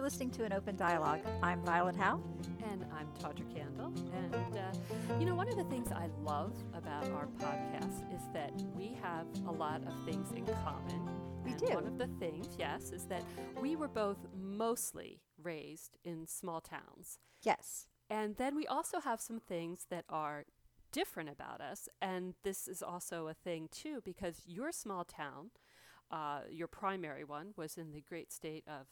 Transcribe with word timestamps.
You're 0.00 0.06
listening 0.06 0.30
to 0.30 0.44
an 0.44 0.54
open 0.54 0.76
dialogue. 0.76 1.20
I'm 1.42 1.60
Violet 1.60 1.94
Howe. 1.94 2.22
And 2.72 2.86
I'm 2.90 3.06
Tawdra 3.20 3.44
Kandle. 3.54 3.92
And, 4.14 4.56
uh, 4.56 5.18
you 5.18 5.26
know, 5.26 5.34
one 5.34 5.46
of 5.46 5.58
the 5.58 5.64
things 5.64 5.92
I 5.92 6.08
love 6.22 6.54
about 6.72 7.04
our 7.10 7.26
podcast 7.38 8.10
is 8.10 8.22
that 8.32 8.50
we 8.74 8.96
have 9.02 9.26
a 9.46 9.52
lot 9.52 9.82
of 9.86 9.92
things 10.06 10.32
in 10.32 10.46
common. 10.64 11.06
We 11.44 11.50
and 11.50 11.60
do. 11.60 11.74
One 11.74 11.86
of 11.86 11.98
the 11.98 12.06
things, 12.18 12.46
yes, 12.58 12.92
is 12.92 13.04
that 13.08 13.22
we 13.60 13.76
were 13.76 13.88
both 13.88 14.16
mostly 14.34 15.20
raised 15.36 15.98
in 16.02 16.26
small 16.26 16.62
towns. 16.62 17.18
Yes. 17.42 17.86
And 18.08 18.36
then 18.38 18.56
we 18.56 18.66
also 18.66 19.00
have 19.00 19.20
some 19.20 19.38
things 19.38 19.84
that 19.90 20.06
are 20.08 20.46
different 20.92 21.28
about 21.28 21.60
us. 21.60 21.90
And 22.00 22.32
this 22.42 22.68
is 22.68 22.82
also 22.82 23.28
a 23.28 23.34
thing, 23.34 23.68
too, 23.70 24.00
because 24.02 24.44
your 24.46 24.72
small 24.72 25.04
town, 25.04 25.50
uh, 26.10 26.40
your 26.50 26.68
primary 26.68 27.22
one, 27.22 27.48
was 27.54 27.76
in 27.76 27.92
the 27.92 28.00
great 28.00 28.32
state 28.32 28.64
of 28.66 28.86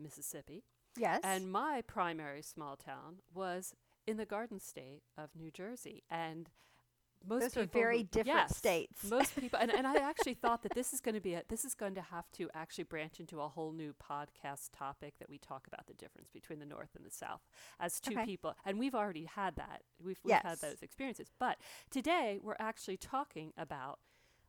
Mississippi. 0.00 0.64
Yes. 0.96 1.20
And 1.22 1.50
my 1.50 1.82
primary 1.86 2.42
small 2.42 2.76
town 2.76 3.16
was 3.32 3.74
in 4.06 4.16
the 4.16 4.26
Garden 4.26 4.58
State 4.60 5.02
of 5.16 5.30
New 5.36 5.50
Jersey. 5.50 6.02
And 6.10 6.50
most 7.26 7.40
Those 7.42 7.56
are 7.58 7.60
people 7.66 7.80
very 7.80 8.02
different 8.02 8.26
yes, 8.48 8.56
states. 8.56 9.04
Most 9.04 9.36
people, 9.38 9.58
and, 9.60 9.70
and 9.70 9.86
I 9.86 9.96
actually 10.00 10.34
thought 10.34 10.62
that 10.62 10.74
this 10.74 10.92
is 10.92 11.00
going 11.00 11.14
to 11.14 11.20
be 11.20 11.34
a, 11.34 11.42
this 11.48 11.64
is 11.64 11.74
going 11.74 11.94
to 11.96 12.00
have 12.00 12.30
to 12.32 12.48
actually 12.54 12.84
branch 12.84 13.20
into 13.20 13.40
a 13.40 13.48
whole 13.48 13.72
new 13.72 13.94
podcast 13.94 14.70
topic 14.76 15.14
that 15.18 15.28
we 15.28 15.36
talk 15.38 15.66
about 15.66 15.86
the 15.86 15.94
difference 15.94 16.30
between 16.30 16.60
the 16.60 16.66
North 16.66 16.90
and 16.96 17.04
the 17.04 17.10
South 17.10 17.42
as 17.78 18.00
two 18.00 18.12
Okay. 18.12 18.24
people, 18.24 18.54
and 18.64 18.78
we've 18.78 18.94
already 18.94 19.26
had 19.26 19.56
that. 19.56 19.82
We've, 20.02 20.18
we've 20.24 20.34
had 20.34 20.58
those 20.60 20.82
experiences, 20.82 21.28
but 21.38 21.58
today 21.90 22.38
we're 22.42 22.56
actually 22.58 22.96
talking 22.96 23.52
about 23.56 23.98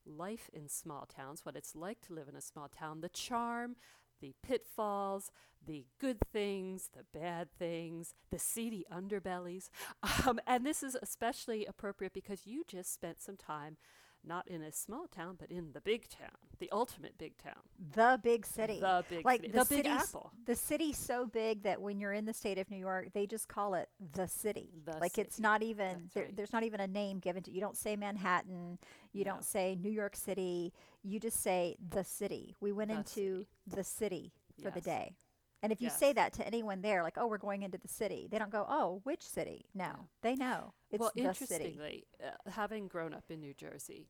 life 0.06 0.50
in 0.54 0.68
small 0.70 1.06
towns, 1.06 1.46
what 1.46 1.56
it's 1.56 1.76
like 1.76 2.02
to 2.02 2.14
live 2.14 2.28
in 2.28 2.36
a 2.36 2.42
small 2.42 2.68
town, 2.70 3.02
the 3.02 3.10
charm, 3.10 3.76
the 4.22 4.34
pitfalls, 4.44 5.32
the 5.66 5.86
good 6.00 6.18
things, 6.32 6.90
the 6.96 7.20
bad 7.20 7.50
things, 7.58 8.14
the 8.32 8.40
seedy 8.40 8.86
underbellies. 8.92 9.70
Um, 10.28 10.40
and 10.46 10.66
this 10.66 10.84
is 10.84 10.96
especially 11.02 11.66
appropriate 11.66 12.14
because 12.14 12.46
you 12.46 12.64
just 12.68 12.94
spent 12.94 13.22
some 13.22 13.38
time 13.38 13.78
not 14.26 14.48
in 14.48 14.62
a 14.62 14.72
small 14.72 15.08
town, 15.08 15.36
but 15.40 15.50
in 15.52 15.72
the 15.74 15.82
big 15.82 16.08
town, 16.10 16.30
the 16.60 16.70
ultimate 16.72 17.18
big 17.18 17.38
town. 17.38 17.56
the 17.94 18.20
big 18.24 18.46
city. 18.46 18.80
The 18.80 19.04
big 19.10 19.26
like 19.26 19.42
city. 19.42 19.52
the, 19.52 19.64
The 19.64 19.76
Big 19.76 19.86
Apple. 19.88 20.32
The 20.46 20.56
city's 20.56 20.98
so 20.98 21.26
big 21.26 21.64
that 21.64 21.82
when 21.82 22.00
you're 22.00 22.14
in 22.14 22.26
the 22.26 22.34
state 22.34 22.58
of 22.58 22.70
New 22.70 22.78
York, 22.78 23.08
they 23.14 23.26
just 23.26 23.48
call 23.48 23.74
it 23.74 23.90
the 24.14 24.28
city. 24.28 24.70
The 24.86 24.98
like 25.00 25.18
it's 25.18 25.40
not 25.40 25.64
even 25.64 26.10
there, 26.14 26.26
right. 26.26 26.36
there's 26.36 26.54
not 26.54 26.64
even 26.64 26.80
a 26.80 26.88
name 26.88 27.20
given 27.20 27.44
to 27.44 27.52
you 27.52 27.62
don't 27.62 27.78
say 27.78 27.96
Manhattan, 27.96 28.78
you 29.14 29.24
No. 29.26 29.32
don't 29.32 29.46
say 29.46 29.76
New 29.80 29.90
York 29.92 30.16
City, 30.16 30.74
you 31.04 31.20
just 31.20 31.42
say 31.42 31.76
the 31.90 32.04
city. 32.04 32.56
We 32.62 32.72
went 32.72 32.92
into 32.92 33.06
city. 33.12 33.48
the 33.68 33.84
city 33.84 34.34
for 34.62 34.70
the 34.72 34.82
day. 34.82 35.16
And 35.64 35.72
if 35.72 35.82
you 35.82 35.90
say 35.90 36.14
that 36.14 36.34
to 36.34 36.48
anyone 36.48 36.82
there, 36.82 37.04
like, 37.04 37.18
oh, 37.18 37.28
we're 37.28 37.38
going 37.38 37.62
into 37.64 37.78
the 37.78 37.88
city, 37.88 38.28
they 38.32 38.40
don't 38.40 38.52
go, 38.52 38.66
oh, 38.68 39.02
which 39.04 39.22
city? 39.24 39.66
No, 39.76 39.86
Yeah. 39.86 39.96
they 40.22 40.36
know 40.36 40.74
it's 40.90 41.00
well, 41.00 41.12
the 41.16 41.34
city. 41.34 41.66
interestingly, 41.66 42.08
uh, 42.24 42.50
having 42.52 42.88
grown 42.88 43.14
up 43.14 43.26
in 43.30 43.40
New 43.42 43.54
Jersey, 43.54 44.08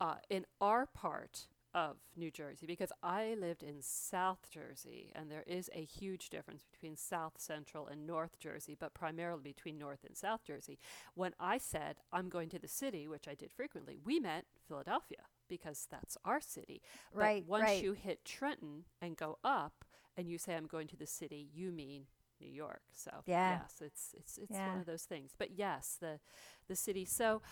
uh, 0.00 0.16
in 0.28 0.44
our 0.60 0.86
part 0.86 1.48
of 1.74 1.98
New 2.16 2.30
Jersey, 2.30 2.66
because 2.66 2.90
I 3.02 3.34
lived 3.38 3.62
in 3.62 3.82
South 3.82 4.48
Jersey, 4.50 5.12
and 5.14 5.30
there 5.30 5.44
is 5.46 5.68
a 5.74 5.84
huge 5.84 6.30
difference 6.30 6.64
between 6.64 6.96
South 6.96 7.34
Central 7.38 7.86
and 7.86 8.06
North 8.06 8.38
Jersey, 8.40 8.74
but 8.78 8.94
primarily 8.94 9.42
between 9.42 9.78
North 9.78 10.02
and 10.04 10.16
South 10.16 10.42
Jersey. 10.44 10.78
When 11.14 11.34
I 11.38 11.58
said 11.58 11.96
I'm 12.12 12.28
going 12.30 12.48
to 12.50 12.58
the 12.58 12.68
city, 12.68 13.06
which 13.06 13.28
I 13.28 13.34
did 13.34 13.52
frequently, 13.52 13.98
we 14.02 14.18
meant 14.18 14.46
Philadelphia 14.66 15.26
because 15.46 15.86
that's 15.90 16.16
our 16.24 16.40
city. 16.40 16.82
But 17.14 17.20
Right, 17.20 17.46
once 17.46 17.64
right. 17.64 17.82
you 17.82 17.92
hit 17.92 18.24
Trenton 18.24 18.84
and 19.00 19.16
go 19.16 19.38
up, 19.44 19.84
and 20.18 20.30
you 20.30 20.38
say 20.38 20.56
I'm 20.56 20.68
going 20.68 20.88
to 20.88 20.98
the 20.98 21.06
city, 21.06 21.48
you 21.54 21.72
mean 21.72 22.04
New 22.40 22.50
York. 22.50 22.82
So 22.94 23.24
Yeah. 23.26 23.60
yes, 23.60 23.80
it's 23.82 24.14
it's 24.18 24.38
it's 24.38 24.60
Yeah. 24.60 24.66
one 24.66 24.80
of 24.80 24.86
those 24.86 25.04
things. 25.04 25.32
But 25.38 25.52
yes, 25.52 25.98
the 26.00 26.20
the 26.68 26.76
city. 26.76 27.06
So, 27.06 27.42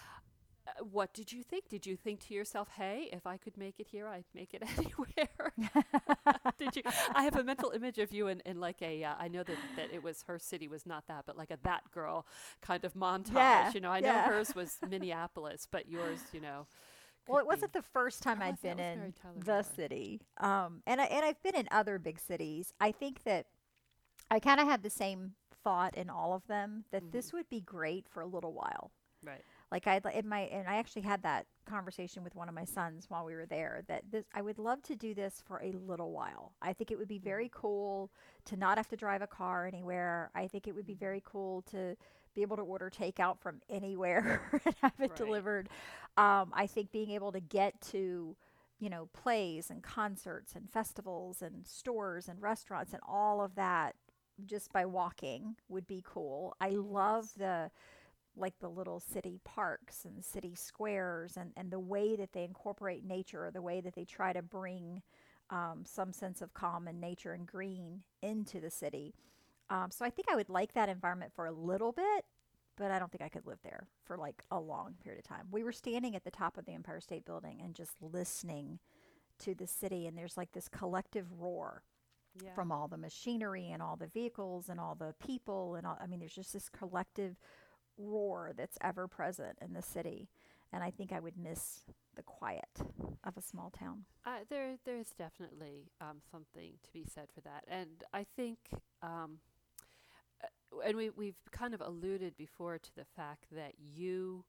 uh, 0.69 0.85
what 0.85 1.15
did 1.15 1.33
you 1.33 1.43
think? 1.45 1.69
Did 1.69 1.87
you 1.87 1.97
think 1.97 2.21
to 2.29 2.35
yourself, 2.35 2.69
"Hey, 2.77 3.11
if 3.13 3.27
I 3.27 3.39
could 3.39 3.57
make 3.59 3.81
it 3.81 3.89
here, 3.89 4.09
I'd 4.09 4.27
make 4.35 4.55
it 4.55 4.63
anywhere"? 4.79 5.55
did 6.59 6.77
you? 6.77 6.83
I 7.15 7.25
have 7.25 7.37
a 7.37 7.45
mental 7.45 7.71
image 7.71 7.99
of 7.99 8.13
you 8.13 8.29
in, 8.29 8.41
in 8.47 8.61
like 8.61 8.83
a. 8.83 9.05
Uh, 9.05 9.15
I 9.19 9.29
know 9.29 9.43
that 9.45 9.61
that 9.77 9.91
it 9.93 10.03
was 10.03 10.23
her 10.25 10.39
city 10.39 10.69
was 10.69 10.87
not 10.87 11.07
that, 11.09 11.25
but 11.27 11.37
like 11.37 11.51
a 11.51 11.59
that 11.65 11.91
girl 11.93 12.27
kind 12.63 12.85
of 12.85 12.95
montage. 12.95 13.73
Yeah, 13.73 13.75
You 13.75 13.81
know, 13.81 13.91
I 13.91 14.01
know 14.01 14.21
hers 14.23 14.55
was 14.55 14.79
Minneapolis, 14.85 15.67
but 15.71 15.89
yours, 15.89 16.27
you 16.33 16.41
know. 16.41 16.67
Well, 17.29 17.39
it 17.39 17.47
wasn't 17.47 17.73
be- 17.73 17.79
the 17.81 17.83
first 17.83 18.23
time 18.23 18.43
I 18.43 18.49
I'd 18.49 18.59
thought 18.61 18.71
it 18.73 18.77
been 18.77 19.01
in 19.01 19.15
the 19.45 19.63
city, 19.63 20.21
um, 20.39 20.83
and 20.87 21.01
I 21.01 21.05
and 21.05 21.25
I've 21.25 21.43
been 21.43 21.55
in 21.57 21.69
other 21.71 21.99
big 21.99 22.19
cities. 22.21 22.73
I 22.81 22.93
think 22.93 23.23
that 23.25 23.47
I 24.31 24.41
kind 24.41 24.61
of 24.61 24.67
had 24.67 24.83
the 24.83 24.91
same 24.91 25.35
thought 25.65 25.97
in 25.97 26.11
all 26.11 26.35
of 26.35 26.47
them 26.47 26.85
that 26.93 27.03
Mm-hmm. 27.03 27.11
this 27.13 27.33
would 27.33 27.49
be 27.49 27.61
great 27.61 28.09
for 28.09 28.21
a 28.21 28.27
little 28.27 28.53
while. 28.53 28.93
right. 29.25 29.43
Like 29.73 29.89
I 29.89 30.01
in 30.15 30.29
my 30.29 30.43
and 30.43 30.69
I 30.69 30.77
actually 30.77 31.03
had 31.03 31.23
that 31.25 31.47
conversation 31.67 32.23
with 32.23 32.37
one 32.37 32.49
of 32.49 32.55
my 32.55 32.65
sons 32.65 33.07
while 33.11 33.25
we 33.25 33.35
were 33.35 33.47
there 33.47 33.83
that 33.89 34.05
this 34.13 34.25
I 34.33 34.41
would 34.43 34.59
love 34.59 34.81
to 34.85 34.95
do 34.95 35.13
this 35.13 35.43
for 35.45 35.61
a 35.61 35.73
little 35.73 36.13
while. 36.13 36.53
I 36.63 36.73
think 36.73 36.93
it 36.93 36.99
would 36.99 37.09
be 37.09 37.19
very 37.19 37.51
cool 37.53 38.13
to 38.45 38.57
not 38.57 38.79
have 38.79 38.87
to 38.89 38.97
drive 38.97 39.23
a 39.23 39.27
car 39.27 39.67
anywhere. 39.67 40.31
I 40.37 40.47
think 40.47 40.69
it 40.69 40.75
would 40.77 40.87
be 40.87 40.95
very 40.95 41.21
cool 41.25 41.63
to 41.73 41.97
be 42.37 42.43
able 42.43 42.57
to 42.59 42.63
order 42.65 42.91
takeout 42.91 43.41
from 43.41 43.63
anywhere 43.71 44.43
and 44.67 44.77
have 44.83 44.95
it 45.01 45.15
Right. 45.15 45.17
delivered. 45.17 45.71
Um, 46.19 46.53
I 46.55 46.69
think 46.69 46.93
being 46.93 47.13
able 47.13 47.33
to 47.33 47.41
get 47.41 47.81
to 47.93 48.37
you 48.81 48.91
know 48.91 49.09
plays 49.15 49.71
and 49.71 49.83
concerts 49.83 50.55
and 50.57 50.71
festivals 50.71 51.43
and 51.43 51.67
stores 51.67 52.29
and 52.29 52.43
restaurants 52.43 52.95
and 52.95 53.03
all 53.09 53.43
of 53.43 53.57
that 53.57 53.97
just 54.47 54.73
by 54.73 54.87
walking 54.87 55.57
would 55.69 55.87
be 55.87 56.03
cool. 56.07 56.57
I 56.61 56.71
love 56.71 57.31
the 57.39 57.71
like 58.37 58.59
the 58.61 58.69
little 58.71 59.01
city 59.01 59.41
parks 59.45 60.05
and 60.05 60.25
city 60.25 60.55
squares 60.55 61.37
and, 61.37 61.53
and 61.57 61.71
the 61.71 61.81
way 61.81 62.17
that 62.17 62.33
they 62.33 62.45
incorporate 62.45 63.05
nature 63.05 63.47
or 63.47 63.51
the 63.51 63.63
way 63.63 63.81
that 63.81 63.95
they 63.95 64.05
try 64.05 64.33
to 64.33 64.43
bring 64.43 65.03
um, 65.51 65.85
some 65.87 66.13
sense 66.13 66.43
of 66.43 66.55
calm 66.55 66.89
and 66.89 67.01
nature 67.01 67.33
and 67.33 67.47
green 67.47 68.03
into 68.23 68.61
the 68.61 68.71
city. 68.71 69.15
Um, 69.71 69.91
so 69.91 70.05
I 70.05 70.11
think 70.11 70.29
I 70.31 70.37
would 70.37 70.49
like 70.49 70.73
that 70.75 70.89
environment 70.89 71.33
for 71.35 71.47
a 71.47 71.53
little 71.53 71.93
bit, 71.93 72.25
but 72.77 72.91
I 72.91 72.99
don't 72.99 73.11
think 73.11 73.23
I 73.23 73.29
could 73.29 73.47
live 73.47 73.59
there 73.63 73.89
for 74.05 74.17
like 74.17 74.43
a 74.51 74.61
long 74.61 74.95
period 75.03 75.19
of 75.19 75.25
time. 75.29 75.47
We 75.51 75.65
were 75.65 75.73
standing 75.73 76.15
at 76.15 76.25
the 76.25 76.31
top 76.31 76.57
of 76.57 76.67
the 76.67 76.73
Empire 76.73 77.01
State 77.01 77.25
Building 77.25 77.61
and 77.63 77.75
just 77.75 77.93
listening 78.01 78.79
to 79.41 79.55
the 79.55 79.67
city, 79.67 80.07
and 80.07 80.17
there's 80.17 80.37
like 80.37 80.53
this 80.53 80.69
collective 80.69 81.27
roar 81.39 81.83
Yeah. 82.43 82.55
from 82.55 82.71
all 82.71 82.87
the 82.89 82.97
machinery 82.99 83.71
and 83.71 83.83
all 83.83 83.97
the 83.97 84.07
vehicles 84.07 84.69
and 84.69 84.79
all 84.79 84.95
the 84.95 85.15
people 85.19 85.75
and 85.75 85.87
all 85.87 85.99
I 86.01 86.07
mean 86.07 86.21
there's 86.21 86.35
just 86.35 86.53
this 86.53 86.69
collective 86.69 87.37
roar 87.99 88.53
that's 88.57 88.77
ever 88.83 89.09
present 89.09 89.59
in 89.63 89.73
the 89.73 89.81
city 89.83 90.29
and 90.73 90.83
I 90.85 90.91
think 90.91 91.13
I 91.13 91.21
would 91.21 91.37
miss 91.39 91.85
the 92.15 92.23
quiet 92.23 92.69
of 93.25 93.37
a 93.37 93.43
small 93.43 93.71
town. 93.71 94.05
Uh, 94.27 94.39
there, 94.51 94.77
there's 94.85 95.13
definitely 95.19 95.91
um, 96.01 96.19
something 96.31 96.73
to 96.83 96.93
be 96.93 97.05
said 97.05 97.29
for 97.35 97.41
that, 97.43 97.65
and 97.69 98.03
I 98.13 98.25
think, 98.37 98.59
um, 99.03 99.39
and 100.85 100.97
we 100.97 101.11
we've 101.11 101.37
kind 101.51 101.75
of 101.75 101.81
alluded 101.81 102.37
before 102.37 102.79
to 102.79 102.95
the 102.95 103.05
fact 103.05 103.47
that 103.53 103.73
you, 103.79 104.45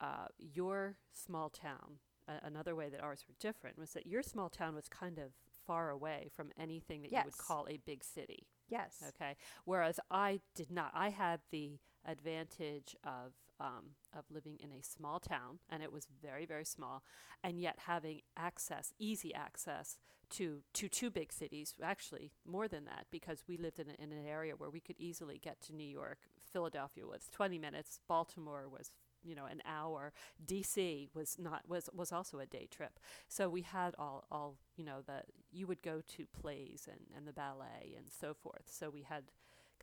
uh, 0.00 0.26
your 0.38 0.96
small 1.12 1.48
town, 1.48 1.98
a 2.28 2.46
another 2.46 2.74
way 2.74 2.88
that 2.88 3.02
ours 3.02 3.24
were 3.28 3.34
different 3.38 3.78
was 3.78 3.92
that 3.92 4.06
your 4.06 4.22
small 4.22 4.48
town 4.48 4.74
was 4.74 4.88
kind 4.88 5.18
of 5.18 5.32
far 5.66 5.90
away 5.90 6.28
from 6.34 6.50
anything 6.58 7.02
that 7.02 7.12
you 7.12 7.18
would 7.24 7.38
call 7.38 7.66
a 7.68 7.78
big 7.78 8.04
city. 8.04 8.46
Yes. 8.68 9.02
Okay. 9.08 9.36
Whereas 9.64 10.00
I 10.10 10.40
did 10.54 10.70
not. 10.70 10.90
I 10.94 11.10
had 11.10 11.40
the 11.50 11.78
advantage 12.06 12.96
of 13.04 13.32
um, 13.64 13.96
of 14.16 14.24
living 14.30 14.58
in 14.60 14.70
a 14.70 14.82
small 14.82 15.18
town, 15.18 15.58
and 15.70 15.82
it 15.82 15.92
was 15.92 16.06
very 16.22 16.44
very 16.44 16.64
small, 16.64 17.02
and 17.42 17.58
yet 17.60 17.78
having 17.86 18.20
access, 18.36 18.92
easy 18.98 19.34
access 19.34 19.96
to 20.30 20.60
to 20.74 20.88
two 20.88 21.10
big 21.10 21.32
cities. 21.32 21.74
Actually, 21.82 22.32
more 22.46 22.68
than 22.68 22.84
that, 22.84 23.06
because 23.10 23.44
we 23.48 23.56
lived 23.56 23.78
in, 23.80 23.88
a, 23.88 24.02
in 24.02 24.12
an 24.12 24.26
area 24.26 24.54
where 24.56 24.70
we 24.70 24.80
could 24.80 24.96
easily 24.98 25.38
get 25.38 25.60
to 25.62 25.74
New 25.74 25.88
York. 25.88 26.18
Philadelphia 26.52 27.06
was 27.06 27.28
20 27.32 27.58
minutes. 27.58 28.00
Baltimore 28.06 28.68
was 28.68 28.92
you 29.24 29.34
know 29.34 29.46
an 29.46 29.62
hour 29.66 30.12
dc 30.46 31.08
was 31.14 31.36
not 31.38 31.62
was 31.66 31.88
was 31.94 32.12
also 32.12 32.38
a 32.40 32.46
day 32.46 32.68
trip 32.70 32.98
so 33.26 33.48
we 33.48 33.62
had 33.62 33.94
all 33.98 34.26
all 34.30 34.58
you 34.76 34.84
know 34.84 35.00
the 35.06 35.22
you 35.50 35.66
would 35.66 35.80
go 35.80 36.02
to 36.06 36.26
plays 36.26 36.86
and 36.90 37.00
and 37.16 37.26
the 37.26 37.32
ballet 37.32 37.94
and 37.96 38.06
so 38.20 38.34
forth 38.34 38.64
so 38.66 38.90
we 38.90 39.00
had 39.00 39.24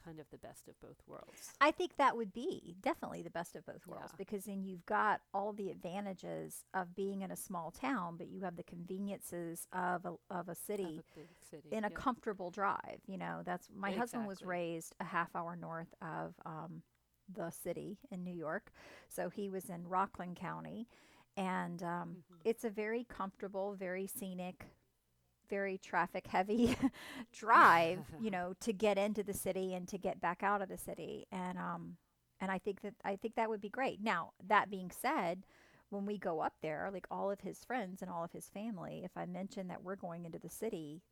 kind 0.04 0.20
of 0.20 0.26
the 0.32 0.38
best 0.38 0.68
of 0.68 0.80
both 0.82 0.98
worlds 1.08 1.52
I 1.62 1.72
think 1.72 1.98
that 1.98 2.16
would 2.18 2.34
be 2.34 2.76
definitely 2.82 3.22
the 3.22 3.30
best 3.30 3.56
of 3.56 3.66
both 3.66 3.86
worlds 3.88 4.12
Yeah. 4.12 4.18
because 4.18 4.46
then 4.46 4.64
you've 4.64 4.86
got 4.86 5.22
all 5.34 5.54
the 5.54 5.70
advantages 5.70 6.66
of 6.74 6.96
being 6.96 7.22
in 7.22 7.32
a 7.32 7.36
small 7.36 7.72
town, 7.72 8.18
but 8.18 8.28
you 8.28 8.42
have 8.42 8.56
the 8.56 8.64
conveniences 8.64 9.68
of 9.74 10.06
a, 10.06 10.14
of 10.30 10.50
a 10.50 10.52
of 10.52 10.58
city 10.58 10.98
a 10.98 11.46
city 11.50 11.70
in 11.72 11.84
a 11.84 11.90
comfortable 11.92 12.50
drive. 12.50 13.00
You 13.08 13.18
know, 13.18 13.42
that's 13.46 13.70
my 13.76 13.92
husband 13.92 14.28
was 14.28 14.44
raised 14.44 14.96
a 15.00 15.04
half 15.06 15.36
hour 15.36 15.56
north 15.56 15.94
of 16.02 16.34
um, 16.46 16.82
the 17.34 17.50
city 17.52 17.98
in 18.12 18.24
New 18.24 18.34
York, 18.36 18.72
so 19.10 19.30
he 19.30 19.50
was 19.50 19.70
in 19.70 19.88
Rockland 19.88 20.36
County, 20.38 20.88
and 21.38 21.82
um, 21.84 22.18
Mhm. 22.18 22.42
it's 22.46 22.64
a 22.64 22.70
very 22.70 23.04
comfortable, 23.06 23.74
very 23.76 24.08
scenic, 24.08 24.66
very 25.52 25.78
traffic 25.78 26.26
heavy 26.28 26.76
drive, 27.34 28.00
you 28.20 28.32
know, 28.36 28.56
to 28.62 28.74
get 28.74 28.98
into 28.98 29.22
the 29.22 29.34
city 29.36 29.76
and 29.76 29.88
to 29.90 30.00
get 30.00 30.20
back 30.22 30.42
out 30.42 30.64
of 30.64 30.70
the 30.70 30.78
city. 30.80 31.28
And 31.32 31.60
um 31.60 31.98
and 32.40 32.50
I 32.50 32.58
think 32.58 32.82
that 32.82 32.96
I 33.06 33.18
think 33.18 33.36
that 33.36 33.50
would 33.50 33.62
be 33.62 33.70
great. 33.70 34.02
Now, 34.02 34.32
that 34.48 34.72
being 34.72 34.90
said, 34.90 35.44
when 35.92 36.06
we 36.06 36.18
go 36.18 36.40
up 36.40 36.54
there, 36.64 36.90
like 36.92 37.06
all 37.12 37.30
of 37.30 37.42
his 37.42 37.64
friends 37.66 38.02
and 38.02 38.10
all 38.10 38.24
of 38.24 38.32
his 38.32 38.50
family, 38.50 39.04
if 39.04 39.12
I 39.16 39.26
mention 39.26 39.68
that 39.68 39.84
we're 39.84 39.98
going 39.98 40.26
into 40.26 40.40
the 40.40 40.50
city, 40.50 41.04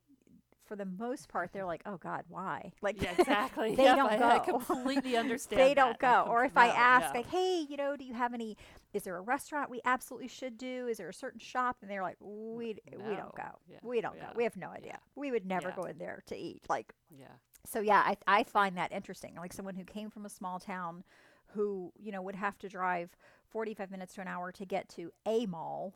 for 0.69 0.75
the 0.77 0.85
most 0.85 1.27
part, 1.27 1.51
they're 1.51 1.65
like, 1.65 1.81
"Oh 1.85 1.97
God, 1.97 2.23
why?" 2.29 2.71
Like, 2.81 3.01
Yeah, 3.01 3.11
exactly. 3.17 3.75
they 3.75 3.83
Yep, 3.83 3.95
don't 3.97 4.11
I, 4.11 4.17
go. 4.17 4.29
I 4.29 4.39
completely 4.39 5.17
understand. 5.17 5.59
they 5.59 5.73
don't 5.73 5.99
that. 5.99 6.25
Go. 6.25 6.31
Or 6.31 6.45
if 6.45 6.55
I 6.55 6.67
ask, 6.67 7.13
no. 7.13 7.19
like, 7.19 7.27
"Hey, 7.29 7.65
you 7.67 7.75
know, 7.75 7.97
do 7.97 8.05
you 8.05 8.13
have 8.13 8.33
any? 8.33 8.55
Is 8.93 9.03
there 9.03 9.17
a 9.17 9.21
restaurant 9.21 9.69
we 9.69 9.81
absolutely 9.83 10.29
should 10.29 10.57
do? 10.57 10.87
Is 10.87 10.97
there 10.97 11.09
a 11.09 11.13
certain 11.13 11.39
shop?" 11.39 11.77
And 11.81 11.89
they're 11.89 12.03
like, 12.03 12.17
"We 12.21 12.73
d- 12.73 12.81
we 12.95 13.15
don't 13.15 13.35
go. 13.35 13.59
Yeah, 13.67 13.79
We 13.83 13.99
don't 13.99 14.15
yeah, 14.15 14.27
go. 14.27 14.33
We 14.35 14.43
have 14.43 14.55
no 14.55 14.69
idea. 14.69 14.99
We 15.15 15.31
would 15.31 15.45
never 15.45 15.71
go 15.71 15.83
in 15.83 15.97
there 15.97 16.21
to 16.27 16.37
eat." 16.37 16.61
Like, 16.69 16.93
yeah, 17.09 17.25
so 17.65 17.81
yeah, 17.81 18.03
I 18.05 18.17
I 18.27 18.43
find 18.43 18.77
that 18.77 18.91
interesting. 18.91 19.35
Like 19.35 19.53
someone 19.53 19.75
who 19.75 19.83
came 19.83 20.09
from 20.09 20.25
a 20.25 20.29
small 20.29 20.59
town, 20.59 21.03
who 21.47 21.91
you 21.97 22.11
know 22.11 22.21
would 22.21 22.35
have 22.35 22.57
to 22.59 22.69
drive 22.69 23.09
forty 23.49 23.73
five 23.73 23.91
minutes 23.91 24.13
to 24.15 24.21
an 24.21 24.27
hour 24.27 24.51
to 24.51 24.65
get 24.65 24.87
to 24.89 25.11
a 25.25 25.45
mall, 25.47 25.95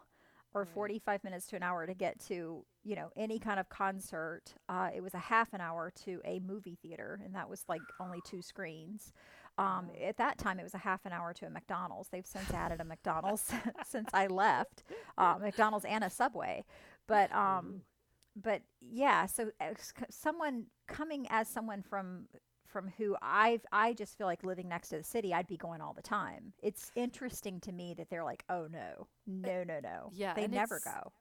or 0.54 0.66
Right. 0.66 0.74
forty 0.74 1.00
five 1.00 1.24
minutes 1.24 1.48
to 1.48 1.56
an 1.56 1.64
hour 1.64 1.86
to 1.86 1.94
get 1.94 2.20
to 2.28 2.66
you 2.84 2.96
know 2.96 3.12
any 3.16 3.40
kind 3.40 3.60
of 3.60 3.70
concert. 3.70 4.56
Uh, 4.70 4.90
it 4.96 5.02
was 5.02 5.14
a 5.14 5.20
half 5.20 5.54
an 5.54 5.62
hour 5.62 5.92
to 6.06 6.22
a 6.26 6.40
movie 6.40 6.78
theater, 6.82 7.20
and 7.24 7.36
that 7.36 7.50
was 7.50 7.64
like 7.68 7.82
only 8.00 8.22
two 8.22 8.42
screens. 8.42 9.14
Um, 9.58 9.90
Wow. 9.90 9.96
At 10.04 10.18
that 10.18 10.38
time, 10.38 10.60
it 10.60 10.64
was 10.64 10.74
a 10.74 10.80
half 10.80 11.06
an 11.06 11.12
hour 11.14 11.34
to 11.36 11.46
a 11.46 11.50
McDonald's. 11.50 12.10
They've 12.10 12.26
since 12.26 12.52
added 12.54 12.82
a 12.82 12.86
McDonald's 12.86 13.52
since 13.86 14.10
I 14.14 14.28
left, 14.28 14.84
uh, 15.18 15.38
McDonald's 15.42 15.86
and 15.86 16.04
a 16.04 16.10
Subway. 16.10 16.66
But 17.08 17.34
um, 17.34 17.82
but 18.36 18.64
yeah, 18.82 19.26
so 19.28 19.52
as 19.60 19.94
someone 20.10 20.66
coming 20.88 21.28
as 21.30 21.48
someone 21.48 21.84
from 21.84 22.28
from 22.74 22.92
who 22.98 23.16
I've 23.22 23.66
I 23.72 23.94
just 23.94 24.18
feel 24.18 24.28
like 24.28 24.44
living 24.44 24.68
next 24.68 24.90
to 24.90 24.98
the 24.98 25.04
city, 25.04 25.34
I'd 25.34 25.48
be 25.48 25.56
going 25.58 25.80
all 25.80 25.94
the 25.94 26.02
time. 26.02 26.52
It's 26.62 26.92
interesting 26.96 27.60
to 27.62 27.72
me 27.72 27.94
that 27.94 28.10
they're 28.10 28.24
like, 28.24 28.44
oh 28.50 28.68
no, 28.70 29.08
no, 29.28 29.64
no, 29.64 29.80
no. 29.81 30.10
yeah, 30.14 30.34
they 30.34 30.48
never 30.48 30.78
it's- 30.78 30.94
go. 30.94 31.14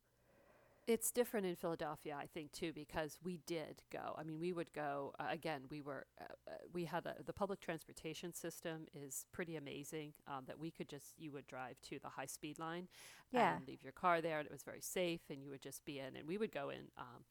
It's 0.88 1.12
different 1.12 1.46
in 1.46 1.54
Philadelphia, 1.54 2.16
I 2.20 2.26
think, 2.26 2.50
too, 2.50 2.72
because 2.72 3.16
we 3.22 3.38
did 3.46 3.82
go. 3.92 4.16
I 4.18 4.24
mean, 4.24 4.40
we 4.40 4.52
would 4.52 4.72
go 4.72 5.14
uh, 5.20 5.26
again. 5.30 5.60
We 5.70 5.80
were, 5.80 6.06
uh, 6.20 6.24
uh, 6.48 6.54
we 6.72 6.86
had 6.86 7.06
a, 7.06 7.14
the 7.24 7.32
public 7.32 7.60
transportation 7.60 8.34
system 8.34 8.86
is 8.92 9.24
pretty 9.30 9.54
amazing. 9.54 10.12
Um, 10.26 10.42
that 10.48 10.58
we 10.58 10.72
could 10.72 10.88
just, 10.88 11.14
you 11.20 11.30
would 11.30 11.46
drive 11.46 11.80
to 11.82 12.00
the 12.00 12.08
high 12.08 12.26
speed 12.26 12.58
line, 12.58 12.88
Yeah. 13.30 13.58
and 13.58 13.68
leave 13.68 13.84
your 13.84 13.92
car 13.92 14.20
there, 14.20 14.40
and 14.40 14.46
it 14.46 14.50
was 14.52 14.64
very 14.64 14.80
safe, 14.80 15.20
and 15.30 15.40
you 15.40 15.50
would 15.50 15.62
just 15.62 15.84
be 15.84 16.00
in. 16.00 16.16
And 16.16 16.26
we 16.26 16.36
would 16.36 16.50
go 16.50 16.70
in 16.70 16.88
um, 16.98 17.22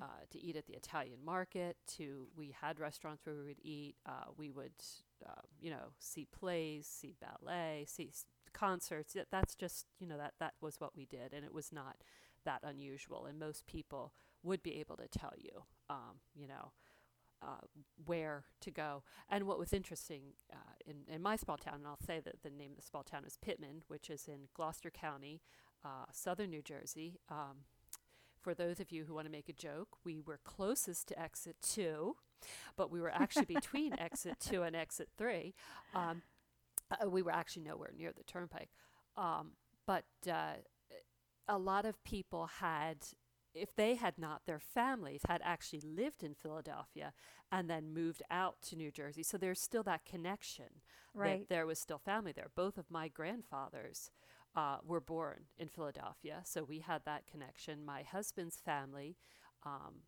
uh, 0.00 0.24
to 0.30 0.40
eat 0.40 0.56
at 0.56 0.66
the 0.66 0.74
Italian 0.74 1.18
market. 1.24 1.76
To 1.96 2.28
we 2.36 2.54
had 2.60 2.78
restaurants 2.78 3.24
where 3.26 3.34
we 3.36 3.42
would 3.42 3.60
eat. 3.62 3.96
Uh, 4.06 4.30
we 4.36 4.50
would, 4.50 4.72
uh, 5.26 5.42
you 5.60 5.70
know, 5.70 5.92
see 5.98 6.26
plays, 6.26 6.86
see 6.86 7.14
ballet, 7.20 7.84
see 7.86 8.08
s- 8.08 8.24
concerts. 8.52 9.14
Yeah, 9.14 9.22
That's 9.30 9.54
just, 9.54 9.86
you 9.98 10.06
know, 10.06 10.16
that 10.18 10.34
that 10.40 10.54
was 10.60 10.80
what 10.80 10.96
we 10.96 11.04
did, 11.06 11.32
and 11.32 11.44
it 11.44 11.52
was 11.52 11.72
not 11.72 11.96
that 12.44 12.60
unusual. 12.62 13.26
And 13.26 13.38
most 13.38 13.66
people 13.66 14.12
would 14.42 14.62
be 14.62 14.80
able 14.80 14.96
to 14.96 15.08
tell 15.08 15.32
you, 15.36 15.64
um, 15.90 16.20
you 16.34 16.46
know. 16.48 16.72
Uh, 17.44 17.66
where 18.06 18.44
to 18.60 18.70
go. 18.70 19.02
And 19.28 19.48
what 19.48 19.58
was 19.58 19.72
interesting 19.72 20.34
uh, 20.52 20.74
in, 20.86 21.12
in 21.12 21.20
my 21.22 21.34
small 21.34 21.56
town, 21.56 21.74
and 21.74 21.86
I'll 21.88 21.98
say 22.06 22.20
that 22.20 22.44
the 22.44 22.50
name 22.50 22.70
of 22.70 22.76
the 22.76 22.82
small 22.84 23.02
town 23.02 23.24
is 23.24 23.36
Pitman, 23.36 23.82
which 23.88 24.10
is 24.10 24.28
in 24.28 24.42
Gloucester 24.54 24.90
County, 24.90 25.42
uh, 25.84 26.04
southern 26.12 26.50
New 26.50 26.62
Jersey. 26.62 27.18
Um, 27.28 27.64
for 28.42 28.54
those 28.54 28.80
of 28.80 28.92
you 28.92 29.04
who 29.04 29.14
want 29.14 29.26
to 29.26 29.32
make 29.32 29.48
a 29.48 29.54
joke, 29.54 29.88
we 30.04 30.20
were 30.20 30.40
closest 30.44 31.08
to 31.08 31.20
exit 31.20 31.56
two, 31.62 32.16
but 32.76 32.90
we 32.90 33.00
were 33.00 33.10
actually 33.12 33.46
between 33.56 33.94
exit 33.98 34.40
two 34.40 34.62
and 34.62 34.76
exit 34.76 35.10
three. 35.18 35.54
Um, 35.94 36.22
uh, 36.90 37.08
we 37.08 37.22
were 37.22 37.32
actually 37.32 37.62
nowhere 37.62 37.92
near 37.96 38.12
the 38.12 38.24
turnpike. 38.24 38.70
Um, 39.16 39.52
but 39.86 40.04
uh, 40.30 40.54
a 41.48 41.58
lot 41.58 41.84
of 41.86 42.02
people 42.04 42.46
had, 42.60 42.98
if 43.54 43.74
they 43.76 43.96
had 43.96 44.18
not, 44.18 44.42
their 44.46 44.60
families 44.60 45.22
had 45.28 45.40
actually 45.44 45.80
lived 45.80 46.22
in 46.22 46.34
Philadelphia 46.34 47.12
and 47.50 47.68
then 47.70 47.92
moved 47.94 48.22
out 48.30 48.56
to 48.62 48.76
New 48.76 48.90
Jersey. 48.90 49.22
So 49.22 49.36
there's 49.38 49.60
still 49.60 49.82
that 49.84 50.04
connection 50.04 50.66
Right. 51.14 51.40
that 51.40 51.48
there 51.48 51.66
was 51.66 51.78
still 51.78 51.98
family 51.98 52.32
there. 52.32 52.48
Both 52.54 52.78
of 52.78 52.90
my 52.90 53.08
grandfathers 53.08 54.10
uh, 54.54 54.78
were 54.86 55.00
born 55.00 55.44
in 55.58 55.68
Philadelphia, 55.68 56.42
so 56.44 56.62
we 56.64 56.80
had 56.80 57.02
that 57.04 57.26
connection. 57.26 57.84
My 57.84 58.02
husband's 58.02 58.56
family, 58.56 59.16
um, 59.64 60.02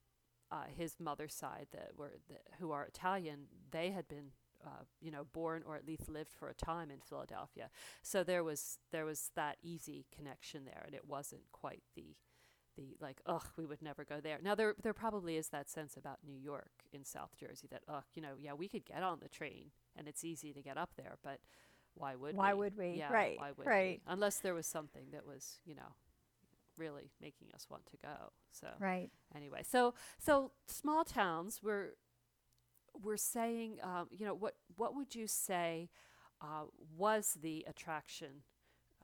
uh, 0.50 0.64
his 0.76 0.96
mother's 1.00 1.34
side, 1.34 1.68
that 1.72 1.92
were 1.96 2.12
the, 2.28 2.36
who 2.58 2.70
are 2.70 2.84
Italian, 2.84 3.46
they 3.70 3.90
had 3.90 4.08
been. 4.08 4.32
Uh, 4.66 4.84
you 4.98 5.10
know, 5.10 5.26
born 5.34 5.62
or 5.66 5.76
at 5.76 5.86
least 5.86 6.08
lived 6.08 6.32
for 6.32 6.48
a 6.48 6.54
time 6.54 6.90
in 6.90 6.98
Philadelphia, 6.98 7.68
so 8.00 8.24
there 8.24 8.42
was 8.42 8.78
there 8.92 9.04
was 9.04 9.30
that 9.36 9.58
easy 9.62 10.06
connection 10.16 10.64
there, 10.64 10.84
and 10.86 10.94
it 10.94 11.06
wasn't 11.06 11.42
quite 11.52 11.82
the 11.94 12.16
the 12.76 12.96
like 13.00 13.20
ugh 13.26 13.46
we 13.56 13.66
would 13.66 13.82
never 13.82 14.04
go 14.04 14.20
there. 14.20 14.38
Now 14.42 14.54
there 14.54 14.74
there 14.82 14.94
probably 14.94 15.36
is 15.36 15.48
that 15.48 15.68
sense 15.68 15.96
about 15.96 16.20
New 16.26 16.36
York 16.36 16.70
in 16.92 17.04
South 17.04 17.36
Jersey 17.38 17.68
that 17.70 17.82
ugh 17.88 18.04
you 18.14 18.22
know 18.22 18.34
yeah 18.38 18.54
we 18.54 18.68
could 18.68 18.84
get 18.84 19.02
on 19.02 19.18
the 19.20 19.28
train 19.28 19.70
and 19.96 20.08
it's 20.08 20.24
easy 20.24 20.52
to 20.52 20.62
get 20.62 20.76
up 20.76 20.92
there, 20.96 21.18
but 21.22 21.40
why 21.94 22.14
would 22.16 22.36
Why 22.36 22.52
we? 22.54 22.58
would 22.60 22.76
we? 22.76 22.94
Yeah, 22.98 23.12
Right, 23.12 23.38
Why 23.38 23.50
would 23.56 23.66
right. 23.66 24.00
we? 24.06 24.12
Unless 24.12 24.38
there 24.40 24.54
was 24.54 24.66
something 24.66 25.04
that 25.12 25.26
was 25.26 25.58
you 25.64 25.74
know 25.74 25.94
really 26.76 27.10
making 27.20 27.48
us 27.54 27.66
want 27.70 27.86
to 27.86 27.96
go. 27.98 28.32
So 28.52 28.68
Right. 28.80 29.10
anyway, 29.34 29.62
so 29.64 29.94
so 30.18 30.52
small 30.66 31.04
towns 31.04 31.60
we're 31.62 31.90
we're 33.02 33.16
saying 33.16 33.78
um, 33.82 34.08
you 34.10 34.24
know 34.26 34.34
what 34.34 34.54
what 34.76 34.94
would 34.94 35.14
you 35.14 35.26
say 35.26 35.88
uh, 36.40 36.64
was 36.96 37.36
the 37.40 37.64
attraction 37.68 38.42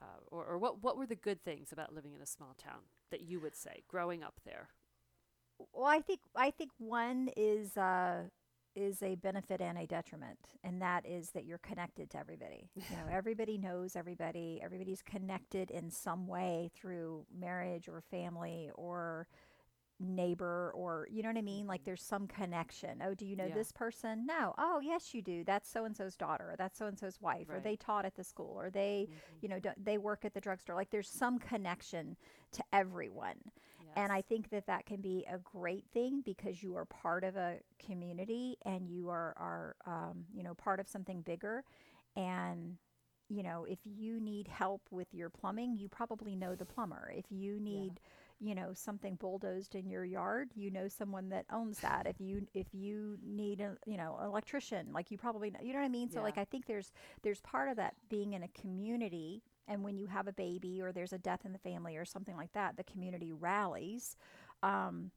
uh, 0.00 0.04
or, 0.28 0.44
or 0.44 0.58
what 0.58 0.82
what 0.82 0.96
were 0.96 1.06
the 1.06 1.16
good 1.16 1.42
things 1.44 1.72
about 1.72 1.94
living 1.94 2.14
in 2.14 2.20
a 2.20 2.26
small 2.26 2.54
town 2.56 2.80
that 3.10 3.20
you 3.22 3.40
would 3.40 3.56
say 3.56 3.82
growing 3.88 4.22
up 4.22 4.40
there? 4.44 4.68
Well, 5.72 5.86
I 5.86 6.00
think 6.00 6.20
I 6.34 6.50
think 6.50 6.70
one 6.78 7.30
is 7.36 7.76
uh, 7.76 8.24
is 8.76 9.02
a 9.02 9.16
benefit 9.16 9.60
and 9.60 9.76
a 9.78 9.86
detriment, 9.86 10.38
and 10.64 10.80
that 10.80 11.04
is 11.06 11.30
that 11.30 11.44
you're 11.44 11.58
connected 11.58 12.10
to 12.10 12.18
everybody. 12.18 12.70
You 12.76 12.82
know, 12.90 13.04
everybody 13.12 13.58
knows 13.58 13.96
everybody. 13.96 14.60
Everybody's 14.62 15.02
connected 15.02 15.70
in 15.70 15.90
some 15.90 16.26
way 16.26 16.70
through 16.74 17.26
marriage 17.36 17.88
or 17.88 18.00
family 18.00 18.70
or 18.74 19.26
neighbor 20.02 20.72
or 20.74 21.06
you 21.10 21.22
know 21.22 21.28
what 21.28 21.36
I 21.36 21.42
mean. 21.42 21.66
Like 21.66 21.84
there's 21.84 22.02
some 22.02 22.26
connection. 22.26 23.02
Oh, 23.04 23.12
do 23.14 23.26
you 23.26 23.36
know 23.36 23.44
Yeah. 23.46 23.54
this 23.54 23.70
person? 23.70 24.24
No. 24.24 24.54
Oh, 24.56 24.80
yes, 24.82 25.12
you 25.12 25.20
do. 25.20 25.44
That's 25.44 25.68
so 25.68 25.84
and 25.84 25.94
so's 25.94 26.16
daughter. 26.16 26.52
Or 26.52 26.56
that's 26.56 26.78
so 26.78 26.86
and 26.86 26.98
so's 26.98 27.20
wife. 27.20 27.48
Or 27.50 27.60
they 27.60 27.76
taught 27.76 28.06
at 28.06 28.14
the 28.14 28.24
school. 28.24 28.58
Or 28.58 28.70
they, 28.70 29.08
Mhm. 29.10 29.42
you 29.42 29.48
know, 29.50 29.58
do, 29.58 29.70
they 29.76 29.98
work 29.98 30.24
at 30.24 30.32
the 30.32 30.40
drugstore. 30.40 30.74
Like 30.74 30.88
there's 30.88 31.08
some 31.10 31.38
connection 31.38 32.16
to 32.52 32.64
everyone. 32.72 33.36
And 33.96 34.12
I 34.12 34.22
think 34.22 34.50
that 34.50 34.66
that 34.66 34.86
can 34.86 35.00
be 35.00 35.26
a 35.30 35.38
great 35.38 35.84
thing 35.92 36.22
because 36.24 36.62
you 36.62 36.76
are 36.76 36.84
part 36.84 37.24
of 37.24 37.36
a 37.36 37.56
community 37.84 38.56
and 38.64 38.88
you 38.88 39.08
are, 39.08 39.34
are 39.36 39.76
um, 39.86 40.24
you 40.32 40.42
know, 40.42 40.54
part 40.54 40.80
of 40.80 40.88
something 40.88 41.22
bigger. 41.22 41.64
And, 42.16 42.76
you 43.28 43.42
know, 43.42 43.64
if 43.68 43.78
you 43.84 44.20
need 44.20 44.48
help 44.48 44.82
with 44.90 45.08
your 45.12 45.28
plumbing, 45.30 45.76
you 45.76 45.88
probably 45.88 46.36
know 46.36 46.54
the 46.54 46.64
plumber. 46.64 47.12
If 47.14 47.26
you 47.30 47.60
need, 47.60 48.00
you 48.40 48.54
know, 48.54 48.70
something 48.74 49.16
bulldozed 49.16 49.74
in 49.74 49.88
your 49.88 50.04
yard, 50.04 50.50
you 50.54 50.70
know 50.70 50.88
someone 50.88 51.28
that 51.30 51.46
owns 51.50 51.80
that. 51.80 52.06
If 52.06 52.20
you 52.20 52.46
if 52.54 52.66
you 52.72 53.18
need 53.24 53.60
a, 53.60 53.76
you 53.86 53.96
know, 53.96 54.16
an 54.20 54.26
electrician, 54.26 54.92
like 54.92 55.10
you 55.10 55.18
probably 55.18 55.50
know, 55.50 55.60
you 55.62 55.72
know 55.72 55.78
what 55.80 55.84
I 55.86 55.88
mean? 55.90 56.10
So 56.10 56.20
Yeah. 56.20 56.22
like 56.22 56.38
I 56.38 56.44
think 56.44 56.66
there's 56.66 56.92
there's 57.22 57.40
part 57.40 57.68
of 57.68 57.76
that 57.76 57.94
being 58.08 58.32
in 58.32 58.42
a 58.42 58.48
community 58.48 59.42
and 59.68 59.84
when 59.84 59.96
you 59.96 60.06
have 60.06 60.26
a 60.26 60.32
baby 60.32 60.80
or 60.82 60.92
there's 60.92 61.12
a 61.12 61.18
death 61.18 61.44
in 61.44 61.52
the 61.52 61.58
family 61.58 61.96
or 61.96 62.04
something 62.04 62.36
like 62.36 62.52
that, 62.52 62.76
the 62.76 62.84
community 62.84 63.32
rallies. 63.32 64.16
Um, 64.62 65.10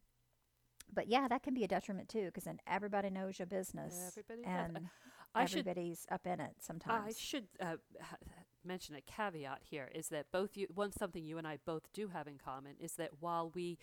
but 0.94 1.08
yeah, 1.08 1.28
that 1.28 1.44
can 1.44 1.54
be 1.54 1.64
a 1.64 1.68
detriment 1.68 2.10
too, 2.10 2.26
because 2.26 2.44
then 2.44 2.60
everybody 2.68 3.10
knows 3.10 3.40
your 3.40 3.46
business 3.48 3.96
Everybody 4.08 4.44
and 4.46 4.90
I 5.36 5.46
should 5.46 5.68
everybody's 5.68 6.06
up 6.12 6.28
in 6.28 6.40
it 6.40 6.56
sometimes. 6.60 7.16
I 7.16 7.20
should 7.20 7.48
uh, 7.60 7.78
mention 8.64 8.96
a 8.96 9.02
caveat 9.02 9.62
here 9.64 9.90
is 9.94 10.10
that 10.10 10.28
both 10.32 10.56
you 10.56 10.68
one 10.74 10.92
something 10.92 11.24
you 11.26 11.38
and 11.38 11.48
I 11.48 11.58
both 11.66 11.92
do 11.94 12.10
have 12.10 12.28
in 12.28 12.38
common 12.38 12.76
is 12.80 12.94
that 12.94 13.12
while 13.20 13.52
we 13.54 13.78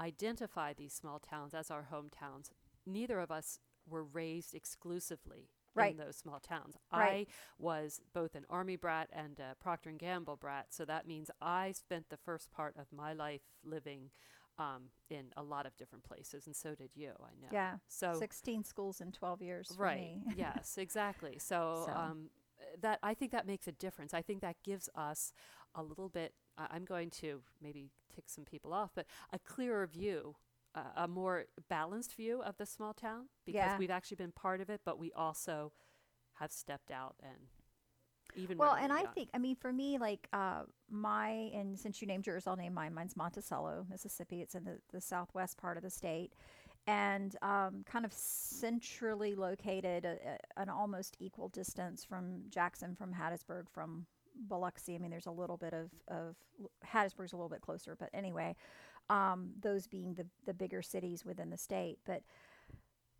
identify 0.00 0.72
these 0.72 0.92
small 0.92 1.18
towns 1.18 1.54
as 1.54 1.70
our 1.70 1.88
hometowns, 1.92 2.50
neither 2.84 3.20
of 3.20 3.30
us 3.30 3.60
were 3.88 4.04
raised 4.04 4.54
exclusively 4.54 5.50
Right. 5.76 5.92
in 5.92 5.98
those 5.98 6.16
small 6.16 6.40
towns. 6.40 6.76
Right. 6.92 7.28
I 7.28 7.32
was 7.58 8.00
both 8.12 8.34
an 8.34 8.44
army 8.50 8.76
brat 8.76 9.08
and 9.12 9.38
a 9.38 9.54
Procter 9.60 9.90
and 9.90 9.98
Gamble 9.98 10.36
brat, 10.36 10.66
so 10.70 10.84
that 10.84 11.06
means 11.06 11.30
I 11.40 11.72
spent 11.72 12.08
the 12.10 12.16
first 12.16 12.50
part 12.50 12.74
of 12.78 12.86
my 12.92 13.12
life 13.12 13.42
living 13.64 14.10
um, 14.58 14.84
in 15.10 15.26
a 15.36 15.42
lot 15.42 15.66
of 15.66 15.76
different 15.76 16.04
places, 16.04 16.46
and 16.46 16.56
so 16.56 16.74
did 16.74 16.90
you. 16.94 17.12
I 17.20 17.34
know. 17.40 17.48
yeah, 17.52 17.74
So 17.88 18.14
16 18.18 18.64
schools 18.64 19.00
in 19.00 19.12
12 19.12 19.42
years 19.42 19.72
for 19.76 19.84
right 19.84 19.96
me. 19.96 20.22
yes 20.36 20.78
exactly 20.78 21.38
so, 21.38 21.84
So. 21.86 21.92
um 21.92 22.30
that 22.80 22.98
i 23.02 23.14
think 23.14 23.32
that 23.32 23.46
makes 23.46 23.66
a 23.68 23.72
difference 23.72 24.14
i 24.14 24.22
think 24.22 24.40
that 24.40 24.56
gives 24.64 24.88
us 24.94 25.32
a 25.74 25.82
little 25.82 26.08
bit 26.08 26.32
i'm 26.58 26.84
going 26.84 27.10
to 27.10 27.42
maybe 27.62 27.90
tick 28.14 28.24
some 28.28 28.44
people 28.44 28.72
off 28.72 28.90
but 28.94 29.06
a 29.32 29.38
clearer 29.38 29.86
view 29.86 30.34
a, 30.76 31.04
a 31.04 31.08
more 31.08 31.46
balanced 31.68 32.14
view 32.16 32.42
of 32.42 32.56
the 32.58 32.66
small 32.66 32.92
town 32.94 33.28
because 33.44 33.56
Yeah. 33.56 33.78
we've 33.78 33.90
actually 33.90 34.16
been 34.16 34.32
part 34.32 34.60
of 34.60 34.70
it, 34.70 34.80
but 34.84 34.98
we 34.98 35.10
also 35.12 35.72
have 36.34 36.52
stepped 36.52 36.90
out 36.90 37.16
and 37.22 37.48
even 38.36 38.58
Well, 38.58 38.74
and 38.74 38.92
I 38.92 39.02
young. 39.02 39.12
think, 39.14 39.30
I 39.34 39.38
mean, 39.38 39.56
for 39.56 39.72
me, 39.72 39.98
like 39.98 40.28
uh, 40.32 40.62
my, 40.90 41.30
and 41.54 41.78
since 41.78 42.02
you 42.02 42.06
named 42.06 42.26
yours, 42.26 42.46
I'll 42.46 42.56
name 42.56 42.74
mine. 42.74 42.92
Mine's 42.92 43.16
Monticello, 43.16 43.86
Mississippi. 43.88 44.42
It's 44.42 44.54
in 44.54 44.64
the, 44.64 44.78
the 44.92 45.00
southwest 45.00 45.56
part 45.56 45.76
of 45.78 45.82
the 45.82 45.90
state 45.90 46.32
and 46.86 47.34
um, 47.42 47.82
kind 47.84 48.04
of 48.04 48.12
centrally 48.12 49.34
located, 49.34 50.04
a, 50.04 50.18
a, 50.56 50.60
an 50.60 50.68
almost 50.68 51.16
equal 51.18 51.48
distance 51.48 52.04
from 52.04 52.42
Jackson, 52.50 52.94
from 52.94 53.12
Hattiesburg, 53.12 53.64
from 53.72 54.06
Biloxi. 54.48 54.94
I 54.94 54.98
mean, 54.98 55.10
there's 55.10 55.26
a 55.26 55.30
little 55.32 55.56
bit 55.56 55.72
of, 55.74 55.90
of 56.08 56.36
Hattiesburg's 56.86 57.32
a 57.32 57.36
little 57.36 57.48
bit 57.48 57.60
closer, 57.62 57.96
but 57.98 58.10
anyway, 58.14 58.54
um, 59.10 59.50
those 59.60 59.86
being 59.86 60.14
the, 60.14 60.26
the 60.46 60.54
bigger 60.54 60.82
cities 60.82 61.24
within 61.24 61.50
the 61.50 61.58
state. 61.58 61.98
But 62.04 62.22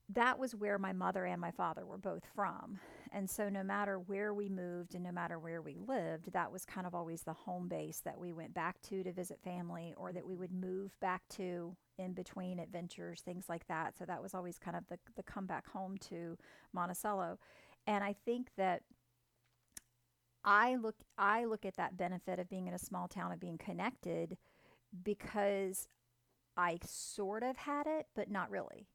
that 0.08 0.38
was 0.38 0.54
where 0.54 0.78
my 0.78 0.92
mother 0.92 1.24
and 1.24 1.40
my 1.40 1.50
father 1.50 1.84
were 1.84 1.98
both 1.98 2.24
from. 2.34 2.78
And 3.12 3.28
so, 3.28 3.48
no 3.48 3.62
matter 3.64 3.98
where 3.98 4.32
we 4.34 4.48
moved 4.48 4.94
and 4.94 5.02
no 5.02 5.10
matter 5.10 5.38
where 5.38 5.62
we 5.62 5.76
lived, 5.76 6.32
that 6.32 6.52
was 6.52 6.64
kind 6.64 6.86
of 6.86 6.94
always 6.94 7.22
the 7.22 7.32
home 7.32 7.66
base 7.68 8.00
that 8.04 8.18
we 8.18 8.32
went 8.32 8.54
back 8.54 8.80
to 8.82 9.02
to 9.02 9.12
visit 9.12 9.40
family 9.42 9.94
or 9.96 10.12
that 10.12 10.26
we 10.26 10.36
would 10.36 10.52
move 10.52 10.98
back 11.00 11.22
to 11.30 11.76
in 11.98 12.12
between 12.12 12.58
adventures, 12.58 13.22
things 13.22 13.46
like 13.48 13.66
that. 13.68 13.96
So, 13.98 14.04
that 14.04 14.22
was 14.22 14.34
always 14.34 14.58
kind 14.58 14.76
of 14.76 14.86
the, 14.88 14.98
the 15.16 15.22
comeback 15.22 15.66
home 15.68 15.96
to 16.08 16.36
Monticello. 16.72 17.38
And 17.86 18.04
I 18.04 18.14
think 18.24 18.50
that 18.56 18.82
I 20.44 20.76
look 20.76 20.96
I 21.18 21.44
look 21.44 21.66
at 21.66 21.76
that 21.76 21.96
benefit 21.96 22.38
of 22.38 22.48
being 22.48 22.68
in 22.68 22.74
a 22.74 22.78
small 22.78 23.08
town 23.08 23.32
of 23.32 23.40
being 23.40 23.58
connected 23.58 24.36
because 25.02 25.88
I 26.56 26.78
sort 26.84 27.42
of 27.42 27.56
had 27.56 27.86
it, 27.86 28.06
but 28.14 28.30
not 28.30 28.50
really. 28.50 28.88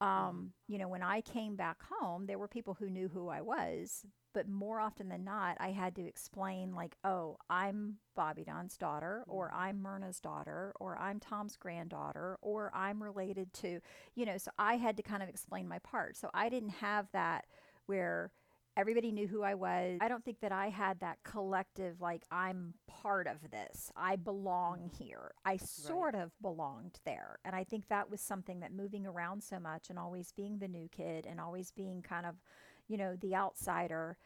Um, 0.00 0.52
you 0.68 0.78
know, 0.78 0.86
when 0.86 1.02
I 1.02 1.20
came 1.22 1.56
back 1.56 1.82
home, 1.90 2.26
there 2.26 2.38
were 2.38 2.46
people 2.46 2.74
who 2.74 2.88
knew 2.88 3.08
who 3.08 3.28
I 3.28 3.40
was, 3.40 4.06
but 4.32 4.48
more 4.48 4.78
often 4.78 5.08
than 5.08 5.24
not, 5.24 5.56
I 5.58 5.72
had 5.72 5.96
to 5.96 6.06
explain, 6.06 6.72
like, 6.72 6.96
oh, 7.02 7.38
I'm 7.50 7.96
Bobby 8.14 8.44
Don's 8.44 8.76
daughter, 8.76 9.24
or 9.26 9.52
I'm 9.52 9.82
Myrna's 9.82 10.20
daughter, 10.20 10.72
or 10.78 10.96
I'm 10.98 11.18
Tom's 11.18 11.56
granddaughter, 11.56 12.38
or 12.42 12.70
I'm 12.74 13.02
related 13.02 13.52
to, 13.54 13.80
you 14.14 14.24
know, 14.24 14.38
so 14.38 14.52
I 14.56 14.76
had 14.76 14.96
to 14.98 15.02
kind 15.02 15.22
of 15.22 15.28
explain 15.28 15.66
my 15.66 15.80
part. 15.80 16.16
So 16.16 16.30
I 16.32 16.48
didn't 16.48 16.70
have 16.80 17.08
that 17.12 17.46
where 17.86 18.30
everybody 18.78 19.10
knew 19.10 19.26
who 19.26 19.42
I 19.42 19.54
was. 19.54 19.98
I 20.00 20.06
don't 20.06 20.24
think 20.24 20.38
that 20.40 20.52
I 20.52 20.68
had 20.68 21.00
that 21.00 21.18
collective, 21.24 22.00
like, 22.00 22.22
I'm 22.30 22.74
part 22.86 23.26
of 23.26 23.50
this. 23.50 23.90
I 23.96 24.14
belong 24.14 24.88
here. 24.96 25.32
I 25.44 25.56
sort 25.56 26.14
of 26.14 26.30
belonged 26.40 27.00
there. 27.04 27.40
And 27.44 27.56
I 27.56 27.64
think 27.64 27.88
that 27.88 28.08
was 28.08 28.20
something 28.20 28.60
that 28.60 28.72
moving 28.72 29.04
around 29.04 29.42
so 29.42 29.58
much 29.58 29.90
and 29.90 29.98
always 29.98 30.30
being 30.30 30.58
the 30.58 30.68
new 30.68 30.88
kid 30.88 31.26
and 31.26 31.40
always 31.40 31.72
being 31.72 32.02
kind 32.02 32.24
of, 32.24 32.36
you 32.86 32.96
know, 32.96 33.16
the 33.20 33.34
outsider. 33.34 34.16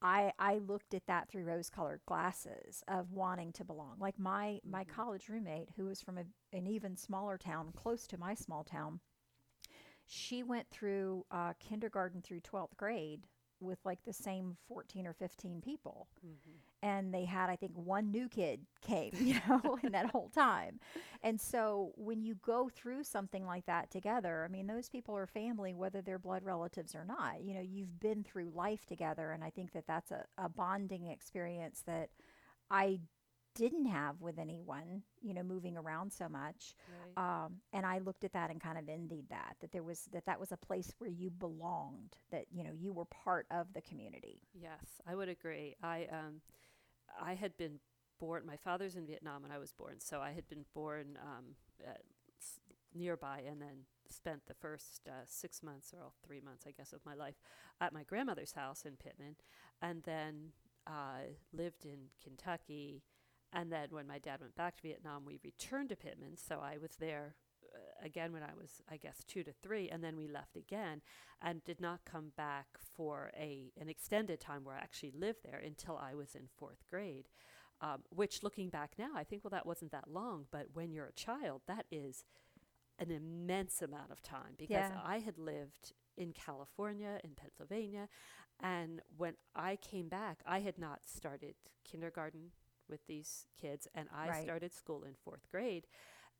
I, 0.00 0.32
I 0.38 0.58
looked 0.58 0.94
at 0.94 1.06
that 1.08 1.28
through 1.28 1.42
rose 1.42 1.68
colored 1.68 2.02
glasses 2.06 2.84
of 2.86 3.10
wanting 3.10 3.52
to 3.54 3.64
belong. 3.64 3.96
Like 3.98 4.16
my, 4.16 4.60
my 4.64 4.84
college 4.84 5.28
roommate, 5.28 5.70
who 5.76 5.86
was 5.86 6.00
from 6.00 6.18
a, 6.18 6.56
an 6.56 6.68
even 6.68 6.96
smaller 6.96 7.36
town, 7.36 7.72
close 7.74 8.06
to 8.06 8.16
my 8.16 8.34
small 8.34 8.62
town, 8.62 9.00
she 10.06 10.44
went 10.44 10.70
through 10.70 11.26
uh, 11.32 11.54
kindergarten 11.58 12.22
through 12.22 12.40
12th 12.40 12.76
grade 12.76 13.26
with 13.60 13.78
like 13.84 13.98
the 14.04 14.12
same 14.12 14.56
14 14.68 15.06
or 15.06 15.12
15 15.12 15.60
people. 15.60 16.08
Mm-hmm. 16.24 16.56
And 16.80 17.12
they 17.12 17.24
had 17.24 17.50
i 17.50 17.56
think 17.56 17.72
one 17.74 18.10
new 18.10 18.28
kid 18.28 18.60
came 18.80 19.10
you 19.18 19.40
know 19.48 19.78
in 19.82 19.92
that 19.92 20.10
whole 20.10 20.30
time. 20.34 20.78
And 21.22 21.40
so 21.40 21.92
when 21.96 22.22
you 22.22 22.36
go 22.36 22.68
through 22.68 23.04
something 23.04 23.44
like 23.44 23.66
that 23.66 23.90
together 23.90 24.44
i 24.44 24.52
mean 24.52 24.66
those 24.66 24.88
people 24.88 25.16
are 25.16 25.26
family 25.26 25.74
whether 25.74 26.02
they're 26.02 26.18
blood 26.18 26.44
relatives 26.44 26.94
or 26.94 27.04
not. 27.04 27.42
You 27.42 27.54
know 27.54 27.60
you've 27.60 28.00
been 28.00 28.22
through 28.22 28.52
life 28.54 28.86
together 28.86 29.30
and 29.32 29.42
i 29.42 29.50
think 29.50 29.72
that 29.72 29.86
that's 29.86 30.10
a, 30.10 30.24
a 30.36 30.48
bonding 30.48 31.06
experience 31.06 31.82
that 31.86 32.10
i 32.70 33.00
didn't 33.58 33.86
have 33.86 34.20
with 34.20 34.38
anyone 34.38 35.02
you 35.20 35.34
know 35.34 35.42
moving 35.42 35.76
around 35.76 36.12
so 36.12 36.28
much 36.28 36.74
Right. 36.88 37.16
um, 37.44 37.54
and 37.72 37.84
I 37.86 37.98
looked 37.98 38.24
at 38.24 38.32
that 38.32 38.50
and 38.50 38.60
kind 38.60 38.78
of 38.78 38.88
envied 38.88 39.28
that 39.30 39.56
that 39.60 39.72
there 39.72 39.82
was 39.82 40.08
that 40.12 40.26
that 40.26 40.40
was 40.40 40.52
a 40.52 40.56
place 40.56 40.92
where 40.98 41.10
you 41.10 41.30
belonged 41.30 42.14
that 42.30 42.46
you 42.52 42.64
know 42.64 42.72
you 42.74 42.92
were 42.92 43.06
part 43.06 43.46
of 43.50 43.66
the 43.74 43.82
community 43.82 44.40
Yes, 44.54 45.00
I 45.06 45.14
would 45.14 45.28
agree. 45.28 45.76
I 45.82 46.06
um, 46.12 46.40
I 47.20 47.34
had 47.34 47.56
been 47.56 47.80
born. 48.20 48.44
My 48.46 48.56
father's 48.56 48.96
in 48.96 49.06
Vietnam 49.06 49.44
and 49.44 49.52
I 49.52 49.58
was 49.58 49.72
born, 49.72 50.00
so 50.00 50.20
I 50.20 50.32
had 50.32 50.48
been 50.48 50.64
born 50.74 51.18
um, 51.22 51.44
s- 52.40 52.60
nearby, 52.94 53.42
and 53.48 53.60
then 53.60 53.84
spent 54.10 54.42
the 54.46 54.54
first 54.54 55.02
uh, 55.08 55.24
six 55.26 55.62
months 55.62 55.92
or 55.94 56.02
all 56.02 56.14
three 56.26 56.40
months, 56.40 56.64
I 56.66 56.72
guess, 56.72 56.92
of 56.92 57.00
my 57.04 57.14
life 57.14 57.36
at 57.80 57.92
my 57.92 58.02
grandmother's 58.04 58.52
house 58.52 58.82
in 58.84 58.96
Pitman, 58.96 59.36
and 59.82 60.02
then 60.04 60.52
uh, 60.86 61.24
lived 61.52 61.84
in 61.84 62.08
Kentucky. 62.22 63.02
And 63.52 63.72
then 63.72 63.88
when 63.90 64.06
my 64.06 64.18
dad 64.18 64.40
went 64.40 64.54
back 64.54 64.76
to 64.76 64.82
Vietnam, 64.82 65.24
we 65.24 65.38
returned 65.42 65.88
to 65.90 65.96
Pitman. 65.96 66.36
So 66.36 66.60
I 66.60 66.76
was 66.78 66.96
there 66.98 67.34
uh, 67.74 68.04
again 68.04 68.32
when 68.32 68.42
I 68.42 68.54
was, 68.60 68.82
I 68.90 68.96
guess, 68.96 69.24
two 69.26 69.42
to 69.44 69.52
three, 69.52 69.88
and 69.88 70.02
then 70.04 70.16
we 70.16 70.28
left 70.28 70.56
again 70.56 71.00
and 71.40 71.64
did 71.64 71.80
not 71.80 72.00
come 72.04 72.32
back 72.36 72.66
for 72.96 73.30
a 73.36 73.72
an 73.80 73.88
extended 73.88 74.40
time 74.40 74.64
where 74.64 74.74
I 74.76 74.80
actually 74.80 75.12
lived 75.12 75.40
there 75.44 75.60
until 75.64 75.96
I 75.96 76.14
was 76.14 76.34
in 76.34 76.48
fourth 76.58 76.84
grade. 76.90 77.28
Um, 77.80 78.02
which, 78.10 78.42
looking 78.42 78.70
back 78.70 78.94
now, 78.98 79.10
I 79.14 79.22
think, 79.22 79.44
well, 79.44 79.50
that 79.50 79.64
wasn't 79.64 79.92
that 79.92 80.10
long. 80.10 80.46
But 80.50 80.66
when 80.74 80.92
you're 80.92 81.06
a 81.06 81.12
child, 81.12 81.62
that 81.68 81.86
is 81.92 82.24
an 82.98 83.12
immense 83.12 83.80
amount 83.82 84.10
of 84.10 84.20
time 84.20 84.54
because 84.58 84.90
Yeah. 84.90 85.00
I 85.04 85.20
had 85.20 85.38
lived 85.38 85.92
in 86.16 86.32
California, 86.32 87.20
in 87.22 87.30
Pennsylvania, 87.36 88.08
and 88.60 89.00
when 89.16 89.34
I 89.54 89.76
came 89.76 90.08
back, 90.08 90.42
I 90.44 90.58
had 90.60 90.76
not 90.78 91.02
started 91.06 91.54
kindergarten 91.84 92.50
with 92.88 93.06
these 93.06 93.46
kids, 93.60 93.86
and 93.94 94.08
I 94.14 94.28
Right. 94.28 94.42
started 94.42 94.72
school 94.74 95.04
in 95.04 95.14
fourth 95.14 95.48
grade. 95.50 95.86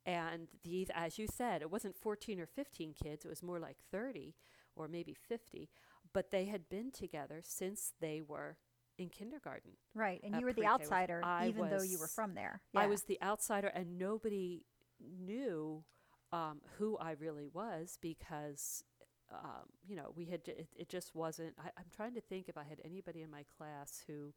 And 0.06 0.48
these, 0.64 0.88
as 0.94 1.18
you 1.18 1.26
said, 1.26 1.62
it 1.62 1.70
wasn't 1.70 1.96
14 1.96 2.40
or 2.40 2.46
15 2.46 2.94
kids, 2.94 3.24
it 3.24 3.28
was 3.28 3.42
more 3.42 3.58
like 3.60 3.76
30 3.92 4.34
or 4.76 4.88
maybe 4.88 5.14
50, 5.14 5.68
but 6.12 6.30
they 6.30 6.46
had 6.46 6.68
been 6.68 6.90
together 6.90 7.40
since 7.44 7.92
they 8.00 8.22
were 8.22 8.56
in 8.98 9.08
kindergarten. 9.10 9.72
right 9.94 10.20
and 10.24 10.34
you 10.36 10.44
were 10.44 10.52
the 10.52 10.62
was- 10.62 10.80
outsider 10.80 11.20
I 11.22 11.46
even 11.48 11.68
though 11.70 11.82
you 11.82 11.98
were 11.98 12.08
from 12.08 12.34
there 12.34 12.60
I 12.74 12.86
was 12.86 13.02
the 13.04 13.20
outsider, 13.22 13.68
and 13.68 13.98
nobody 13.98 14.64
knew 15.00 15.84
um, 16.32 16.60
who 16.78 16.96
I 16.98 17.12
really 17.12 17.46
was 17.46 17.98
because, 18.02 18.82
um, 19.32 19.66
you 19.86 19.96
know, 19.96 20.12
we 20.14 20.26
had, 20.26 20.40
it, 20.46 20.68
it 20.76 20.88
just 20.88 21.14
wasn't. 21.14 21.54
I, 21.58 21.68
I'm 21.78 21.86
trying 21.94 22.14
to 22.14 22.20
think 22.20 22.48
if 22.48 22.56
I 22.56 22.64
had 22.64 22.80
anybody 22.84 23.22
in 23.22 23.30
my 23.30 23.44
class 23.56 24.02
who 24.06 24.32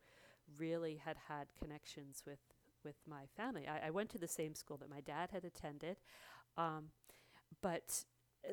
really 0.58 0.96
had 1.04 1.18
had 1.28 1.48
connections 1.62 2.24
with, 2.26 2.40
with 2.84 2.96
my 3.08 3.24
family. 3.38 3.68
I, 3.68 3.88
I 3.88 3.90
went 3.92 4.10
to 4.12 4.18
the 4.18 4.28
same 4.28 4.56
school 4.56 4.78
that 4.78 4.90
my 4.90 5.02
dad 5.02 5.30
had 5.32 5.46
attended, 5.46 5.98
um, 6.58 6.86
but 7.62 8.06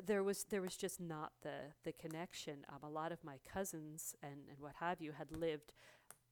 there 0.05 0.23
was 0.23 0.43
there 0.45 0.61
was 0.61 0.75
just 0.75 0.99
not 0.99 1.33
the 1.41 1.73
the 1.83 1.91
connection. 1.93 2.65
Um, 2.69 2.79
a 2.83 2.89
lot 2.91 3.11
of 3.11 3.23
my 3.23 3.39
cousins 3.51 4.15
and, 4.21 4.41
and 4.49 4.59
what 4.59 4.75
have 4.79 5.01
you 5.01 5.13
had 5.13 5.31
lived 5.35 5.73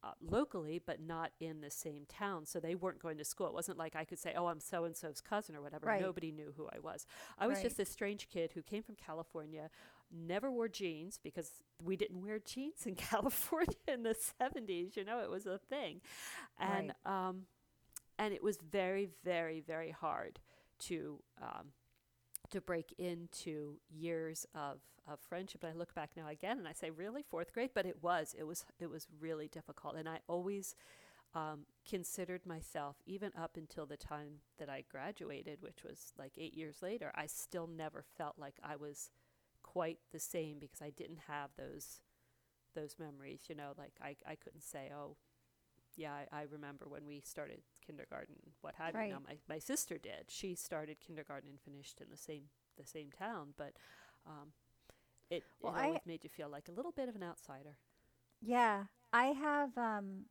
uh, 0.04 0.12
locally, 0.22 0.80
but 0.86 1.02
not 1.02 1.32
in 1.40 1.62
the 1.62 1.72
same 1.72 2.06
town. 2.08 2.46
So 2.46 2.60
they 2.60 2.76
weren't 2.76 3.00
going 3.00 3.18
to 3.18 3.26
school. 3.26 3.48
It 3.48 3.54
wasn't 3.54 3.78
like 3.80 3.96
I 3.96 4.06
could 4.06 4.20
say, 4.20 4.34
"Oh, 4.38 4.48
I'm 4.48 4.60
so 4.60 4.86
and 4.86 4.96
so's 4.96 5.22
cousin" 5.22 5.56
or 5.56 5.62
whatever. 5.62 5.88
Right. 5.88 6.02
Nobody 6.02 6.32
knew 6.32 6.54
who 6.56 6.68
I 6.68 6.80
was. 6.80 7.06
I 7.40 7.48
was 7.48 7.58
Right. 7.58 7.64
just 7.64 7.78
this 7.78 7.90
strange 7.90 8.30
kid 8.30 8.52
who 8.54 8.62
came 8.62 8.84
from 8.84 8.96
California, 8.96 9.70
never 10.12 10.52
wore 10.52 10.68
jeans 10.68 11.20
because 11.22 11.52
we 11.84 11.96
didn't 11.96 12.22
wear 12.22 12.40
jeans 12.40 12.86
in 12.86 12.96
California 12.96 13.76
in 13.88 14.04
the 14.04 14.16
70s. 14.42 14.96
You 14.96 15.06
know, 15.06 15.20
it 15.22 15.30
was 15.30 15.46
a 15.46 15.58
thing, 15.58 16.02
and 16.60 16.94
um, 17.06 17.44
and 18.18 18.34
it 18.34 18.44
was 18.44 18.58
very, 18.58 19.10
very, 19.24 19.62
very 19.62 19.92
hard 19.92 20.40
to 20.80 21.20
um, 21.42 21.72
to 22.50 22.62
break 22.62 22.94
into 22.98 23.78
years 23.90 24.46
of, 24.56 24.80
of 25.08 25.20
friendship. 25.20 25.64
And 25.64 25.74
I 25.74 25.78
look 25.78 25.94
back 25.94 26.12
now 26.16 26.28
again 26.28 26.58
and 26.58 26.68
I 26.68 26.74
say, 26.74 26.90
really, 26.90 27.24
fourth 27.24 27.54
grade? 27.54 27.72
But 27.74 27.86
it 27.86 28.02
was, 28.02 28.36
it 28.38 28.44
was, 28.44 28.66
it 28.80 28.90
was 28.90 29.08
really 29.20 29.48
difficult. 29.48 29.96
And 29.96 30.08
I 30.08 30.20
always 30.28 30.76
um, 31.36 31.66
considered 31.88 32.46
myself, 32.46 32.96
even 33.06 33.32
up 33.38 33.58
until 33.58 33.86
the 33.86 33.98
time 33.98 34.42
that 34.60 34.70
I 34.70 34.84
graduated, 34.90 35.62
which 35.62 35.84
was 35.84 36.14
like 36.18 36.34
eight 36.38 36.54
years 36.54 36.82
later, 36.82 37.12
I 37.16 37.28
still 37.28 37.68
never 37.68 38.04
felt 38.18 38.36
like 38.38 38.56
I 38.64 38.76
was 38.76 39.10
quite 39.78 40.00
the 40.12 40.20
same 40.20 40.60
because 40.60 40.82
I 40.82 40.92
didn't 40.92 41.20
have 41.28 41.52
those 41.58 42.02
those 42.76 42.96
memories. 43.00 43.42
You 43.50 43.56
know, 43.56 43.74
like 43.78 43.94
I, 44.02 44.16
I 44.28 44.36
couldn't 44.36 44.64
say, 44.64 44.92
oh, 44.96 45.18
yeah, 45.96 46.14
I, 46.14 46.40
I 46.42 46.44
remember 46.52 46.86
when 46.88 47.06
we 47.08 47.22
started 47.22 47.62
kindergarten, 47.86 48.36
what 48.62 48.76
have 48.76 48.96
you. 48.98 49.06
Now, 49.08 49.20
my, 49.28 49.38
my 49.50 49.60
sister 49.60 49.98
did. 49.98 50.26
She 50.30 50.56
started 50.56 51.00
kindergarten 51.00 51.50
and 51.50 51.60
finished 51.60 52.02
in 52.02 52.08
the 52.12 52.18
same 52.18 52.44
the 52.78 52.86
same 52.86 53.10
town, 53.18 53.54
but 53.58 53.74
um, 54.28 54.54
it, 55.30 55.46
Well, 55.62 55.74
it 55.74 55.78
I- 55.78 55.84
always 55.84 56.06
made 56.06 56.24
you 56.24 56.30
feel 56.30 56.50
like 56.50 56.68
a 56.70 56.72
little 56.72 56.92
bit 56.94 57.10
of 57.10 57.16
an 57.16 57.24
outsider. 57.24 57.78
Yeah, 58.42 58.86
I 59.14 59.28
have 59.28 59.78
um 59.78 60.26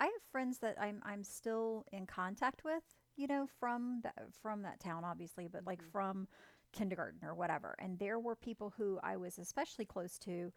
I 0.00 0.04
have 0.06 0.22
friends 0.32 0.58
that 0.58 0.80
I'm 0.80 1.00
I'm 1.04 1.24
still 1.24 1.84
in 1.92 2.06
contact 2.06 2.64
with, 2.64 2.82
you 3.16 3.26
know, 3.26 3.46
from 3.60 4.00
that 4.02 4.14
from 4.42 4.62
that 4.62 4.80
town 4.80 5.04
obviously, 5.04 5.48
but 5.48 5.66
like 5.66 5.82
Mhm. 5.82 5.90
from 5.92 6.28
kindergarten 6.74 7.20
or 7.24 7.34
whatever. 7.34 7.74
And 7.78 7.98
there 7.98 8.18
were 8.18 8.36
people 8.36 8.74
who 8.76 8.98
I 9.02 9.16
was 9.16 9.38
especially 9.38 9.86
close 9.86 10.18
to 10.20 10.52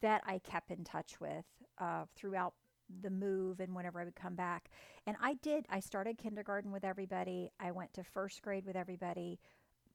that 0.00 0.22
I 0.26 0.38
kept 0.38 0.70
in 0.70 0.84
touch 0.84 1.20
with 1.20 1.44
uh, 1.78 2.04
throughout 2.14 2.54
the 3.02 3.10
move 3.10 3.60
and 3.60 3.74
whenever 3.74 4.00
I 4.00 4.04
would 4.04 4.14
come 4.16 4.34
back. 4.36 4.70
And 5.06 5.16
I 5.20 5.34
did, 5.34 5.66
I 5.68 5.80
started 5.80 6.18
kindergarten 6.18 6.70
with 6.72 6.84
everybody. 6.84 7.50
I 7.60 7.72
went 7.72 7.92
to 7.94 8.04
first 8.04 8.42
grade 8.42 8.64
with 8.64 8.76
everybody. 8.76 9.38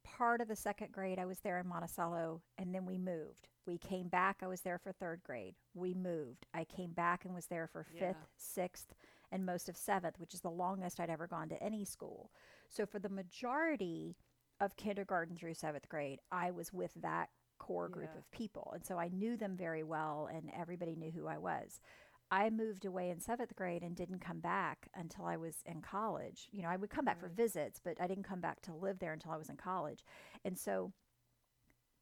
Part 0.04 0.42
of 0.42 0.48
the 0.48 0.56
second 0.56 0.92
grade, 0.92 1.20
I 1.20 1.26
was 1.26 1.40
there 1.40 1.60
in 1.60 1.68
Monticello, 1.68 2.42
and 2.58 2.74
then 2.74 2.86
we 2.86 2.98
moved. 2.98 3.48
We 3.68 3.78
came 3.78 4.08
back, 4.08 4.38
I 4.42 4.48
was 4.48 4.62
there 4.62 4.80
for 4.80 4.92
third 4.92 5.22
grade. 5.24 5.56
We 5.74 5.94
moved. 5.94 6.48
I 6.54 6.66
came 6.66 6.92
back 6.92 7.24
and 7.24 7.34
was 7.34 7.46
there 7.46 7.68
for 7.68 7.86
Yeah. 7.94 8.00
fifth, 8.00 8.28
sixth, 8.36 8.94
and 9.32 9.46
most 9.46 9.70
of 9.70 9.78
seventh, 9.78 10.20
which 10.20 10.34
is 10.34 10.42
the 10.42 10.50
longest 10.50 11.00
I'd 11.00 11.10
ever 11.10 11.28
gone 11.28 11.50
to 11.50 11.64
any 11.64 11.86
school. 11.86 12.32
So 12.68 12.86
for 12.86 13.00
the 13.00 13.10
majority 13.10 14.18
of 14.62 14.78
kindergarten 14.78 15.36
through 15.36 15.56
seventh 15.56 15.90
grade, 15.90 16.22
I 16.32 16.52
was 16.52 16.72
with 16.72 16.94
that 17.02 17.30
core 17.60 17.90
group 17.90 18.12
Yeah. 18.14 18.20
of 18.20 18.32
people. 18.32 18.72
And 18.74 18.86
so 18.86 18.98
I 18.98 19.10
knew 19.10 19.36
them 19.38 19.58
very 19.58 19.84
well, 19.84 20.28
and 20.34 20.50
everybody 20.56 20.96
knew 20.96 21.12
who 21.12 21.28
I 21.28 21.38
was. 21.38 21.82
I 22.32 22.50
moved 22.50 22.86
away 22.86 23.10
in 23.10 23.20
seventh 23.20 23.56
grade 23.58 23.84
and 23.84 23.96
didn't 23.96 24.20
come 24.20 24.40
back 24.40 24.88
until 24.96 25.26
I 25.26 25.36
was 25.36 25.62
in 25.66 25.82
college. 25.82 26.48
You 26.54 26.64
know, 26.64 26.70
I 26.70 26.78
would 26.78 26.90
come 26.90 27.04
back 27.06 27.20
for 27.20 27.28
visits, 27.28 27.82
but 27.84 28.00
I 28.00 28.08
didn't 28.08 28.24
come 28.24 28.40
back 28.40 28.62
to 28.62 28.74
live 28.74 29.00
there 29.00 29.12
until 29.14 29.32
I 29.32 29.38
was 29.38 29.50
in 29.50 29.58
college. 29.58 30.06
And 30.46 30.58
so, 30.58 30.94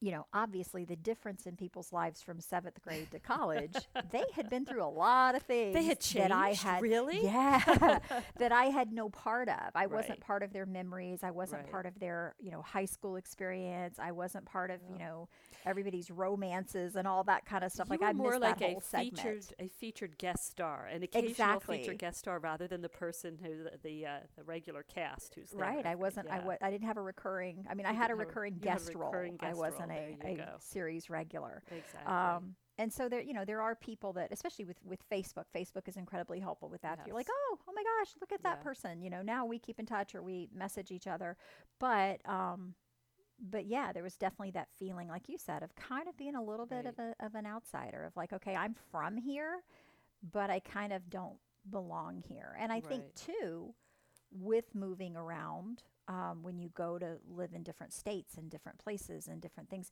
you 0.01 0.11
know, 0.11 0.25
obviously 0.33 0.85
the 0.85 0.95
difference 0.95 1.45
in 1.45 1.55
people's 1.55 1.91
lives 1.91 2.21
from 2.21 2.39
seventh 2.39 2.81
grade 2.81 3.09
to 3.11 3.19
college, 3.19 3.75
they 4.11 4.23
had 4.33 4.49
been 4.49 4.65
through 4.65 4.83
a 4.83 4.87
lot 4.87 5.35
of 5.35 5.41
things 5.43 5.73
They 5.75 5.83
had 5.83 5.99
that 6.15 6.31
I 6.31 6.53
had 6.53 6.81
Really? 6.81 7.23
yeah, 7.23 7.99
that 8.37 8.51
I 8.51 8.65
had 8.65 8.91
no 8.93 9.09
part 9.09 9.49
of. 9.49 9.71
I 9.75 9.87
wasn't 9.87 10.21
part 10.21 10.43
of 10.43 10.53
their 10.53 10.65
memories. 10.65 11.19
I 11.23 11.31
wasn't 11.31 11.63
Right. 11.63 11.71
part 11.71 11.85
of 11.85 11.99
their, 11.99 12.35
you 12.39 12.51
know, 12.51 12.61
high 12.61 12.85
school 12.85 13.15
experience. 13.17 13.99
I 13.99 14.11
wasn't 14.11 14.45
part 14.45 14.71
of, 14.71 14.79
you 14.91 14.97
know, 14.99 15.27
everybody's 15.65 16.09
romances 16.09 16.95
and 16.95 17.07
all 17.07 17.23
that 17.25 17.45
kind 17.45 17.63
of 17.63 17.71
stuff. 17.71 17.87
You 17.89 17.97
like 17.99 18.03
I 18.09 18.13
more 18.13 18.31
missed 18.31 18.41
like 18.41 18.59
that 18.59 18.65
a 18.65 18.71
whole 18.71 18.81
segment. 18.81 19.17
featured 19.17 19.45
a 19.59 19.67
featured 19.67 20.17
guest 20.17 20.49
star, 20.49 20.85
an 20.85 21.03
occasional 21.03 21.29
Exactly. 21.31 21.77
featured 21.79 21.97
guest 21.97 22.19
star, 22.19 22.39
rather 22.39 22.67
than 22.67 22.81
the 22.81 22.89
person 22.89 23.37
who 23.43 23.63
the 23.63 23.71
the, 23.83 24.05
uh, 24.05 24.17
the 24.37 24.43
regular 24.43 24.83
cast 24.83 25.35
who's 25.35 25.51
there. 25.51 25.59
Right, 25.61 25.85
I 25.85 25.95
wasn't. 25.95 26.29
I 26.29 26.37
Yeah. 26.37 26.45
wa- 26.45 26.57
I 26.61 26.71
didn't 26.71 26.87
have 26.87 26.97
a 26.97 27.01
recurring. 27.01 27.65
I 27.69 27.73
mean, 27.73 27.85
I 27.85 27.91
had 27.93 28.09
a 28.11 28.13
didn't 28.13 28.19
have 28.19 28.19
a- 28.19 28.25
recurring 28.29 28.53
you 28.61 28.69
had 28.69 28.77
a 28.77 28.79
guest 28.79 28.93
recurring 28.95 29.37
role. 29.41 29.51
I 29.51 29.53
wasn't 29.53 29.88
role, 29.88 29.88
you 29.97 30.17
a 30.33 30.35
go. 30.35 30.55
series 30.59 31.09
regular. 31.09 31.63
exactly. 31.71 32.11
Um, 32.13 32.55
and 32.77 32.91
so 32.93 33.09
there, 33.09 33.21
you 33.21 33.33
know, 33.33 33.43
there 33.43 33.61
are 33.61 33.75
people 33.75 34.13
that, 34.13 34.31
especially 34.31 34.63
with 34.65 34.77
with 34.85 34.99
Facebook, 35.09 35.45
Facebook 35.53 35.87
is 35.87 35.97
incredibly 35.97 36.39
helpful 36.39 36.69
with 36.69 36.81
that. 36.81 36.99
You're 37.05 37.15
like, 37.15 37.27
oh, 37.29 37.57
oh 37.67 37.73
my 37.75 37.83
gosh, 37.83 38.13
look 38.21 38.31
at 38.31 38.41
that 38.43 38.59
Yeah. 38.59 38.63
person. 38.63 39.01
You 39.01 39.09
know, 39.09 39.21
now 39.21 39.45
we 39.45 39.59
keep 39.59 39.79
in 39.79 39.85
touch 39.85 40.15
or 40.15 40.21
we 40.23 40.47
message 40.53 40.89
each 40.91 41.05
other. 41.07 41.35
But, 41.79 42.21
um, 42.27 42.75
but 43.41 43.65
yeah, 43.65 43.91
there 43.91 44.03
was 44.03 44.15
definitely 44.15 44.51
that 44.51 44.69
feeling, 44.77 45.07
like 45.09 45.27
you 45.27 45.37
said, 45.37 45.61
of 45.63 45.75
kind 45.75 46.07
of 46.07 46.15
being 46.17 46.35
a 46.35 46.43
little 46.43 46.65
bit 46.65 46.85
of 46.85 46.97
a 46.99 47.15
of 47.19 47.35
an 47.35 47.45
outsider. 47.45 48.05
Of 48.05 48.15
like, 48.15 48.31
okay, 48.33 48.55
I'm 48.55 48.75
from 48.91 49.17
here, 49.17 49.61
but 50.31 50.49
I 50.49 50.59
kind 50.59 50.93
of 50.93 51.09
don't 51.09 51.37
belong 51.69 52.23
here. 52.27 52.55
And 52.59 52.71
I 52.71 52.79
think 52.79 53.03
too, 53.15 53.73
with 54.31 54.73
moving 54.73 55.15
around, 55.17 55.83
um, 56.09 56.39
when 56.41 56.57
you 56.57 56.69
go 56.73 56.97
to 56.97 57.17
live 57.29 57.53
in 57.53 57.63
different 57.63 57.93
states 57.93 58.35
and 58.35 58.49
different 58.49 58.79
places 58.79 59.27
and 59.27 59.39
different 59.39 59.69
things, 59.69 59.91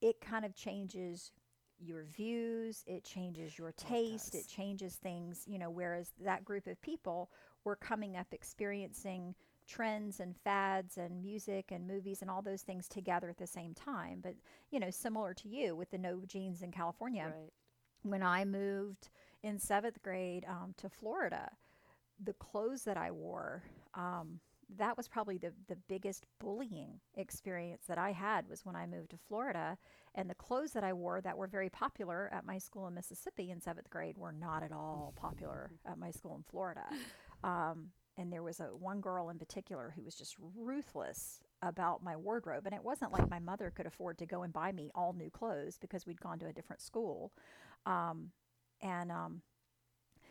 it 0.00 0.20
kind 0.20 0.44
of 0.44 0.54
changes 0.56 1.30
your 1.78 2.02
views, 2.04 2.82
it 2.86 3.04
changes 3.04 3.56
your 3.56 3.72
taste, 3.72 4.34
it 4.34 4.38
does. 4.38 4.46
changes 4.46 4.96
things, 4.96 5.44
you 5.46 5.58
know, 5.58 5.70
whereas 5.70 6.10
that 6.24 6.44
group 6.44 6.66
of 6.66 6.80
people 6.80 7.30
were 7.64 7.76
coming 7.76 8.16
up 8.16 8.26
experiencing 8.32 9.34
trends 9.68 10.18
and 10.18 10.34
fads 10.36 10.96
and 10.96 11.22
music 11.22 11.70
and 11.70 11.86
movies 11.86 12.22
and 12.22 12.30
all 12.30 12.42
those 12.42 12.62
things 12.62 12.88
together 12.88 13.28
at 13.28 13.36
the 13.36 13.46
same 13.46 13.74
time. 13.74 14.20
But, 14.22 14.34
you 14.70 14.80
know, 14.80 14.90
similar 14.90 15.34
to 15.34 15.48
you 15.48 15.76
with 15.76 15.90
the 15.90 15.98
no 15.98 16.22
jeans 16.26 16.62
in 16.62 16.72
California, 16.72 17.24
right. 17.26 17.52
when 18.02 18.22
I 18.22 18.44
moved 18.44 19.10
in 19.42 19.58
seventh 19.58 20.02
grade 20.02 20.46
um, 20.48 20.74
to 20.78 20.88
Florida, 20.88 21.50
the 22.24 22.32
clothes 22.32 22.82
that 22.84 22.96
I 22.96 23.10
wore, 23.10 23.62
um, 23.94 24.40
that 24.76 24.96
was 24.96 25.08
probably 25.08 25.38
the, 25.38 25.52
the 25.68 25.76
biggest 25.88 26.26
bullying 26.38 27.00
experience 27.16 27.84
that 27.88 27.98
I 27.98 28.12
had 28.12 28.48
was 28.48 28.66
when 28.66 28.76
I 28.76 28.86
moved 28.86 29.10
to 29.10 29.16
Florida. 29.16 29.78
And 30.14 30.28
the 30.28 30.34
clothes 30.34 30.72
that 30.72 30.84
I 30.84 30.92
wore 30.92 31.20
that 31.20 31.36
were 31.36 31.46
very 31.46 31.70
popular 31.70 32.28
at 32.32 32.44
my 32.44 32.58
school 32.58 32.86
in 32.86 32.94
Mississippi 32.94 33.50
in 33.50 33.60
seventh 33.60 33.88
grade 33.88 34.18
were 34.18 34.32
not 34.32 34.62
at 34.62 34.72
all 34.72 35.14
popular 35.16 35.70
at 35.86 35.98
my 35.98 36.10
school 36.10 36.36
in 36.36 36.42
Florida. 36.42 36.84
Um, 37.44 37.90
and 38.16 38.32
there 38.32 38.42
was 38.42 38.58
a 38.58 38.64
one 38.64 39.00
girl 39.00 39.30
in 39.30 39.38
particular 39.38 39.92
who 39.94 40.02
was 40.02 40.16
just 40.16 40.34
ruthless 40.56 41.44
about 41.62 42.02
my 42.02 42.16
wardrobe. 42.16 42.66
And 42.66 42.74
it 42.74 42.82
wasn't 42.82 43.12
like 43.12 43.30
my 43.30 43.38
mother 43.38 43.70
could 43.70 43.86
afford 43.86 44.18
to 44.18 44.26
go 44.26 44.42
and 44.42 44.52
buy 44.52 44.72
me 44.72 44.90
all 44.92 45.12
new 45.12 45.30
clothes 45.30 45.78
because 45.78 46.04
we'd 46.04 46.20
gone 46.20 46.40
to 46.40 46.46
a 46.46 46.52
different 46.52 46.82
school. 46.82 47.32
Um, 47.86 48.32
and 48.82 49.12
um, 49.12 49.42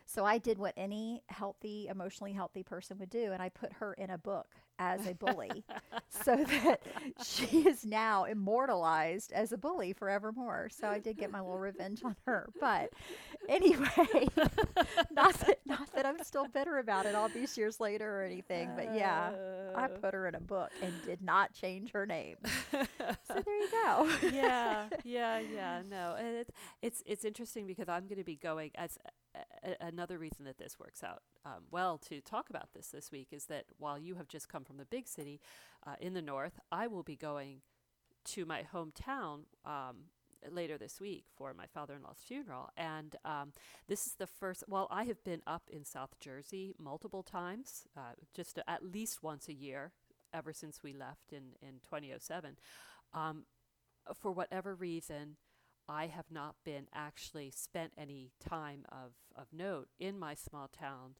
so 0.08 0.26
I 0.26 0.40
did 0.40 0.58
what 0.58 0.74
any 0.78 1.22
healthy, 1.28 1.88
emotionally 1.90 2.34
healthy 2.34 2.64
person 2.64 2.98
would 3.00 3.12
do, 3.12 3.34
and 3.34 3.44
I 3.44 3.50
put 3.50 3.74
her 3.74 3.94
in 3.94 4.10
a 4.10 4.18
book 4.18 4.48
as 4.80 5.08
a 5.08 5.14
bully 5.16 5.64
so 6.10 6.36
that 6.38 6.82
she 7.24 7.68
is 7.68 7.86
now 7.86 8.26
immortalized 8.26 9.32
as 9.34 9.52
a 9.52 9.58
bully 9.58 9.92
forevermore. 9.94 10.70
So 10.72 10.88
I 10.88 11.00
did 11.00 11.18
get 11.18 11.32
my 11.32 11.40
little 11.42 11.58
revenge 11.60 12.04
on 12.04 12.16
her. 12.26 12.48
But 12.60 12.92
anyway, 13.50 14.30
not 15.12 15.34
that 15.40 15.60
not 15.66 15.92
that 15.96 16.06
I'm 16.06 16.24
still 16.24 16.48
bitter 16.48 16.78
about 16.80 17.06
it 17.06 17.16
all 17.16 17.30
these 17.30 17.58
years 17.58 17.80
later 17.80 18.20
or 18.20 18.24
anything, 18.24 18.70
but 18.76 18.94
yeah. 18.96 19.32
I 19.76 19.86
Uh, 19.86 19.88
put 19.90 20.14
her 20.14 20.28
in 20.28 20.36
a 20.36 20.40
book 20.40 20.72
and 20.82 20.94
did 21.06 21.22
not 21.22 21.54
change 21.54 21.92
her 21.92 22.06
name. 22.06 22.38
So 22.72 22.86
there 23.46 23.58
you 23.58 23.70
go. 23.72 24.10
yeah, 24.34 24.88
yeah, 25.04 25.40
yeah. 25.40 25.82
No, 25.90 26.16
and 26.18 26.28
it, 26.38 26.50
it's 26.82 27.04
it's 27.06 27.26
interesting 27.26 27.68
because 27.68 27.90
I'm 27.90 28.08
going 28.08 28.18
to 28.18 28.24
be 28.24 28.36
going 28.36 28.72
as 28.76 28.98
a, 29.64 29.86
another 29.86 30.18
reason 30.18 30.46
that 30.46 30.58
this 30.58 30.80
works 30.80 31.04
out 31.04 31.22
um, 31.46 31.64
well 31.72 31.98
to 31.98 32.22
talk 32.22 32.50
about 32.50 32.70
this 32.74 32.88
this 32.88 33.12
week 33.12 33.30
is 33.32 33.46
that 33.46 33.66
while 33.78 33.98
you 33.98 34.16
have 34.16 34.28
just 34.28 34.50
come 34.50 34.64
from 34.64 34.78
the 34.78 34.86
big 34.86 35.08
city 35.08 35.40
uh, 35.86 35.96
in 36.00 36.14
the 36.14 36.22
north, 36.22 36.60
I 36.72 36.88
will 36.88 37.04
be 37.04 37.16
going 37.16 37.62
to 38.26 38.46
my 38.46 38.64
hometown. 38.74 39.44
Um, 39.66 40.12
later 40.52 40.78
this 40.78 41.02
week 41.02 41.26
for 41.36 41.54
my 41.54 41.66
father-in-law's 41.66 42.24
funeral 42.26 42.70
and 42.78 43.16
um, 43.26 43.52
this 43.88 44.06
is 44.06 44.14
the 44.20 44.28
first 44.28 44.64
well 44.68 44.88
i 44.92 45.04
have 45.04 45.22
been 45.24 45.42
up 45.48 45.64
in 45.74 45.84
south 45.84 46.12
jersey 46.20 46.76
multiple 46.80 47.24
times 47.24 47.86
uh, 47.98 48.14
just 48.36 48.60
at 48.68 48.86
least 48.86 49.24
once 49.24 49.50
a 49.50 49.54
year 49.54 49.92
ever 50.34 50.54
since 50.54 50.84
we 50.84 50.94
left 50.94 51.34
in, 51.34 51.56
in 51.60 51.80
2007 51.90 52.56
um, 53.16 53.46
for 54.14 54.32
whatever 54.32 54.76
reason, 54.76 55.38
I 55.90 56.08
have 56.08 56.30
not 56.30 56.56
been 56.66 56.88
actually 56.94 57.52
spent 57.52 57.94
any 57.98 58.32
time 58.40 58.86
of, 58.92 59.14
of 59.36 59.48
note 59.54 59.88
in 60.00 60.20
my 60.20 60.34
small 60.34 60.68
town 60.68 61.16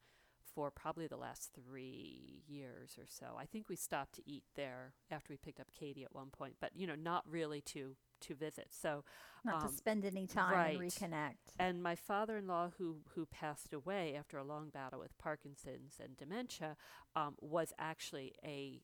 for 0.54 0.70
probably 0.70 1.06
the 1.06 1.16
last 1.16 1.50
three 1.54 2.42
years 2.46 2.96
or 2.98 3.04
so. 3.08 3.36
I 3.38 3.44
think 3.46 3.68
we 3.68 3.76
stopped 3.76 4.14
to 4.16 4.22
eat 4.28 4.44
there 4.56 4.94
after 5.10 5.32
we 5.32 5.36
picked 5.36 5.60
up 5.60 5.68
Katie 5.78 6.04
at 6.04 6.14
one 6.14 6.30
point, 6.30 6.56
but 6.60 6.72
you 6.74 6.86
know, 6.86 6.94
not 6.96 7.24
really 7.28 7.60
to 7.62 7.96
to 8.20 8.34
visit. 8.34 8.68
So, 8.70 9.04
Not 9.44 9.62
um, 9.62 9.68
to 9.68 9.74
spend 9.74 10.04
any 10.04 10.26
time 10.26 10.52
right. 10.52 10.78
and 10.78 10.90
reconnect. 10.90 11.54
and 11.60 11.82
my 11.82 11.94
father-in-law, 11.94 12.72
who 12.78 13.02
who 13.14 13.26
passed 13.26 13.72
away 13.72 14.16
after 14.18 14.36
a 14.36 14.44
long 14.44 14.70
battle 14.70 14.98
with 14.98 15.16
Parkinson's 15.18 16.00
and 16.02 16.16
dementia, 16.16 16.76
um, 17.14 17.36
was 17.40 17.72
actually 17.78 18.34
a 18.44 18.80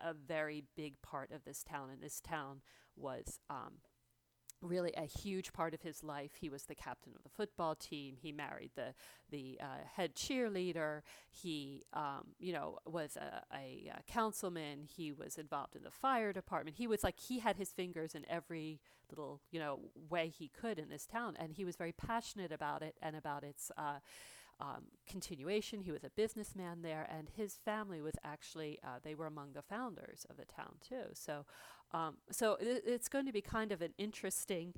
a 0.00 0.14
very 0.14 0.62
big 0.76 1.00
part 1.02 1.32
of 1.32 1.44
this 1.44 1.62
town. 1.62 1.90
And 1.90 2.02
this 2.02 2.20
town 2.20 2.60
was 2.94 3.40
um, 3.48 3.78
really 4.62 4.92
a 4.96 5.04
huge 5.04 5.52
part 5.52 5.74
of 5.74 5.82
his 5.82 6.02
life. 6.02 6.32
He 6.40 6.48
was 6.48 6.64
the 6.64 6.74
captain 6.74 7.12
of 7.16 7.22
the 7.22 7.28
football 7.28 7.74
team. 7.74 8.16
He 8.20 8.32
married 8.32 8.70
the 8.74 8.94
the 9.30 9.58
uh, 9.60 9.84
head 9.94 10.14
cheerleader. 10.14 11.02
He, 11.30 11.84
um, 11.92 12.34
you 12.38 12.52
know, 12.52 12.78
was 12.86 13.16
a, 13.16 13.42
a, 13.54 13.90
uh 13.94 13.98
councilman. 14.06 14.88
He 14.94 15.12
was 15.12 15.38
involved 15.38 15.76
in 15.76 15.82
the 15.82 15.90
fire 15.90 16.32
department. 16.32 16.76
He 16.76 16.86
was 16.86 17.02
like 17.02 17.18
he 17.18 17.38
had 17.38 17.56
his 17.56 17.70
fingers 17.70 18.14
in 18.14 18.24
every 18.28 18.80
little 19.08 19.40
you 19.50 19.58
know 19.58 19.80
way 20.08 20.28
he 20.28 20.48
could 20.48 20.78
in 20.78 20.88
this 20.88 21.06
town, 21.06 21.36
and 21.38 21.54
he 21.54 21.64
was 21.64 21.76
very 21.76 21.92
passionate 21.92 22.52
about 22.52 22.82
it 22.82 22.96
and 23.02 23.16
about 23.16 23.44
its. 23.44 23.70
Uh, 23.76 24.00
um, 24.60 24.84
continuation. 25.08 25.80
He 25.80 25.90
was 25.90 26.04
a 26.04 26.10
businessman 26.10 26.82
there, 26.82 27.06
and 27.10 27.28
his 27.36 27.54
family 27.64 28.00
was 28.00 28.14
actually 28.22 28.78
uh, 28.84 28.98
they 29.02 29.14
were 29.14 29.26
among 29.26 29.52
the 29.52 29.62
founders 29.62 30.26
of 30.28 30.36
the 30.36 30.44
town 30.44 30.74
too. 30.86 31.10
So, 31.14 31.46
um, 31.92 32.16
so 32.30 32.54
it, 32.60 32.82
it's 32.86 33.08
going 33.08 33.26
to 33.26 33.32
be 33.32 33.40
kind 33.40 33.72
of 33.72 33.80
an 33.80 33.92
interesting, 33.98 34.74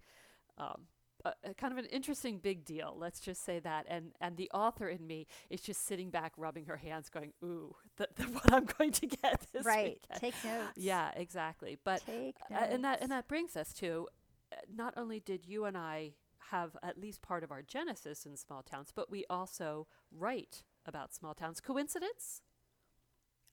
um, 0.56 0.82
uh, 1.24 1.32
kind 1.56 1.72
of 1.72 1.78
an 1.78 1.86
interesting 1.86 2.38
big 2.38 2.64
deal. 2.64 2.94
Let's 2.96 3.20
just 3.20 3.44
say 3.44 3.58
that. 3.60 3.86
And 3.88 4.12
and 4.20 4.36
the 4.36 4.50
author 4.54 4.88
in 4.88 5.06
me 5.06 5.26
is 5.50 5.60
just 5.60 5.84
sitting 5.86 6.10
back, 6.10 6.32
rubbing 6.36 6.66
her 6.66 6.76
hands, 6.76 7.08
going, 7.08 7.32
"Ooh, 7.44 7.74
the, 7.96 8.08
the, 8.16 8.24
what 8.24 8.52
I'm 8.52 8.64
going 8.78 8.92
to 8.92 9.06
get 9.06 9.46
this 9.52 9.66
right. 9.66 9.98
weekend." 10.10 10.20
Take 10.20 10.44
notes. 10.44 10.72
Yeah, 10.76 11.10
exactly. 11.16 11.78
But 11.82 12.04
Take 12.06 12.36
uh, 12.50 12.60
notes. 12.60 12.66
and 12.70 12.84
that 12.84 13.02
and 13.02 13.10
that 13.10 13.26
brings 13.28 13.56
us 13.56 13.72
to 13.74 14.08
uh, 14.52 14.56
not 14.72 14.94
only 14.96 15.20
did 15.20 15.44
you 15.46 15.64
and 15.64 15.76
I 15.76 16.12
have 16.52 16.76
at 16.82 16.98
least 16.98 17.22
part 17.22 17.42
of 17.42 17.50
our 17.50 17.62
genesis 17.62 18.24
in 18.26 18.36
small 18.36 18.62
towns, 18.62 18.92
but 18.94 19.10
we 19.10 19.24
also 19.28 19.86
write 20.16 20.62
about 20.86 21.12
small 21.14 21.34
towns. 21.34 21.60
Coincidence? 21.60 22.42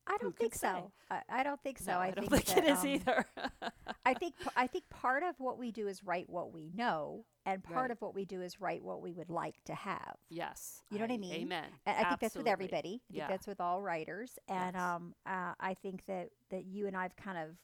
I 0.06 0.18
don't 0.18 0.36
think 0.36 0.56
so. 0.56 0.92
I, 1.12 1.22
I 1.30 1.44
don't 1.44 1.62
think 1.62 1.78
so. 1.78 1.92
No, 1.92 2.00
I, 2.00 2.08
I, 2.08 2.12
don't 2.12 2.30
think, 2.30 2.46
think, 2.46 2.58
it 2.58 2.66
that, 2.66 2.72
is 2.72 2.80
um, 2.80 2.88
either. 2.88 3.26
I 4.06 4.14
think 4.16 4.34
I 4.56 4.66
think 4.66 4.90
part 4.90 5.22
of 5.22 5.36
what 5.40 5.60
we 5.60 5.72
do 5.72 5.88
is 5.88 6.04
write 6.04 6.28
what 6.30 6.52
we 6.52 6.72
know, 6.74 7.26
and 7.46 7.64
part 7.64 7.78
Right. 7.78 7.92
of 7.92 8.02
what 8.02 8.16
we 8.16 8.26
do 8.26 8.42
is 8.42 8.60
write 8.60 8.84
what 8.84 9.02
we 9.04 9.12
would 9.14 9.30
like 9.30 9.64
to 9.66 9.76
have. 9.76 10.16
yes, 10.30 10.82
You 10.90 10.98
know 10.98 11.04
what 11.06 11.12
I 11.14 11.18
mean? 11.18 11.34
Amen. 11.34 11.66
And 11.86 11.98
I 11.98 12.10
think 12.10 12.22
that's 12.22 12.36
with 12.36 12.48
everybody. 12.48 13.02
I 13.10 13.14
think 13.14 13.20
Yeah. 13.20 13.28
that's 13.28 13.46
with 13.46 13.62
all 13.62 13.82
writers. 13.84 14.40
And 14.48 14.74
Yes. 14.76 14.82
um, 14.84 15.14
uh, 15.28 15.54
I 15.60 15.76
think 15.76 16.06
that 16.08 16.30
that 16.50 16.66
you 16.66 16.88
and 16.88 16.98
I've 16.98 17.16
kind 17.16 17.38
of 17.38 17.56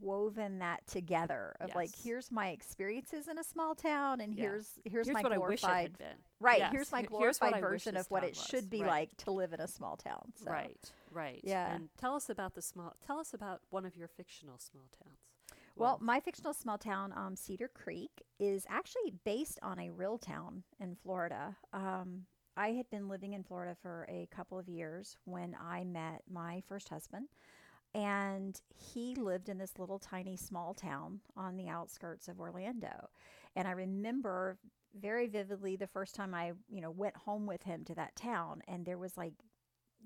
woven 0.00 0.58
that 0.58 0.86
together 0.86 1.54
of 1.60 1.74
like 1.74 1.90
here's 2.02 2.30
my 2.32 2.48
experiences 2.48 3.28
in 3.28 3.38
a 3.38 3.44
small 3.44 3.74
town 3.74 4.20
and 4.20 4.34
Yeah. 4.34 4.42
here's 4.44 4.68
here's, 4.84 5.06
Here's 5.06 5.14
my 5.14 5.22
what 5.22 5.32
I 5.32 5.38
wish 5.38 5.62
it 5.62 5.66
glorified 5.66 5.98
right 6.40 6.58
Yes, 6.58 6.72
here's 6.72 6.92
my 6.92 7.00
he- 7.02 7.06
here's 7.18 7.38
glorified 7.38 7.60
version 7.62 7.96
of 7.96 8.10
what 8.10 8.24
it 8.24 8.30
was. 8.36 8.44
should 8.46 8.70
be 8.70 8.80
Right. 8.80 8.88
like 8.90 9.16
to 9.18 9.30
live 9.30 9.52
in 9.52 9.60
a 9.60 9.68
small 9.68 9.96
town 9.96 10.32
so 10.36 10.50
Right, 10.50 10.92
right. 11.10 11.40
Yeah. 11.44 11.74
And 11.74 11.88
tell 11.98 12.14
us 12.14 12.28
about 12.30 12.54
the 12.54 12.62
small. 12.62 12.94
Tell 13.06 13.18
us 13.18 13.32
about 13.34 13.60
one 13.70 13.84
of 13.84 13.96
your 13.96 14.08
fictional 14.08 14.58
small 14.58 14.84
towns. 15.02 15.18
Well, 15.76 15.98
my 16.00 16.20
fictional 16.20 16.54
small 16.54 16.78
town, 16.78 17.12
um, 17.16 17.34
Cedar 17.34 17.68
Creek, 17.68 18.22
is 18.38 18.64
actually 18.68 19.12
based 19.24 19.58
on 19.60 19.78
a 19.80 19.90
real 19.90 20.18
town 20.18 20.62
in 20.78 20.94
Florida. 20.94 21.56
Um, 21.72 22.26
I 22.56 22.68
had 22.72 22.88
been 22.90 23.08
living 23.08 23.32
in 23.32 23.42
Florida 23.42 23.74
for 23.82 24.06
a 24.08 24.28
couple 24.30 24.56
of 24.56 24.68
years 24.68 25.16
when 25.24 25.56
I 25.60 25.82
met 25.82 26.22
my 26.30 26.62
first 26.68 26.88
husband, 26.90 27.26
and 27.94 28.60
he 28.74 29.14
lived 29.14 29.48
in 29.48 29.58
this 29.58 29.78
little 29.78 29.98
tiny 29.98 30.36
small 30.36 30.74
town 30.74 31.20
on 31.36 31.56
the 31.56 31.68
outskirts 31.68 32.28
of 32.28 32.40
Orlando. 32.40 33.08
And 33.54 33.68
I 33.68 33.72
remember 33.72 34.58
very 35.00 35.28
vividly 35.28 35.76
the 35.76 35.86
first 35.86 36.14
time 36.14 36.34
I, 36.34 36.52
you 36.68 36.80
know, 36.80 36.90
went 36.90 37.16
home 37.16 37.46
with 37.46 37.62
him 37.62 37.84
to 37.84 37.94
that 37.94 38.16
town, 38.16 38.62
and 38.68 38.84
there 38.84 38.98
was 38.98 39.16
like 39.16 39.34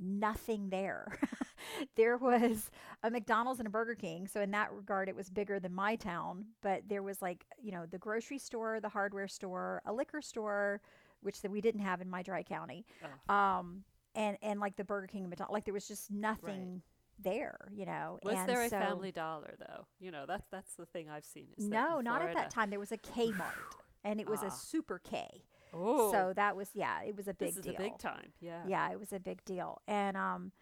nothing 0.01 0.71
there. 0.71 1.19
there 1.97 2.17
was 2.17 2.71
a 3.03 3.11
McDonald's 3.11 3.61
and 3.61 3.67
a 3.67 3.71
Burger 3.71 3.95
King. 3.95 4.27
So 4.27 4.41
in 4.41 4.51
that 4.53 4.73
regard, 4.73 5.09
it 5.09 5.17
was 5.17 5.31
bigger 5.31 5.59
than 5.59 5.75
my 5.75 5.97
town. 5.97 6.45
But 6.63 6.83
there 6.89 7.03
was 7.03 7.21
like, 7.21 7.45
you 7.61 7.73
know, 7.73 7.87
the 7.87 7.99
grocery 7.99 8.39
store, 8.39 8.81
the 8.81 8.89
hardware 8.89 9.29
store, 9.29 9.83
a 9.87 9.93
liquor 9.93 10.23
store, 10.23 10.81
which 11.21 11.41
that 11.43 11.51
we 11.51 11.61
didn't 11.61 11.81
have 11.81 12.01
in 12.01 12.09
my 12.09 12.23
dry 12.23 12.43
county. 12.43 12.87
Oh. 13.29 13.35
Um, 13.35 13.83
and, 14.15 14.37
and 14.43 14.61
like 14.61 14.77
the 14.77 14.85
Burger 14.85 15.07
King 15.07 15.23
and 15.23 15.31
McDonald's, 15.31 15.55
like 15.55 15.65
there 15.65 15.75
was 15.75 15.89
just 15.89 16.11
nothing 16.11 16.83
there, 17.19 17.69
you 17.73 17.85
know. 17.87 18.19
Was 18.23 18.37
and 18.37 18.49
there 18.49 18.63
a 18.63 18.69
so- 18.69 18.79
Family 18.79 19.13
Dollar 19.13 19.55
though? 19.59 19.87
You 20.01 20.11
know, 20.11 20.25
that's 20.27 20.47
that's 20.51 20.75
the 20.75 20.87
thing 20.87 21.09
I've 21.11 21.25
seen. 21.25 21.49
Is 21.57 21.65
No, 21.69 22.01
not 22.01 22.23
at 22.23 22.35
that 22.35 22.51
time. 22.51 22.71
There 22.71 22.79
was 22.81 22.93
a 22.93 22.99
Kmart 22.99 23.53
and 24.05 24.21
it 24.21 24.29
was 24.29 24.41
Ah. 24.43 24.47
a 24.47 24.51
super 24.51 24.99
K. 24.99 25.45
Oh, 25.75 26.11
So 26.13 26.33
that 26.35 26.57
was, 26.57 26.71
yeah, 26.73 27.03
it 27.03 27.15
was 27.15 27.29
a 27.29 27.35
big 27.35 27.49
this 27.51 27.57
is 27.59 27.65
deal. 27.65 27.75
a 27.75 27.79
big 27.79 27.99
time. 27.99 28.33
Yeah. 28.41 28.63
yeah 28.67 28.91
it 28.91 28.99
was 28.99 29.13
a 29.13 29.21
big 29.21 29.45
deal 29.45 29.83
and 29.87 30.17
um 30.17 30.53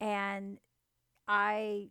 and 0.00 0.58
i 1.28 1.88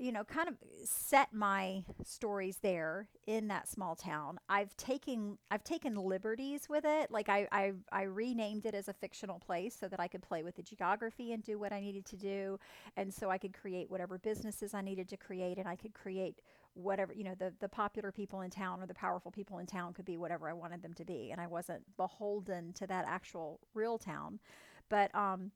you 0.00 0.10
know 0.12 0.24
kind 0.24 0.48
of 0.48 0.54
set 0.82 1.32
my 1.32 1.84
stories 2.02 2.56
there 2.62 3.06
in 3.26 3.48
that 3.48 3.68
small 3.68 3.94
town. 3.94 4.40
I've 4.48 4.74
taken 4.76 5.36
i've 5.50 5.62
taken 5.62 5.94
liberties 5.94 6.68
with 6.70 6.84
it. 6.86 7.10
Like 7.10 7.28
I, 7.28 7.46
I 7.52 7.72
i 7.92 8.02
renamed 8.04 8.64
it 8.64 8.74
as 8.74 8.88
a 8.88 8.94
fictional 8.94 9.38
place 9.38 9.76
so 9.78 9.88
that 9.88 10.00
i 10.00 10.08
could 10.08 10.22
play 10.22 10.42
with 10.42 10.56
the 10.56 10.62
geography 10.62 11.32
and 11.32 11.42
do 11.42 11.58
what 11.58 11.72
i 11.72 11.80
needed 11.80 12.06
to 12.06 12.16
do. 12.16 12.58
And 12.96 13.12
so 13.12 13.30
i 13.30 13.36
could 13.36 13.52
create 13.52 13.90
whatever 13.90 14.18
businesses 14.18 14.72
i 14.72 14.80
needed 14.80 15.08
to 15.10 15.18
create 15.18 15.58
and 15.58 15.68
i 15.68 15.76
could 15.76 15.92
create 15.92 16.40
whatever 16.72 17.12
you 17.12 17.24
know 17.24 17.34
the 17.38 17.52
the 17.60 17.68
popular 17.68 18.10
people 18.10 18.40
in 18.40 18.50
town 18.50 18.80
or 18.82 18.86
the 18.86 18.94
powerful 18.94 19.30
people 19.30 19.58
in 19.58 19.66
town 19.66 19.92
could 19.92 20.04
be 20.06 20.16
whatever 20.16 20.48
i 20.48 20.52
wanted 20.54 20.82
them 20.82 20.94
to 20.94 21.04
be. 21.04 21.30
And 21.30 21.40
i 21.40 21.46
wasn't 21.46 21.82
beholden 21.98 22.72
to 22.74 22.86
that 22.86 23.04
actual 23.06 23.60
real 23.74 23.98
town. 23.98 24.40
But 24.88 25.14
um 25.14 25.52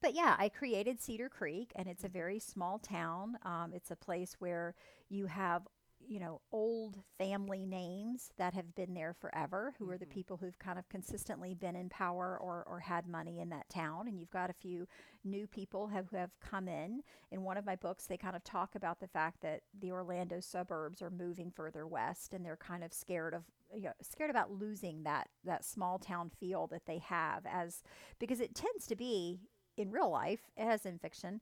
but 0.00 0.14
yeah, 0.14 0.36
I 0.38 0.48
created 0.48 1.00
Cedar 1.00 1.28
Creek, 1.28 1.72
and 1.76 1.88
it's 1.88 2.04
a 2.04 2.08
very 2.08 2.38
small 2.38 2.78
town. 2.78 3.38
Um, 3.44 3.72
it's 3.74 3.90
a 3.90 3.96
place 3.96 4.36
where 4.38 4.74
you 5.08 5.26
have, 5.26 5.62
you 6.06 6.18
know, 6.20 6.40
old 6.52 6.98
family 7.18 7.66
names 7.66 8.30
that 8.38 8.54
have 8.54 8.74
been 8.74 8.94
there 8.94 9.12
forever, 9.14 9.74
who 9.78 9.90
are 9.90 9.98
the 9.98 10.06
Mhm. 10.06 10.10
people 10.14 10.36
who've 10.38 10.58
kind 10.58 10.78
of 10.78 10.88
consistently 10.88 11.54
been 11.54 11.76
in 11.76 11.88
power 11.88 12.38
or, 12.40 12.64
or 12.66 12.80
had 12.80 13.06
money 13.06 13.40
in 13.40 13.50
that 13.50 13.68
town. 13.68 14.08
And 14.08 14.18
you've 14.18 14.30
got 14.30 14.50
a 14.50 14.54
few 14.54 14.86
new 15.24 15.46
people 15.46 15.88
have, 15.88 16.08
who 16.10 16.16
have 16.16 16.30
come 16.40 16.68
in. 16.68 17.02
In 17.30 17.42
one 17.42 17.56
of 17.56 17.64
my 17.66 17.76
books, 17.76 18.06
they 18.06 18.16
kind 18.16 18.36
of 18.36 18.44
talk 18.44 18.74
about 18.74 19.00
the 19.00 19.08
fact 19.08 19.40
that 19.42 19.62
the 19.78 19.92
Orlando 19.92 20.40
suburbs 20.40 21.02
are 21.02 21.10
moving 21.10 21.50
further 21.50 21.86
west, 21.86 22.32
and 22.34 22.44
they're 22.44 22.56
kind 22.56 22.82
of 22.84 22.92
scared 22.92 23.34
of 23.34 23.44
you 23.72 23.82
know, 23.82 23.92
scared 24.02 24.30
about 24.30 24.50
losing 24.50 25.04
that 25.04 25.28
that 25.44 25.64
small 25.64 25.98
town 25.98 26.28
feel 26.28 26.66
that 26.66 26.86
they 26.86 26.98
have 26.98 27.46
as 27.46 27.84
because 28.18 28.40
it 28.40 28.52
tends 28.54 28.86
to 28.88 28.96
be 28.96 29.38
in 29.80 29.90
real 29.90 30.10
life 30.10 30.50
as 30.56 30.86
in 30.86 30.98
fiction 30.98 31.40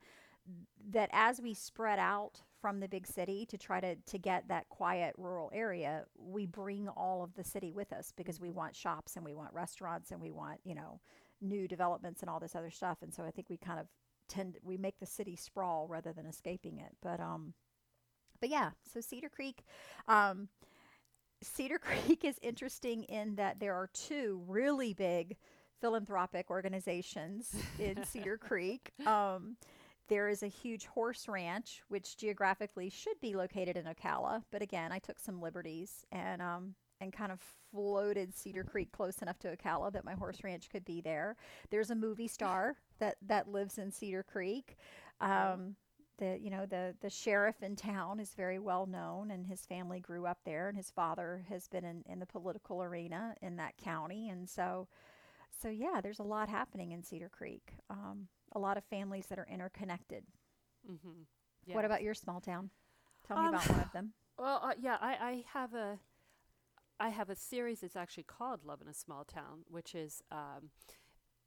that 0.91 1.11
as 1.13 1.41
we 1.41 1.53
spread 1.53 1.99
out 1.99 2.41
from 2.61 2.81
the 2.81 2.89
big 2.89 3.07
city 3.07 3.47
to 3.47 3.59
try 3.59 3.81
to 3.81 3.97
to 4.07 4.19
get 4.19 4.49
that 4.49 4.69
quiet 4.69 5.15
rural 5.19 5.51
area 5.55 6.05
we 6.17 6.47
bring 6.47 6.89
all 6.89 7.23
of 7.23 7.35
the 7.35 7.45
city 7.45 7.73
with 7.73 7.93
us 7.93 8.13
because 8.17 8.41
we 8.41 8.51
want 8.51 8.75
shops 8.75 9.17
and 9.17 9.25
we 9.25 9.35
want 9.35 9.53
restaurants 9.53 10.11
and 10.11 10.21
we 10.21 10.31
want 10.31 10.59
you 10.65 10.75
know 10.75 11.01
new 11.41 11.69
developments 11.69 12.21
and 12.21 12.29
all 12.31 12.41
this 12.41 12.57
other 12.57 12.71
stuff. 12.71 12.99
And 13.03 13.13
so 13.13 13.25
i 13.25 13.31
think 13.31 13.49
we 13.49 13.57
kind 13.57 13.79
of 13.79 13.87
tend 14.29 14.57
we 14.63 14.77
make 14.77 14.99
the 14.99 15.07
city 15.07 15.37
sprawl 15.37 15.87
rather 15.89 16.13
than 16.13 16.27
escaping 16.27 16.79
it. 16.79 16.97
But 17.03 17.21
um 17.21 17.55
but 18.41 18.51
yeah 18.51 18.71
so 18.93 19.01
cedar 19.01 19.29
creek 19.29 19.65
um 20.07 20.49
Cedar 21.41 21.79
Creek 22.05 22.25
is 22.25 22.37
interesting 22.43 23.05
in 23.05 23.37
that 23.37 23.61
there 23.61 23.75
are 23.75 23.89
two 23.93 24.43
really 24.49 24.93
big 24.93 25.37
philanthropic 25.81 26.51
organizations 26.51 27.55
in 27.79 28.05
Cedar 28.05 28.37
Creek. 28.49 28.93
Um, 29.07 29.57
there 30.09 30.29
is 30.29 30.43
a 30.43 30.49
huge 30.49 30.87
horse 30.87 31.29
ranch, 31.29 31.83
which 31.89 32.17
geographically 32.17 32.89
should 32.89 33.21
be 33.21 33.35
located 33.35 33.77
in 33.77 33.85
Ocala, 33.85 34.43
but 34.51 34.63
again, 34.63 34.91
I 34.91 34.99
took 34.99 35.19
some 35.19 35.41
liberties 35.41 36.07
and 36.11 36.41
um, 36.41 36.75
and 37.01 37.13
kind 37.13 37.31
of 37.31 37.41
floated 37.71 38.35
Cedar 38.35 38.65
Creek 38.65 38.91
close 38.91 39.19
enough 39.19 39.39
to 39.41 39.55
Ocala 39.55 39.93
that 39.93 40.05
my 40.05 40.15
horse 40.15 40.43
ranch 40.43 40.69
could 40.71 40.85
be 40.85 41.01
there. 41.01 41.37
There's 41.71 41.91
a 41.91 41.95
movie 41.95 42.29
star 42.29 42.77
that 42.99 43.17
that 43.27 43.49
lives 43.49 43.79
in 43.79 43.91
Cedar 43.91 44.23
Creek. 44.23 44.77
Um, 45.21 45.77
the 46.19 46.39
you 46.41 46.51
know 46.51 46.67
the 46.67 46.95
the 47.01 47.11
sheriff 47.11 47.63
in 47.63 47.77
town 47.77 48.19
is 48.21 48.35
very 48.35 48.59
well 48.59 48.87
known 48.87 49.31
and 49.31 49.47
his 49.47 49.65
family 49.65 50.01
grew 50.01 50.27
up 50.27 50.39
there 50.45 50.69
and 50.69 50.77
his 50.77 50.91
father 50.91 51.45
has 51.49 51.69
been 51.69 51.85
in, 51.85 52.03
in 52.07 52.19
the 52.19 52.27
political 52.27 52.83
arena 52.83 53.35
in 53.41 53.57
that 53.57 53.77
county 53.77 54.29
and 54.29 54.49
so 54.49 54.89
so 55.61 55.69
yeah 55.69 56.01
there's 56.03 56.19
a 56.21 56.25
lot 56.25 56.49
happening 56.49 56.93
in 56.93 57.03
cedar 57.03 57.29
creek. 57.29 57.75
Um, 57.91 58.29
a 58.53 58.59
lot 58.59 58.77
of 58.77 58.85
families 58.85 59.27
that 59.27 59.39
are 59.39 59.47
interconnected. 59.51 60.25
Mm-hmm. 60.91 61.23
what 61.75 61.85
about 61.85 62.03
your 62.03 62.15
small 62.15 62.41
town? 62.41 62.71
Tell 63.27 63.37
me 63.37 63.49
Um, 63.49 63.55
about 63.55 63.69
one 63.71 63.81
of 63.81 63.93
them. 63.93 64.13
Well, 64.39 64.61
uh, 64.63 64.75
yeah, 64.79 64.97
I, 65.01 65.15
I 65.15 65.45
have 65.53 65.75
a, 65.75 65.99
I 67.01 67.09
have 67.09 67.29
a 67.29 67.35
series 67.35 67.81
that's 67.81 67.97
actually 67.97 68.23
called 68.23 68.65
Love 68.65 68.81
in 68.81 68.87
a 68.87 68.95
Small 68.95 69.25
Town, 69.25 69.65
which 69.69 69.97
is 69.97 70.23
um, 70.31 70.71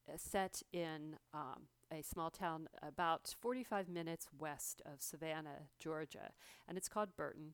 uh, 0.10 0.18
set 0.18 0.62
in 0.74 1.16
um, 1.34 1.68
a 1.90 2.02
small 2.02 2.30
town 2.30 2.68
about 2.86 3.34
45 3.40 3.88
minutes 3.88 4.28
west 4.38 4.82
of 4.86 5.02
Savannah, 5.02 5.70
Georgia, 5.80 6.32
and 6.68 6.78
it's 6.78 6.90
called 6.90 7.16
Burton, 7.16 7.54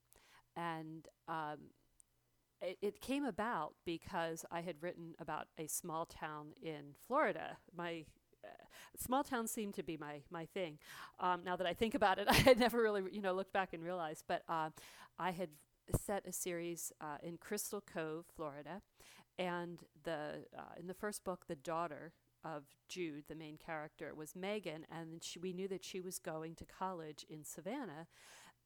and 0.56 1.08
um, 1.28 1.70
it, 2.62 2.78
it 2.82 3.02
came 3.02 3.26
about 3.26 3.74
because 3.86 4.46
I 4.52 4.62
had 4.62 4.76
written 4.82 5.16
about 5.20 5.48
a 5.58 5.68
small 5.68 6.06
town 6.06 6.54
in 6.62 6.96
Florida. 7.08 7.58
My 7.76 8.06
uh, 8.44 8.48
small 8.98 9.24
towns 9.24 9.52
seem 9.52 9.72
to 9.74 9.84
be 9.84 9.98
my 9.98 10.22
my 10.30 10.46
thing. 10.46 10.78
Um, 11.20 11.42
now 11.44 11.56
that 11.56 11.68
I 11.68 11.74
think 11.74 11.96
about 11.96 12.20
it, 12.20 12.28
I 12.30 12.36
had 12.36 12.60
never 12.60 12.82
really 12.82 13.04
you 13.12 13.22
know 13.22 13.34
looked 13.34 13.54
back 13.54 13.74
and 13.74 13.84
realized, 13.84 14.24
but 14.28 14.44
uh, 14.50 14.70
I 15.20 15.32
had 15.32 15.50
set 16.04 16.26
a 16.28 16.32
series 16.32 16.92
uh, 17.00 17.18
in 17.24 17.38
Crystal 17.38 17.82
Cove, 17.82 18.26
Florida, 18.36 18.82
and 19.38 19.84
the 20.04 20.46
uh, 20.58 20.62
in 20.80 20.88
the 20.88 20.94
first 20.94 21.24
book, 21.24 21.46
the 21.48 21.56
daughter 21.56 22.14
of 22.44 22.64
Jude, 22.88 23.26
the 23.28 23.36
main 23.36 23.58
character, 23.58 24.14
was 24.16 24.36
Megan, 24.36 24.86
and 24.92 25.24
she, 25.24 25.40
we 25.40 25.54
knew 25.54 25.68
that 25.68 25.84
she 25.84 26.00
was 26.00 26.20
going 26.20 26.56
to 26.56 26.66
college 26.66 27.26
in 27.30 27.44
Savannah, 27.44 28.08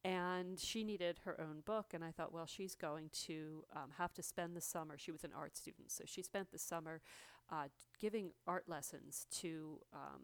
and 0.04 0.58
she 0.58 0.84
needed 0.84 1.20
her 1.24 1.40
own 1.40 1.60
book. 1.64 1.86
And 1.94 2.02
I 2.04 2.10
thought, 2.10 2.32
well, 2.32 2.46
she's 2.46 2.74
going 2.74 3.10
to 3.26 3.64
um, 3.74 3.90
have 3.98 4.12
to 4.14 4.22
spend 4.22 4.56
the 4.56 4.60
summer. 4.60 4.96
She 4.98 5.12
was 5.12 5.24
an 5.24 5.30
art 5.36 5.56
student, 5.56 5.90
so 5.90 6.04
she 6.06 6.22
spent 6.22 6.50
the 6.50 6.58
summer 6.58 7.00
uh, 7.50 7.68
giving 8.00 8.32
art 8.46 8.68
lessons 8.68 9.26
to. 9.40 9.78
Um, 9.92 10.22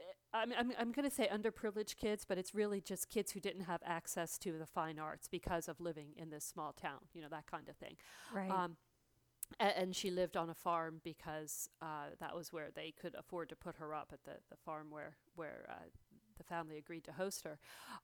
eh, 0.00 0.04
I'm, 0.34 0.52
I'm, 0.58 0.72
I'm 0.78 0.92
going 0.92 1.08
to 1.08 1.14
say 1.14 1.28
underprivileged 1.32 1.96
kids, 1.96 2.24
but 2.26 2.38
it's 2.38 2.54
really 2.54 2.80
just 2.80 3.10
kids 3.10 3.32
who 3.32 3.40
didn't 3.40 3.62
have 3.64 3.80
access 3.84 4.38
to 4.38 4.58
the 4.58 4.66
fine 4.66 4.98
arts 4.98 5.28
because 5.28 5.68
of 5.68 5.80
living 5.80 6.08
in 6.16 6.30
this 6.30 6.44
small 6.44 6.72
town, 6.72 7.00
you 7.14 7.22
know, 7.22 7.28
that 7.30 7.46
kind 7.46 7.68
of 7.68 7.76
thing. 7.76 7.96
right 8.34 8.50
Um, 8.50 8.76
a- 9.60 9.78
and 9.78 9.94
she 9.94 10.10
lived 10.10 10.36
on 10.36 10.48
a 10.50 10.54
farm 10.54 11.00
because 11.04 11.68
uh, 11.82 12.10
that 12.20 12.34
was 12.34 12.52
where 12.52 12.70
they 12.74 12.92
could 13.00 13.14
afford 13.14 13.48
to 13.50 13.56
put 13.56 13.76
her 13.76 13.94
up 13.94 14.08
at 14.12 14.24
the, 14.24 14.38
the 14.50 14.56
farm 14.56 14.90
where 14.90 15.16
where 15.34 15.66
uh, 15.70 15.88
the 16.36 16.44
family 16.44 16.76
agreed 16.78 17.04
to 17.04 17.12
host 17.12 17.44
her, 17.44 17.58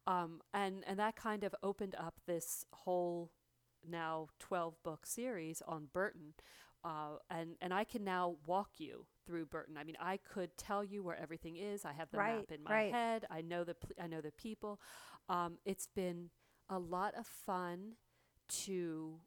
um, 0.07 0.41
and 0.53 0.85
and 0.87 0.99
that 0.99 1.17
kind 1.17 1.45
of 1.45 1.55
opened 1.63 1.95
up 1.99 2.15
this 2.27 2.65
whole 2.73 3.31
now 3.89 4.29
twelve 4.39 4.83
book 4.83 5.07
series 5.07 5.63
on 5.67 5.89
Burton, 5.93 6.35
Uh, 6.85 7.17
and 7.31 7.57
and 7.61 7.75
I 7.75 7.85
can 7.85 8.05
now 8.05 8.37
walk 8.47 8.71
you 8.79 9.07
through 9.27 9.47
Burton. 9.47 9.77
I 9.77 9.85
mean, 9.85 9.97
I 10.01 10.17
could 10.19 10.57
tell 10.57 10.85
you 10.85 11.03
where 11.03 11.19
everything 11.19 11.57
is. 11.57 11.85
I 11.85 11.93
have 11.93 12.11
the 12.11 12.19
Right, 12.19 12.21
map 12.21 12.53
in 12.53 12.63
my 12.63 12.79
right. 12.79 12.89
head. 12.91 13.25
I 13.31 13.43
know 13.43 13.65
the 13.65 13.75
pl- 13.75 13.97
I 14.03 14.07
know 14.07 14.21
the 14.21 14.33
people. 14.33 14.81
Um, 15.29 15.59
it's 15.65 15.89
been 15.89 16.31
a 16.71 16.79
lot 16.79 17.15
of 17.15 17.27
fun 17.27 17.95
to 18.65 19.21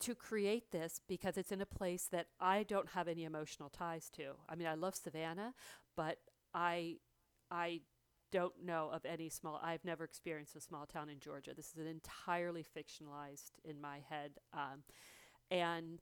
to 0.00 0.14
create 0.14 0.70
this 0.72 1.00
because 1.08 1.36
it's 1.36 1.52
in 1.52 1.60
a 1.60 1.66
place 1.66 2.06
that 2.10 2.26
I 2.40 2.64
don't 2.64 2.90
have 2.90 3.08
any 3.08 3.24
emotional 3.24 3.70
ties 3.70 4.10
to. 4.10 4.34
I 4.48 4.56
mean, 4.56 4.66
I 4.68 4.74
love 4.74 4.96
Savannah, 4.96 5.54
but 5.96 6.18
I 6.54 6.98
I 7.50 7.82
don't 8.32 8.64
know 8.64 8.90
of 8.92 9.04
any 9.04 9.28
small 9.28 9.60
I've 9.62 9.84
never 9.84 10.02
experienced 10.02 10.56
a 10.56 10.60
small 10.60 10.86
town 10.86 11.08
in 11.08 11.20
Georgia. 11.20 11.52
This 11.54 11.70
is 11.70 11.78
an 11.78 11.86
entirely 11.86 12.64
fictionalized 12.64 13.52
in 13.64 13.80
my 13.80 14.00
head. 14.08 14.32
Um, 14.52 14.82
and 15.50 16.00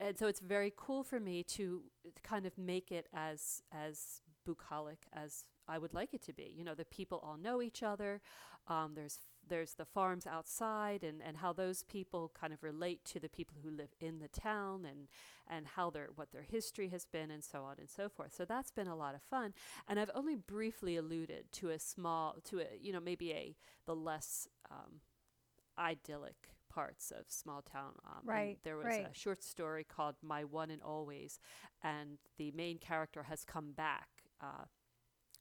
and 0.00 0.18
so 0.18 0.26
it's 0.26 0.40
very 0.40 0.72
cool 0.76 1.02
for 1.02 1.18
me 1.18 1.42
to 1.44 1.82
kind 2.22 2.44
of 2.44 2.58
make 2.58 2.92
it 2.92 3.08
as 3.14 3.62
as 3.72 4.20
bucolic 4.44 5.06
as 5.12 5.44
I 5.68 5.78
would 5.78 5.94
like 5.94 6.14
it 6.14 6.22
to 6.24 6.32
be. 6.32 6.52
You 6.56 6.64
know, 6.64 6.74
the 6.74 6.84
people 6.84 7.20
all 7.22 7.36
know 7.36 7.62
each 7.62 7.82
other. 7.82 8.20
Um, 8.66 8.92
there's 8.94 9.18
there's 9.48 9.74
the 9.74 9.84
farms 9.84 10.26
outside 10.26 11.02
and, 11.04 11.20
and 11.22 11.38
how 11.38 11.52
those 11.52 11.82
people 11.84 12.30
kind 12.38 12.52
of 12.52 12.62
relate 12.62 13.04
to 13.06 13.20
the 13.20 13.28
people 13.28 13.56
who 13.62 13.70
live 13.70 13.90
in 14.00 14.18
the 14.20 14.28
town 14.28 14.84
and 14.84 15.08
and 15.50 15.66
how 15.76 15.90
their 15.90 16.08
what 16.14 16.30
their 16.32 16.42
history 16.42 16.88
has 16.88 17.06
been 17.06 17.30
and 17.30 17.44
so 17.44 17.64
on 17.64 17.76
and 17.78 17.88
so 17.90 18.08
forth. 18.08 18.34
So 18.34 18.44
that's 18.44 18.70
been 18.70 18.88
a 18.88 18.96
lot 18.96 19.14
of 19.14 19.22
fun. 19.22 19.54
And 19.88 19.98
I've 19.98 20.10
only 20.14 20.36
briefly 20.36 20.96
alluded 20.96 21.52
to 21.52 21.70
a 21.70 21.78
small 21.78 22.36
to 22.44 22.60
a 22.60 22.66
you 22.80 22.92
know 22.92 23.00
maybe 23.00 23.32
a 23.32 23.56
the 23.86 23.96
less 23.96 24.48
um, 24.70 25.00
idyllic 25.78 26.50
parts 26.68 27.10
of 27.10 27.24
small 27.28 27.62
town. 27.62 27.92
Um, 28.06 28.20
Right, 28.24 28.58
There 28.62 28.76
was 28.76 28.86
right. 28.86 29.06
a 29.10 29.14
short 29.14 29.42
story 29.42 29.84
called 29.84 30.16
My 30.22 30.44
One 30.44 30.70
and 30.70 30.82
Always, 30.82 31.40
and 31.82 32.18
the 32.36 32.52
main 32.52 32.78
character 32.78 33.24
has 33.24 33.44
come 33.44 33.72
back. 33.72 34.08
Uh, 34.40 34.64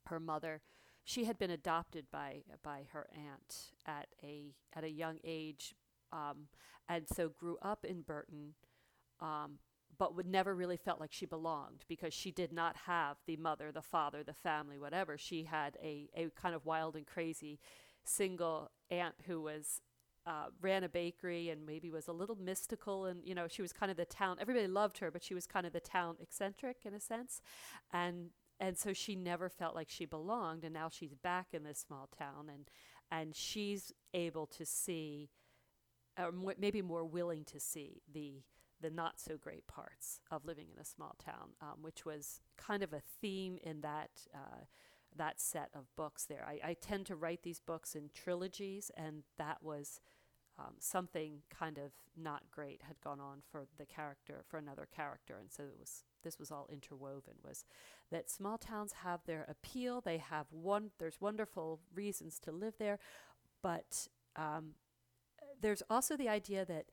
her 0.07 0.19
mother, 0.19 0.61
she 1.07 1.23
had 1.23 1.39
been 1.39 1.51
adopted 1.51 2.05
by 2.11 2.41
by 2.63 2.81
her 2.91 3.07
aunt 3.15 3.71
at 3.85 4.07
a 4.21 4.53
at 4.75 4.83
a 4.83 4.89
young 4.89 5.19
age, 5.23 5.73
um, 6.11 6.49
and 6.89 7.07
so 7.07 7.29
grew 7.29 7.57
up 7.61 7.85
in 7.85 8.01
Burton. 8.01 8.55
Um, 9.21 9.59
but 9.97 10.15
would 10.15 10.27
never 10.27 10.53
really 10.53 10.77
felt 10.77 10.99
like 10.99 11.13
she 11.13 11.25
belonged 11.25 11.85
because 11.87 12.13
she 12.13 12.29
did 12.29 12.51
not 12.51 12.75
have 12.85 13.17
the 13.25 13.37
mother, 13.37 13.71
the 13.71 13.81
father, 13.81 14.21
the 14.21 14.33
family, 14.33 14.77
whatever. 14.77 15.17
She 15.17 15.45
had 15.45 15.75
a, 15.81 16.07
a 16.15 16.29
kind 16.39 16.53
of 16.53 16.65
wild 16.65 16.95
and 16.95 17.07
crazy 17.07 17.57
single 18.03 18.69
aunt 18.91 19.15
who 19.25 19.41
was 19.41 19.81
uh, 20.27 20.47
ran 20.61 20.83
a 20.83 20.89
bakery 20.89 21.49
and 21.49 21.65
maybe 21.65 21.89
was 21.89 22.07
a 22.07 22.11
little 22.11 22.35
mystical 22.35 23.05
and 23.05 23.21
you 23.23 23.33
know 23.33 23.47
she 23.47 23.61
was 23.61 23.71
kind 23.71 23.89
of 23.89 23.97
the 23.97 24.05
town 24.05 24.37
everybody 24.41 24.67
loved 24.67 24.97
her 24.97 25.09
but 25.09 25.23
she 25.23 25.33
was 25.33 25.47
kind 25.47 25.65
of 25.65 25.71
the 25.71 25.79
town 25.79 26.17
eccentric 26.19 26.77
in 26.85 26.93
a 26.93 26.99
sense 26.99 27.41
and 27.93 28.31
and 28.59 28.77
so 28.77 28.93
she 28.93 29.15
never 29.15 29.49
felt 29.49 29.75
like 29.75 29.89
she 29.89 30.05
belonged 30.05 30.63
and 30.63 30.73
now 30.73 30.89
she's 30.89 31.13
back 31.13 31.47
in 31.53 31.63
this 31.63 31.79
small 31.79 32.09
town 32.17 32.49
and 32.53 32.69
and 33.11 33.35
she's 33.35 33.93
able 34.13 34.45
to 34.45 34.65
see 34.65 35.29
or 36.19 36.31
maybe 36.57 36.81
more 36.81 37.05
willing 37.05 37.45
to 37.45 37.59
see 37.59 38.01
the 38.11 38.41
the 38.81 38.89
not 38.89 39.19
so 39.19 39.37
great 39.37 39.67
parts 39.67 40.19
of 40.29 40.45
living 40.45 40.67
in 40.71 40.79
a 40.79 40.85
small 40.85 41.15
town, 41.23 41.49
um, 41.61 41.77
which 41.81 42.05
was 42.05 42.41
kind 42.57 42.83
of 42.83 42.93
a 42.93 43.01
theme 43.21 43.57
in 43.63 43.81
that 43.81 44.11
uh, 44.33 44.65
that 45.15 45.39
set 45.39 45.69
of 45.73 45.87
books. 45.95 46.25
There, 46.25 46.45
I, 46.47 46.69
I 46.69 46.73
tend 46.75 47.05
to 47.07 47.15
write 47.15 47.43
these 47.43 47.59
books 47.59 47.95
in 47.95 48.09
trilogies, 48.13 48.91
and 48.95 49.23
that 49.37 49.63
was 49.63 49.99
um, 50.59 50.73
something 50.79 51.41
kind 51.49 51.77
of 51.77 51.91
not 52.15 52.43
great 52.51 52.81
had 52.87 52.99
gone 53.01 53.19
on 53.19 53.41
for 53.51 53.67
the 53.77 53.85
character 53.85 54.43
for 54.47 54.57
another 54.57 54.87
character, 54.93 55.37
and 55.39 55.51
so 55.51 55.63
it 55.63 55.77
was 55.79 56.03
this 56.23 56.39
was 56.39 56.51
all 56.51 56.67
interwoven. 56.71 57.35
Was 57.43 57.65
that 58.11 58.29
small 58.29 58.57
towns 58.57 58.93
have 59.03 59.21
their 59.25 59.45
appeal? 59.47 60.01
They 60.01 60.17
have 60.17 60.47
one. 60.51 60.91
There's 60.97 61.21
wonderful 61.21 61.79
reasons 61.93 62.39
to 62.39 62.51
live 62.51 62.73
there, 62.79 62.99
but 63.61 64.07
um, 64.35 64.71
there's 65.61 65.83
also 65.89 66.17
the 66.17 66.29
idea 66.29 66.65
that 66.65 66.85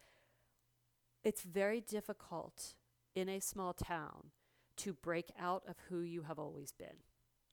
it's 1.22 1.42
very 1.42 1.80
difficult 1.80 2.74
in 3.14 3.28
a 3.28 3.40
small 3.40 3.72
town 3.72 4.30
to 4.76 4.92
break 4.92 5.30
out 5.38 5.62
of 5.68 5.76
who 5.88 6.00
you 6.00 6.22
have 6.22 6.38
always 6.38 6.72
been. 6.72 6.98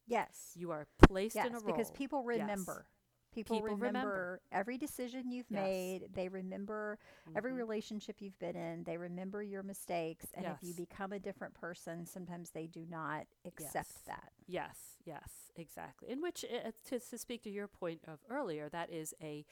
Yes. 0.07 0.51
You 0.55 0.71
are 0.71 0.87
placed 1.01 1.35
yes, 1.35 1.47
in 1.47 1.55
a 1.55 1.59
role. 1.59 1.67
because 1.67 1.91
people 1.91 2.23
Yes. 2.67 2.85
People, 3.31 3.61
People 3.61 3.75
remember, 3.77 3.99
remember. 4.03 4.41
every 4.51 4.77
decision 4.77 5.31
you've 5.31 5.49
Yes. 5.49 5.95
made. 5.95 6.09
They 6.13 6.27
remember 6.27 6.97
every 7.35 7.51
Mhm. 7.51 7.53
relationship 7.53 8.17
you've 8.21 8.37
been 8.39 8.55
in. 8.55 8.83
They 8.83 8.97
remember 8.97 9.41
your 9.43 9.63
mistakes. 9.63 10.25
And 10.33 10.47
if 10.47 10.61
you 10.61 10.73
become 10.73 11.11
a 11.13 11.19
different 11.19 11.53
person, 11.53 12.05
sometimes 12.05 12.51
they 12.51 12.67
do 12.67 12.85
not 12.89 13.25
accept 13.45 13.93
Yes. 13.93 14.03
that. 14.05 14.31
Yes, 14.47 14.97
yes, 15.05 15.51
exactly. 15.55 16.09
In 16.09 16.21
which, 16.21 16.43
uh, 16.45 16.71
to, 16.89 16.99
to 16.99 17.17
speak 17.17 17.41
to 17.43 17.49
your 17.49 17.67
point 17.67 18.01
of 18.07 18.19
earlier, 18.29 18.69
that 18.69 18.89
is 18.91 19.13
a, 19.21 19.45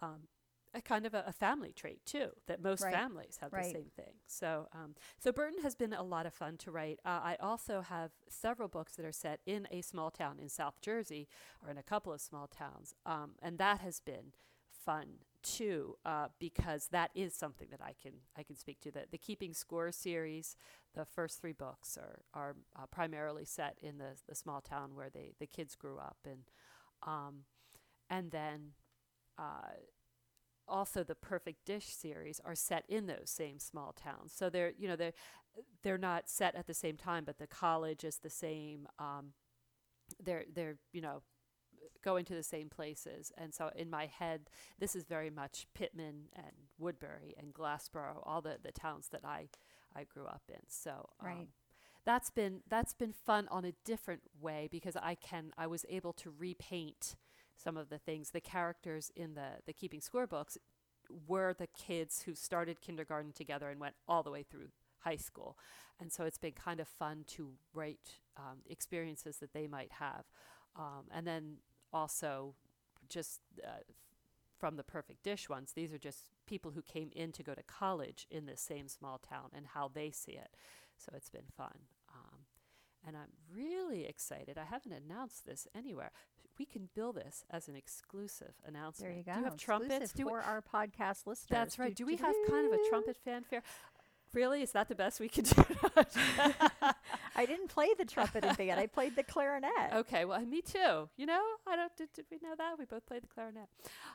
um, 0.00 0.28
a 0.76 0.82
kind 0.82 1.06
of 1.06 1.14
a, 1.14 1.24
a 1.26 1.32
family 1.32 1.72
trait 1.74 2.00
too. 2.06 2.28
That 2.46 2.62
most 2.62 2.88
Right, 2.88 2.90
families 2.90 3.38
have 3.40 3.52
right. 3.52 3.56
the 3.56 3.64
same 3.64 3.90
thing. 3.96 4.14
So, 4.26 4.68
um, 4.74 4.94
so 5.18 5.32
Burton 5.32 5.62
has 5.62 5.74
been 5.74 5.92
a 5.94 6.02
lot 6.02 6.26
of 6.26 6.34
fun 6.34 6.56
to 6.58 6.70
write. 6.72 7.00
Uh, 7.04 7.20
I 7.22 7.36
also 7.40 7.80
have 7.82 8.12
several 8.28 8.68
books 8.68 8.94
that 8.96 9.06
are 9.06 9.12
set 9.12 9.40
in 9.46 9.66
a 9.70 9.82
small 9.82 10.10
town 10.10 10.38
in 10.40 10.48
South 10.48 10.80
Jersey, 10.80 11.28
or 11.64 11.70
in 11.70 11.78
a 11.78 11.82
couple 11.82 12.12
of 12.12 12.20
small 12.20 12.48
towns, 12.48 12.94
um, 13.06 13.32
and 13.42 13.58
that 13.58 13.80
has 13.80 14.00
been 14.00 14.32
fun 14.84 15.06
too 15.42 15.96
uh, 16.04 16.28
because 16.38 16.88
that 16.88 17.10
is 17.14 17.34
something 17.34 17.68
that 17.70 17.80
I 17.82 17.94
can 18.00 18.12
I 18.36 18.42
can 18.42 18.56
speak 18.56 18.80
to. 18.80 18.90
The 18.92 19.06
the 19.10 19.18
Keeping 19.18 19.54
Score 19.54 19.92
series, 19.92 20.56
the 20.94 21.04
first 21.04 21.40
three 21.40 21.52
books 21.52 21.96
are 21.98 22.20
are 22.34 22.56
uh, 22.76 22.86
primarily 22.86 23.44
set 23.44 23.78
in 23.82 23.98
the 23.98 24.16
the 24.28 24.34
small 24.34 24.60
town 24.60 24.94
where 24.94 25.10
they 25.10 25.32
the 25.38 25.46
kids 25.46 25.74
grew 25.76 25.98
up 25.98 26.18
and 26.24 26.42
um, 27.06 27.44
and 28.10 28.30
then 28.30 28.72
uh, 29.38 29.72
also 30.68 31.02
the 31.04 31.14
Perfect 31.14 31.64
Dish 31.66 31.86
series 31.88 32.40
are 32.44 32.54
set 32.54 32.84
in 32.88 33.06
those 33.06 33.30
same 33.30 33.58
small 33.58 33.92
towns. 33.92 34.32
So 34.34 34.50
they're 34.50 34.72
you 34.78 34.88
know 34.88 34.96
they're 34.96 35.12
they're 35.82 35.98
not 35.98 36.28
set 36.28 36.54
at 36.54 36.66
the 36.66 36.74
same 36.74 36.96
time, 36.96 37.24
but 37.24 37.38
the 37.38 37.46
college 37.46 38.04
is 38.04 38.18
the 38.18 38.30
same. 38.30 38.88
Um, 38.98 39.32
they're 40.22 40.44
they're 40.52 40.76
you 40.92 41.00
know 41.00 41.22
going 42.02 42.24
to 42.26 42.34
the 42.34 42.42
same 42.42 42.68
places, 42.68 43.32
and 43.36 43.54
so 43.54 43.70
in 43.76 43.90
my 43.90 44.06
head, 44.06 44.48
this 44.78 44.94
is 44.94 45.04
very 45.04 45.30
much 45.30 45.66
Pitman 45.74 46.28
and 46.34 46.52
Woodbury 46.78 47.34
and 47.38 47.52
Glassboro, 47.54 48.22
all 48.24 48.40
the 48.42 48.58
the 48.62 48.72
towns 48.72 49.08
that 49.10 49.24
I 49.24 49.48
I 49.94 50.04
grew 50.04 50.26
up 50.26 50.42
in. 50.48 50.60
So 50.68 51.08
um, 51.20 51.44
Right. 51.44 51.48
that's 52.04 52.30
been 52.30 52.60
that's 52.68 52.94
been 52.94 53.12
fun 53.12 53.48
on 53.50 53.64
a 53.64 53.72
different 53.84 54.22
way 54.40 54.68
because 54.70 54.96
I 54.96 55.14
can 55.16 55.52
I 55.58 55.66
was 55.66 55.84
able 55.88 56.12
to 56.14 56.32
repaint 56.38 57.16
some 57.56 57.76
of 57.76 57.88
the 57.88 57.98
things. 57.98 58.30
The 58.30 58.40
characters 58.40 59.10
in 59.16 59.34
the 59.34 59.60
the 59.66 59.72
keeping 59.72 60.00
score 60.00 60.26
books 60.26 60.58
were 61.26 61.54
the 61.54 61.68
kids 61.68 62.22
who 62.22 62.34
started 62.34 62.80
kindergarten 62.80 63.32
together 63.32 63.70
and 63.70 63.80
went 63.80 63.94
all 64.08 64.22
the 64.22 64.30
way 64.30 64.42
through 64.42 64.68
high 65.00 65.16
school. 65.16 65.56
And 66.00 66.12
so 66.12 66.24
it's 66.24 66.38
been 66.38 66.52
kind 66.52 66.80
of 66.80 66.88
fun 66.88 67.24
to 67.28 67.52
write 67.72 68.20
um, 68.36 68.58
experiences 68.68 69.38
that 69.38 69.52
they 69.52 69.66
might 69.66 69.92
have. 69.92 70.24
Um, 70.76 71.04
and 71.14 71.26
then 71.26 71.58
also 71.92 72.54
just 73.08 73.40
uh, 73.64 73.84
from 74.58 74.76
the 74.76 74.82
perfect 74.82 75.22
dish 75.22 75.48
ones 75.48 75.72
these 75.74 75.92
are 75.92 75.98
just 75.98 76.30
people 76.46 76.72
who 76.72 76.82
came 76.82 77.10
in 77.14 77.30
to 77.30 77.42
go 77.42 77.54
to 77.54 77.62
college 77.62 78.26
in 78.30 78.46
this 78.46 78.60
same 78.60 78.88
small 78.88 79.18
town 79.18 79.50
and 79.54 79.66
how 79.74 79.88
they 79.92 80.10
see 80.10 80.32
it. 80.32 80.50
So 80.96 81.12
it's 81.14 81.30
been 81.30 81.50
fun. 81.56 81.78
Um, 82.12 82.40
and 83.06 83.16
i'm 83.16 83.32
really 83.54 84.04
excited. 84.06 84.58
I 84.58 84.64
haven't 84.64 84.92
announced 84.92 85.46
this 85.46 85.68
anywhere 85.74 86.10
we 86.58 86.64
can 86.64 86.88
bill 86.94 87.12
this 87.12 87.44
as 87.50 87.68
an 87.68 87.76
exclusive 87.76 88.52
announcement 88.66 89.10
There 89.12 89.18
you 89.18 89.24
go. 89.24 89.32
do 89.34 89.38
you 89.40 89.44
have 89.44 89.56
trumpets 89.56 89.92
Exclusive 89.94 90.16
do 90.16 90.24
we, 90.26 90.30
for 90.30 90.40
our 90.42 90.62
podcast 90.62 91.26
listeners. 91.26 91.46
that's 91.50 91.78
right 91.78 91.94
Do- 91.94 92.04
do 92.04 92.06
we 92.06 92.16
do- 92.16 92.24
have 92.24 92.34
kind 92.48 92.66
of 92.66 92.72
a 92.72 92.88
trumpet 92.88 93.16
fanfare 93.24 93.62
really 94.36 94.62
is 94.62 94.72
that 94.72 94.88
the 94.88 94.94
best 94.94 95.18
we 95.18 95.28
could 95.28 95.44
do 95.46 95.64
I 97.38 97.44
didn't 97.44 97.68
play 97.68 97.88
the 97.98 98.04
trumpet 98.04 98.44
in 98.44 98.54
band. 98.54 98.80
I 98.80 98.86
played 98.86 99.14
the 99.16 99.22
clarinet. 99.22 99.92
Okay, 99.94 100.24
well, 100.24 100.40
me 100.40 100.62
too. 100.62 101.08
You 101.16 101.26
know, 101.26 101.42
I 101.66 101.76
don't. 101.76 101.94
Did, 101.96 102.08
did 102.14 102.24
we 102.30 102.38
know 102.42 102.54
that 102.56 102.78
we 102.78 102.84
both 102.86 103.04
played 103.06 103.22
the 103.22 103.26
clarinet? 103.26 103.68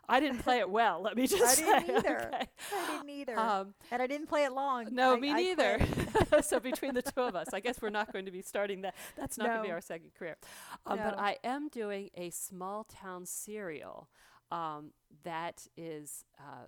I 0.10 0.20
didn't 0.20 0.40
play 0.40 0.60
it 0.60 0.70
well. 0.70 1.02
Let 1.02 1.16
me 1.16 1.28
just 1.28 1.44
I 1.44 1.48
say. 1.54 1.80
didn't 1.86 1.98
either. 1.98 2.32
okay. 2.34 2.48
I 2.76 2.92
didn't 2.92 3.10
either. 3.10 3.38
Um, 3.40 3.74
and 3.92 4.02
I 4.02 4.08
didn't 4.08 4.28
play 4.28 4.44
it 4.46 4.54
long. 4.54 4.88
no, 4.92 5.14
I- 5.14 5.20
me 5.20 5.32
I 5.32 5.34
neither. 5.36 5.80
so 6.42 6.60
between 6.60 6.94
the 6.94 7.02
two 7.04 7.22
of 7.22 7.36
us, 7.36 7.48
I 7.54 7.60
guess 7.60 7.82
we're 7.82 7.90
not 7.90 8.12
going 8.12 8.26
to 8.26 8.32
be 8.32 8.42
starting 8.42 8.82
that. 8.82 8.96
That's 9.18 9.38
not 9.38 9.48
going 9.48 9.58
to 9.62 9.64
be 9.68 9.72
our 9.72 9.82
second 9.82 10.14
career. 10.18 10.38
Um, 10.86 10.98
But 10.98 11.20
I 11.20 11.38
am 11.44 11.70
doing 11.70 12.10
a 12.16 12.30
small 12.32 12.86
town 12.86 13.26
serial 13.26 14.08
um, 14.52 14.92
that 15.24 15.68
is 15.78 16.26
uh, 16.40 16.66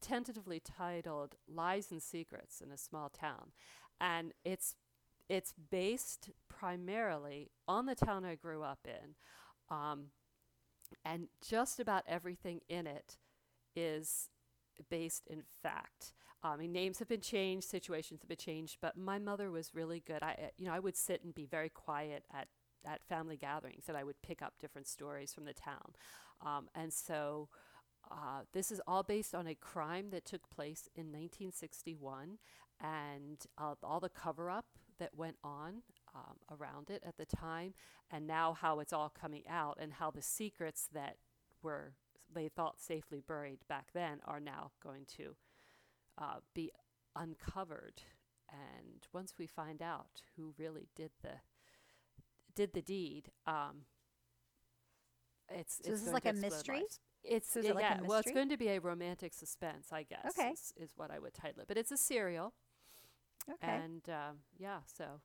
tentatively 0.00 0.60
titled 0.60 1.36
"Lies 1.48 1.90
and 1.90 2.02
Secrets 2.02 2.60
in 2.60 2.70
a 2.70 2.76
Small 2.76 3.08
Town," 3.08 3.52
and 4.00 4.32
it's 4.44 4.74
it's 5.28 5.52
based 5.70 6.30
primarily 6.48 7.50
on 7.66 7.86
the 7.86 7.94
town 7.94 8.24
I 8.24 8.34
grew 8.34 8.62
up 8.62 8.86
in, 8.86 9.14
um, 9.74 10.06
and 11.04 11.28
just 11.46 11.80
about 11.80 12.04
everything 12.06 12.60
in 12.68 12.86
it 12.86 13.18
is 13.76 14.30
based 14.90 15.26
in 15.26 15.42
fact. 15.62 16.12
I 16.42 16.56
mean, 16.56 16.72
names 16.72 17.00
have 17.00 17.08
been 17.08 17.20
changed, 17.20 17.66
situations 17.68 18.20
have 18.22 18.28
been 18.28 18.36
changed, 18.36 18.78
but 18.80 18.96
my 18.96 19.18
mother 19.18 19.50
was 19.50 19.74
really 19.74 20.00
good. 20.00 20.22
I, 20.22 20.50
you 20.56 20.66
know, 20.66 20.72
I 20.72 20.78
would 20.78 20.96
sit 20.96 21.24
and 21.24 21.34
be 21.34 21.46
very 21.46 21.68
quiet 21.68 22.24
at 22.32 22.48
at 22.86 23.02
family 23.08 23.36
gatherings, 23.36 23.84
and 23.88 23.96
I 23.96 24.04
would 24.04 24.22
pick 24.22 24.40
up 24.40 24.54
different 24.60 24.86
stories 24.86 25.34
from 25.34 25.44
the 25.44 25.52
town. 25.52 25.92
Um, 26.44 26.68
and 26.74 26.92
so, 26.92 27.48
uh, 28.10 28.42
this 28.52 28.70
is 28.70 28.80
all 28.86 29.02
based 29.02 29.34
on 29.34 29.46
a 29.46 29.54
crime 29.54 30.10
that 30.10 30.24
took 30.24 30.48
place 30.50 30.88
in 30.94 31.06
1961, 31.06 32.38
and 32.80 33.46
uh, 33.58 33.74
all 33.82 34.00
the 34.00 34.08
cover 34.08 34.50
up 34.50 34.66
that 34.98 35.16
went 35.16 35.36
on 35.44 35.82
um, 36.14 36.36
around 36.50 36.90
it 36.90 37.02
at 37.06 37.16
the 37.16 37.26
time, 37.26 37.74
and 38.10 38.26
now 38.26 38.52
how 38.52 38.80
it's 38.80 38.92
all 38.92 39.10
coming 39.10 39.42
out, 39.48 39.78
and 39.80 39.94
how 39.94 40.10
the 40.10 40.22
secrets 40.22 40.88
that 40.92 41.16
were 41.62 41.92
they 42.32 42.48
thought 42.48 42.80
safely 42.80 43.20
buried 43.26 43.60
back 43.68 43.88
then 43.94 44.20
are 44.26 44.40
now 44.40 44.70
going 44.82 45.06
to 45.16 45.34
uh, 46.18 46.40
be 46.54 46.70
uncovered. 47.16 48.02
And 48.50 49.06
once 49.12 49.34
we 49.38 49.46
find 49.46 49.82
out 49.82 50.22
who 50.36 50.54
really 50.58 50.88
did 50.94 51.10
the 51.22 51.40
did 52.54 52.72
the 52.72 52.82
deed, 52.82 53.30
um, 53.46 53.82
it's 55.50 55.80
So 55.82 55.92
it's 55.92 56.00
this 56.00 56.06
is 56.06 56.12
like 56.12 56.26
a 56.26 56.32
mystery? 56.32 56.80
lives. 56.80 57.00
It's 57.24 57.56
is 57.56 57.66
it 57.66 57.74
like 57.74 57.84
a 57.84 57.88
yeah. 57.88 58.00
Well, 58.04 58.18
it's 58.20 58.32
going 58.32 58.48
to 58.48 58.56
be 58.56 58.68
a 58.68 58.80
romantic 58.80 59.34
suspense, 59.34 59.88
I 59.92 60.04
guess. 60.04 60.38
Okay. 60.38 60.50
is, 60.50 60.72
is 60.76 60.90
what 60.96 61.10
I 61.10 61.18
would 61.18 61.34
title 61.34 61.62
it. 61.62 61.68
But 61.68 61.76
it's 61.76 61.90
a 61.92 61.96
serial, 61.96 62.54
Okay. 63.50 63.66
and 63.70 64.02
um, 64.08 64.36
yeah. 64.58 64.78
So 64.86 65.20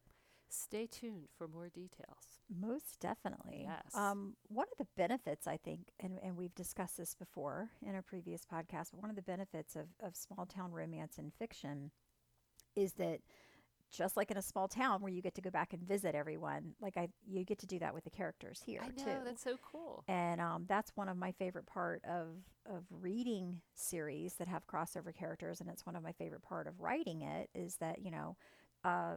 stay 0.49 0.85
tuned 0.87 1.29
for 1.37 1.47
more 1.47 1.69
details. 1.69 2.41
Most 2.49 2.99
definitely. 2.99 3.65
Yes. 3.67 3.95
Um, 3.95 4.35
one 4.47 4.67
of 4.71 4.77
the 4.77 4.87
benefits, 4.95 5.47
I 5.47 5.57
think, 5.57 5.91
and, 5.99 6.19
and 6.23 6.37
we've 6.37 6.53
discussed 6.53 6.97
this 6.97 7.15
before 7.15 7.69
in 7.85 7.95
a 7.95 8.01
previous 8.01 8.45
podcast, 8.45 8.91
but 8.91 9.01
one 9.01 9.09
of 9.09 9.15
the 9.15 9.21
benefits 9.23 9.75
of, 9.75 9.87
of 10.01 10.15
small 10.15 10.45
town 10.45 10.71
romance 10.71 11.17
and 11.17 11.33
fiction 11.33 11.91
is 12.75 12.93
that 12.93 13.19
just 13.93 14.17
like 14.17 14.31
in 14.31 14.37
a 14.37 14.41
small 14.41 14.67
town 14.67 15.01
where 15.01 15.11
you 15.11 15.21
get 15.21 15.35
to 15.35 15.41
go 15.41 15.49
back 15.49 15.73
and 15.73 15.81
visit 15.87 16.15
everyone, 16.15 16.73
like 16.81 16.97
I, 16.97 17.09
you 17.27 17.43
get 17.45 17.59
to 17.59 17.67
do 17.67 17.79
that 17.79 17.93
with 17.93 18.03
the 18.03 18.09
characters 18.09 18.61
here 18.65 18.81
I 18.83 18.87
know 18.87 19.05
too. 19.05 19.19
that's 19.23 19.43
so 19.43 19.57
cool. 19.61 20.03
and 20.07 20.41
um, 20.41 20.65
that's 20.67 20.91
one 20.95 21.09
of 21.09 21.17
my 21.17 21.31
favorite 21.33 21.65
part 21.67 22.01
of 22.05 22.27
of 22.65 22.83
reading 22.89 23.61
series 23.75 24.33
that 24.35 24.47
have 24.47 24.65
crossover 24.67 25.13
characters, 25.13 25.61
and 25.61 25.69
it's 25.69 25.85
one 25.85 25.95
of 25.95 26.03
my 26.03 26.13
favorite 26.13 26.41
part 26.43 26.67
of 26.67 26.79
writing 26.79 27.21
it 27.21 27.49
is 27.55 27.77
that 27.77 28.03
you 28.03 28.11
know. 28.11 28.35
Uh, 28.85 29.15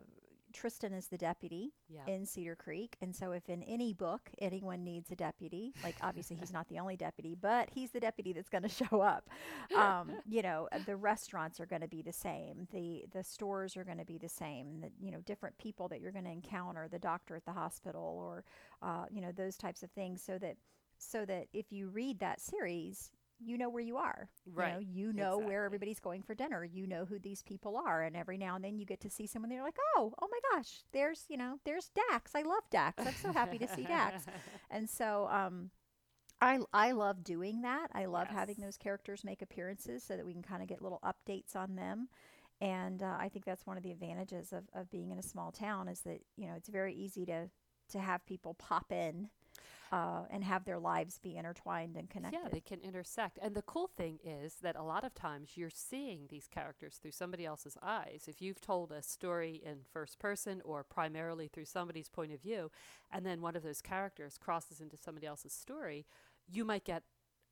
Tristan 0.57 0.93
is 0.95 1.09
the 1.09 1.19
deputy 1.19 1.75
Yeah. 1.89 2.07
in 2.07 2.25
Cedar 2.25 2.57
Creek. 2.57 2.97
And 3.03 3.15
so, 3.15 3.33
if 3.33 3.49
in 3.49 3.63
any 3.65 3.93
book 3.93 4.31
anyone 4.39 4.83
needs 4.83 5.11
a 5.11 5.17
deputy, 5.17 5.75
like 5.85 5.97
obviously 6.03 6.37
he's 6.37 6.53
not 6.53 6.67
the 6.69 6.79
only 6.79 6.97
deputy, 6.97 7.35
but 7.39 7.69
he's 7.73 7.91
the 7.91 8.01
deputy 8.01 8.33
that's 8.33 8.49
going 8.49 8.63
to 8.69 8.69
show 8.69 9.01
up. 9.01 9.29
Um, 9.77 10.13
you 10.29 10.43
know, 10.43 10.69
the 10.87 10.97
restaurants 10.97 11.61
are 11.61 11.67
going 11.67 11.83
to 11.83 11.89
be 11.89 12.03
the 12.03 12.13
same. 12.13 12.67
The 12.73 13.05
the 13.13 13.23
stores 13.23 13.77
are 13.77 13.85
going 13.85 13.99
to 13.99 14.05
be 14.07 14.19
the 14.19 14.29
same. 14.29 14.81
The 14.81 14.91
you 14.99 15.11
know 15.11 15.21
different 15.21 15.59
people 15.59 15.89
that 15.89 16.01
you're 16.01 16.13
going 16.13 16.25
to 16.25 16.31
encounter, 16.31 16.89
the 16.89 16.99
doctor 16.99 17.37
at 17.37 17.45
the 17.45 17.53
hospital, 17.53 18.17
or 18.19 18.45
uh, 18.83 19.05
you 19.11 19.21
know 19.21 19.33
those 19.33 19.57
types 19.57 19.83
of 19.83 19.91
things, 19.91 20.23
so 20.23 20.39
that 20.39 20.57
so 20.99 21.27
that 21.27 21.49
if 21.53 21.71
you 21.71 21.89
read 21.89 22.19
that 22.21 22.41
series. 22.41 23.11
You 23.39 23.59
know 23.59 23.69
where 23.69 23.83
you 23.83 23.97
are. 23.99 24.29
Right. 24.47 24.69
You 24.69 24.75
know, 24.75 24.81
you 24.81 25.13
know 25.13 25.23
Exactly. 25.35 25.47
where 25.47 25.65
everybody's 25.65 26.01
going 26.01 26.23
for 26.23 26.35
dinner. 26.35 26.65
You 26.65 26.87
know 26.87 27.05
who 27.05 27.19
these 27.19 27.43
people 27.43 27.77
are. 27.77 28.03
And 28.03 28.17
every 28.17 28.39
now 28.39 28.57
and 28.57 28.65
then 28.65 28.79
you 28.79 28.87
get 28.87 29.01
to 29.01 29.11
see 29.11 29.27
someone. 29.27 29.51
They're 29.51 29.63
like, 29.63 29.79
oh, 29.97 30.15
oh 30.23 30.29
my 30.31 30.39
gosh, 30.57 30.85
there's 30.93 31.25
you 31.29 31.37
know, 31.37 31.59
there's 31.65 31.91
Dax. 32.11 32.35
I 32.35 32.43
love 32.43 32.63
Dax. 32.71 33.07
I'm 33.07 33.15
so 33.15 33.33
happy 33.33 33.59
to 33.59 33.69
see 33.69 33.85
Dax. 33.85 34.25
And 34.71 34.89
so, 34.89 35.29
um, 35.31 35.71
I 36.41 36.59
I 36.73 36.93
love 36.93 37.25
doing 37.25 37.63
that. 37.63 37.89
I 37.95 38.07
love 38.07 38.29
having 38.29 38.57
those 38.59 38.77
characters 38.77 39.25
make 39.25 39.43
appearances 39.43 40.03
so 40.03 40.17
that 40.17 40.27
we 40.27 40.33
can 40.33 40.43
kind 40.43 40.63
of 40.63 40.69
get 40.69 40.83
little 40.83 41.01
updates 41.05 41.55
on 41.57 41.77
them. 41.77 42.09
And 42.61 43.03
uh, 43.03 43.17
I 43.19 43.29
think 43.29 43.45
that's 43.45 43.67
one 43.67 43.77
of 43.77 43.83
the 43.83 43.91
advantages 43.91 44.53
of, 44.53 44.65
of 44.75 44.91
being 44.91 45.11
in 45.11 45.19
a 45.19 45.23
small 45.23 45.53
town 45.53 45.89
is 45.89 46.01
that 46.01 46.21
you 46.37 46.47
know 46.47 46.55
it's 46.57 46.69
very 46.69 46.95
easy 46.95 47.25
to 47.27 47.49
to 47.91 47.99
have 48.01 48.27
people 48.27 48.55
pop 48.55 48.91
in 48.93 49.29
uh, 49.93 50.23
and 50.31 50.43
have 50.43 50.65
their 50.65 50.79
lives 50.79 51.19
be 51.19 51.37
intertwined 51.37 51.97
and 51.97 52.11
connected. 52.11 52.41
Yeah, 52.43 52.49
they 52.51 52.61
can 52.61 52.81
intersect. 52.81 53.39
And 53.41 53.55
the 53.55 53.63
cool 53.63 53.87
thing 53.87 54.19
is 54.25 54.55
that 54.63 54.77
a 54.77 54.83
lot 54.83 55.05
of 55.05 55.15
times 55.15 55.53
you're 55.55 55.71
seeing 55.71 56.27
these 56.29 56.49
characters 56.49 56.97
through 56.97 57.13
somebody 57.13 57.45
else's 57.45 57.77
eyes. 57.83 58.25
If 58.27 58.43
you've 58.43 58.61
told 58.61 58.91
a 58.91 59.03
story 59.03 59.63
in 59.65 59.79
first 59.93 60.19
person 60.19 60.61
or 60.65 60.83
primarily 60.83 61.49
through 61.49 61.67
somebody's 61.67 62.09
point 62.09 62.33
of 62.33 62.41
view, 62.41 62.71
and 63.13 63.25
then 63.25 63.41
one 63.41 63.57
of 63.57 63.63
those 63.63 63.81
characters 63.81 64.39
crosses 64.39 64.81
into 64.81 64.97
somebody 64.97 65.27
else's 65.27 65.53
story, 65.53 66.07
you 66.49 66.65
might 66.65 66.85
get 66.85 67.03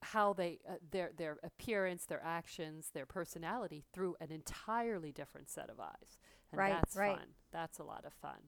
how 0.02 0.32
they 0.34 0.58
uh, 0.68 0.74
their 0.90 1.10
their 1.16 1.38
appearance, 1.42 2.04
their 2.04 2.22
actions, 2.22 2.90
their 2.92 3.06
personality 3.06 3.84
through 3.92 4.16
an 4.20 4.30
entirely 4.30 5.12
different 5.12 5.48
set 5.48 5.70
of 5.70 5.80
eyes. 5.80 6.18
And 6.52 6.58
Right, 6.58 6.72
that's 6.72 6.96
right. 6.96 7.16
fun. 7.16 7.28
That's 7.52 7.78
a 7.78 7.84
lot 7.84 8.04
of 8.04 8.12
fun 8.12 8.38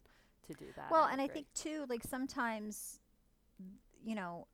to 0.49 0.55
do 0.55 0.67
that. 0.77 0.91
Well, 0.91 1.05
I 1.05 1.13
and 1.13 1.21
I 1.21 1.29
think 1.29 1.47
too, 1.55 1.87
like 1.89 2.03
sometimes, 2.05 3.01
you 4.05 4.15
know, 4.15 4.47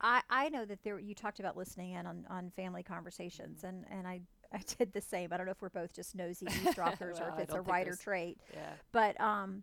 I 0.00 0.22
I 0.30 0.48
know 0.48 0.64
that 0.64 0.82
there 0.82 0.98
you 0.98 1.14
talked 1.14 1.40
about 1.40 1.56
listening 1.56 1.92
in 1.92 2.06
on 2.06 2.26
on 2.28 2.50
family 2.50 2.82
conversations, 2.82 3.64
and 3.64 3.84
and 3.90 4.06
I 4.06 4.20
I 4.52 4.60
did 4.78 4.92
the 4.92 5.00
same. 5.00 5.32
I 5.32 5.36
don't 5.36 5.46
know 5.46 5.52
if 5.52 5.62
we're 5.62 5.70
both 5.70 5.92
just 5.92 6.14
nosy 6.14 6.46
eavesdroppers 6.50 7.20
or 7.20 7.28
if 7.28 7.38
it's 7.38 7.54
a 7.54 7.60
writer 7.60 7.96
trait, 7.96 8.38
yeah. 8.52 8.72
but 8.92 9.20
um, 9.20 9.62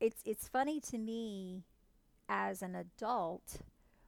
it's 0.00 0.22
it's 0.24 0.48
funny 0.48 0.80
to 0.80 0.98
me 0.98 1.64
as 2.28 2.62
an 2.62 2.76
adult 2.76 3.58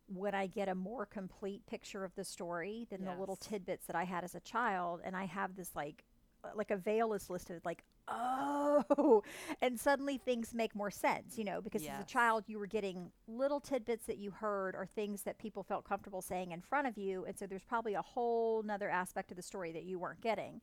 when 0.06 0.34
I 0.34 0.46
get 0.46 0.68
a 0.68 0.74
more 0.74 1.06
complete 1.06 1.64
picture 1.66 2.04
of 2.04 2.14
the 2.14 2.24
story 2.24 2.86
than 2.90 3.04
the 3.04 3.14
little 3.18 3.36
tidbits 3.36 3.86
that 3.86 3.96
I 3.96 4.04
had 4.04 4.24
as 4.24 4.34
a 4.34 4.40
child, 4.40 5.00
and 5.04 5.16
I 5.16 5.24
have 5.24 5.56
this 5.56 5.70
like 5.74 6.04
like 6.54 6.70
a 6.70 6.76
veil 6.76 7.12
is 7.12 7.30
listed 7.30 7.60
like 7.64 7.84
oh 8.08 9.22
and 9.62 9.78
suddenly 9.78 10.18
things 10.18 10.54
make 10.54 10.74
more 10.74 10.90
sense 10.90 11.38
you 11.38 11.44
know 11.44 11.60
because 11.60 11.82
as 11.82 12.02
a 12.02 12.06
child 12.06 12.44
you 12.46 12.58
were 12.58 12.66
getting 12.66 13.10
little 13.28 13.60
tidbits 13.60 14.06
that 14.06 14.18
you 14.18 14.30
heard 14.30 14.74
or 14.74 14.86
things 14.86 15.22
that 15.22 15.38
people 15.38 15.62
felt 15.62 15.84
comfortable 15.84 16.20
saying 16.22 16.50
in 16.52 16.60
front 16.60 16.86
of 16.86 16.98
you 16.98 17.24
and 17.26 17.38
so 17.38 17.46
there's 17.46 17.64
probably 17.64 17.94
a 17.94 18.02
whole 18.02 18.62
nother 18.62 18.90
aspect 18.90 19.30
of 19.30 19.36
the 19.36 19.42
story 19.42 19.72
that 19.72 19.84
you 19.84 19.98
weren't 19.98 20.20
getting 20.20 20.60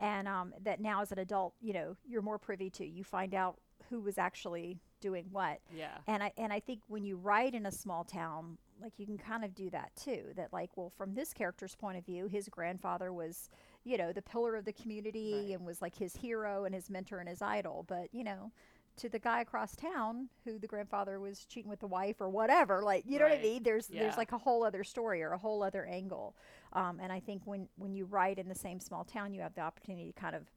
and 0.00 0.28
um, 0.28 0.52
that 0.62 0.80
now 0.80 1.02
as 1.02 1.12
an 1.12 1.18
adult 1.18 1.54
you 1.60 1.72
know 1.72 1.96
you're 2.06 2.22
more 2.22 2.38
privy 2.38 2.70
to 2.70 2.86
you 2.86 3.04
find 3.04 3.34
out 3.34 3.58
who 3.90 4.00
was 4.00 4.18
actually 4.18 4.78
doing 5.00 5.26
what 5.30 5.60
Yeah. 5.74 5.98
and 6.06 6.22
I 6.22 6.32
and 6.36 6.52
I 6.52 6.60
think 6.60 6.80
when 6.88 7.04
you 7.04 7.16
write 7.16 7.54
in 7.54 7.66
a 7.66 7.70
small 7.72 8.04
town, 8.04 8.58
like 8.82 8.92
you 8.98 9.06
can 9.06 9.16
kind 9.16 9.44
of 9.44 9.54
do 9.54 9.70
that 9.70 9.92
too. 9.96 10.24
That 10.36 10.52
like, 10.52 10.70
well, 10.76 10.90
from 10.90 11.14
this 11.14 11.32
character's 11.32 11.74
point 11.76 11.96
of 11.96 12.04
view, 12.04 12.26
his 12.26 12.48
grandfather 12.48 13.12
was, 13.12 13.48
you 13.88 13.96
know, 13.98 14.12
the 14.12 14.22
pillar 14.22 14.56
of 14.56 14.64
the 14.64 14.72
community 14.72 15.32
Right. 15.34 15.54
and 15.56 15.64
was 15.66 15.80
like 15.80 15.94
his 15.96 16.16
hero 16.16 16.64
and 16.64 16.74
his 16.74 16.90
mentor 16.90 17.18
and 17.20 17.28
his 17.28 17.40
idol. 17.42 17.84
But 17.88 18.08
you 18.12 18.24
know, 18.24 18.52
to 18.98 19.08
the 19.08 19.18
guy 19.18 19.40
across 19.40 19.76
town 19.76 20.28
who 20.44 20.58
the 20.58 20.66
grandfather 20.66 21.20
was 21.20 21.44
cheating 21.46 21.70
with 21.70 21.80
the 21.80 21.86
wife 21.86 22.20
or 22.20 22.28
whatever, 22.28 22.82
like 22.82 23.04
you 23.06 23.18
know 23.18 23.24
what 23.26 23.38
I 23.38 23.42
mean? 23.42 23.62
There's 23.62 23.88
Yeah. 23.88 24.02
there's 24.02 24.16
like 24.16 24.32
a 24.32 24.38
whole 24.38 24.62
other 24.64 24.84
story 24.84 25.22
or 25.22 25.30
a 25.32 25.38
whole 25.38 25.62
other 25.62 25.84
angle. 25.86 26.34
Um, 26.72 26.98
and 27.00 27.10
I 27.12 27.20
think 27.20 27.42
when 27.46 27.68
when 27.76 27.94
you 27.94 28.04
write 28.04 28.38
in 28.38 28.48
the 28.48 28.54
same 28.54 28.80
small 28.80 29.04
town, 29.04 29.32
you 29.34 29.40
have 29.40 29.54
the 29.54 29.62
opportunity 29.62 30.12
to 30.12 30.20
kind 30.20 30.36
of 30.36 30.50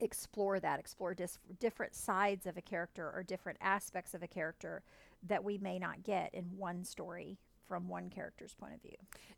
explore 0.00 0.58
that, 0.60 0.80
explore 0.80 1.14
dis- 1.14 1.38
different 1.58 1.94
sides 1.94 2.46
of 2.46 2.56
a 2.56 2.62
character 2.62 3.10
or 3.14 3.22
different 3.22 3.58
aspects 3.60 4.14
of 4.14 4.22
a 4.22 4.26
character 4.28 4.82
that 5.22 5.44
we 5.44 5.58
may 5.58 5.78
not 5.78 6.02
get 6.02 6.32
in 6.34 6.44
one 6.56 6.82
story 6.84 7.36
from 7.70 7.86
one 7.88 8.10
character's 8.10 8.52
point 8.52 8.74
of 8.74 8.82
view. 8.82 8.96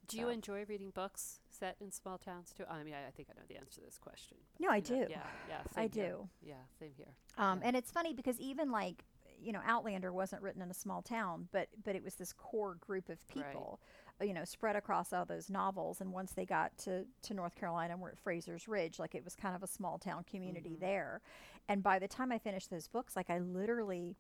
Do 0.09 0.16
you 0.16 0.31
enjoy 0.31 0.64
reading 0.66 0.88
books 0.88 1.40
set 1.51 1.77
in 1.83 1.92
small 1.92 2.16
towns 2.16 2.51
too? 2.57 2.64
I 2.68 2.83
mean, 2.83 2.95
I, 2.95 3.09
I 3.09 3.11
think 3.11 3.29
I 3.31 3.35
know 3.38 3.45
the 3.47 3.59
answer 3.59 3.81
to 3.81 3.85
this 3.85 3.99
question. 3.99 4.38
No, 4.59 4.71
I 4.71 4.77
you 4.77 4.83
know, 4.83 5.05
do. 5.05 5.11
Yeah, 5.11 5.27
yeah. 5.51 5.61
I 5.77 5.83
here. 5.83 5.88
do. 5.90 6.29
Yeah, 6.42 6.55
same 6.81 6.92
here. 6.97 7.09
Um, 7.37 7.59
Yeah. 7.61 7.68
And 7.68 7.77
it's 7.77 7.90
funny 7.90 8.14
because 8.14 8.40
even 8.40 8.71
like 8.73 9.05
you 9.38 9.53
know, 9.53 9.61
Outlander 9.66 10.12
wasn't 10.12 10.40
written 10.40 10.62
in 10.62 10.71
a 10.71 10.75
small 10.75 11.03
town, 11.03 11.49
but 11.53 11.68
but 11.85 11.95
it 11.95 12.03
was 12.03 12.14
this 12.14 12.33
core 12.33 12.77
group 12.81 13.11
of 13.11 13.18
people, 13.29 13.81
uh, 14.21 14.25
you 14.25 14.33
know, 14.33 14.45
spread 14.45 14.77
across 14.77 15.12
all 15.12 15.27
those 15.27 15.51
novels. 15.51 16.01
And 16.01 16.11
once 16.12 16.33
they 16.33 16.47
got 16.47 16.79
to 16.85 17.05
to 17.25 17.35
North 17.35 17.55
Carolina, 17.55 17.92
and 17.92 18.01
we're 18.01 18.11
at 18.12 18.18
Fraser's 18.18 18.66
Ridge, 18.66 18.99
like 18.99 19.14
it 19.14 19.25
was 19.25 19.35
kind 19.37 19.55
of 19.55 19.62
a 19.62 19.66
small 19.66 19.99
town 19.99 20.25
community 20.25 20.77
Mhm. 20.77 20.81
there. 20.81 21.21
And 21.68 21.83
by 21.83 21.99
the 21.99 22.09
time 22.09 22.33
I 22.33 22.38
finished 22.38 22.71
those 22.71 22.88
books, 22.88 23.14
like 23.14 23.29
I 23.29 23.38
literally. 23.40 24.17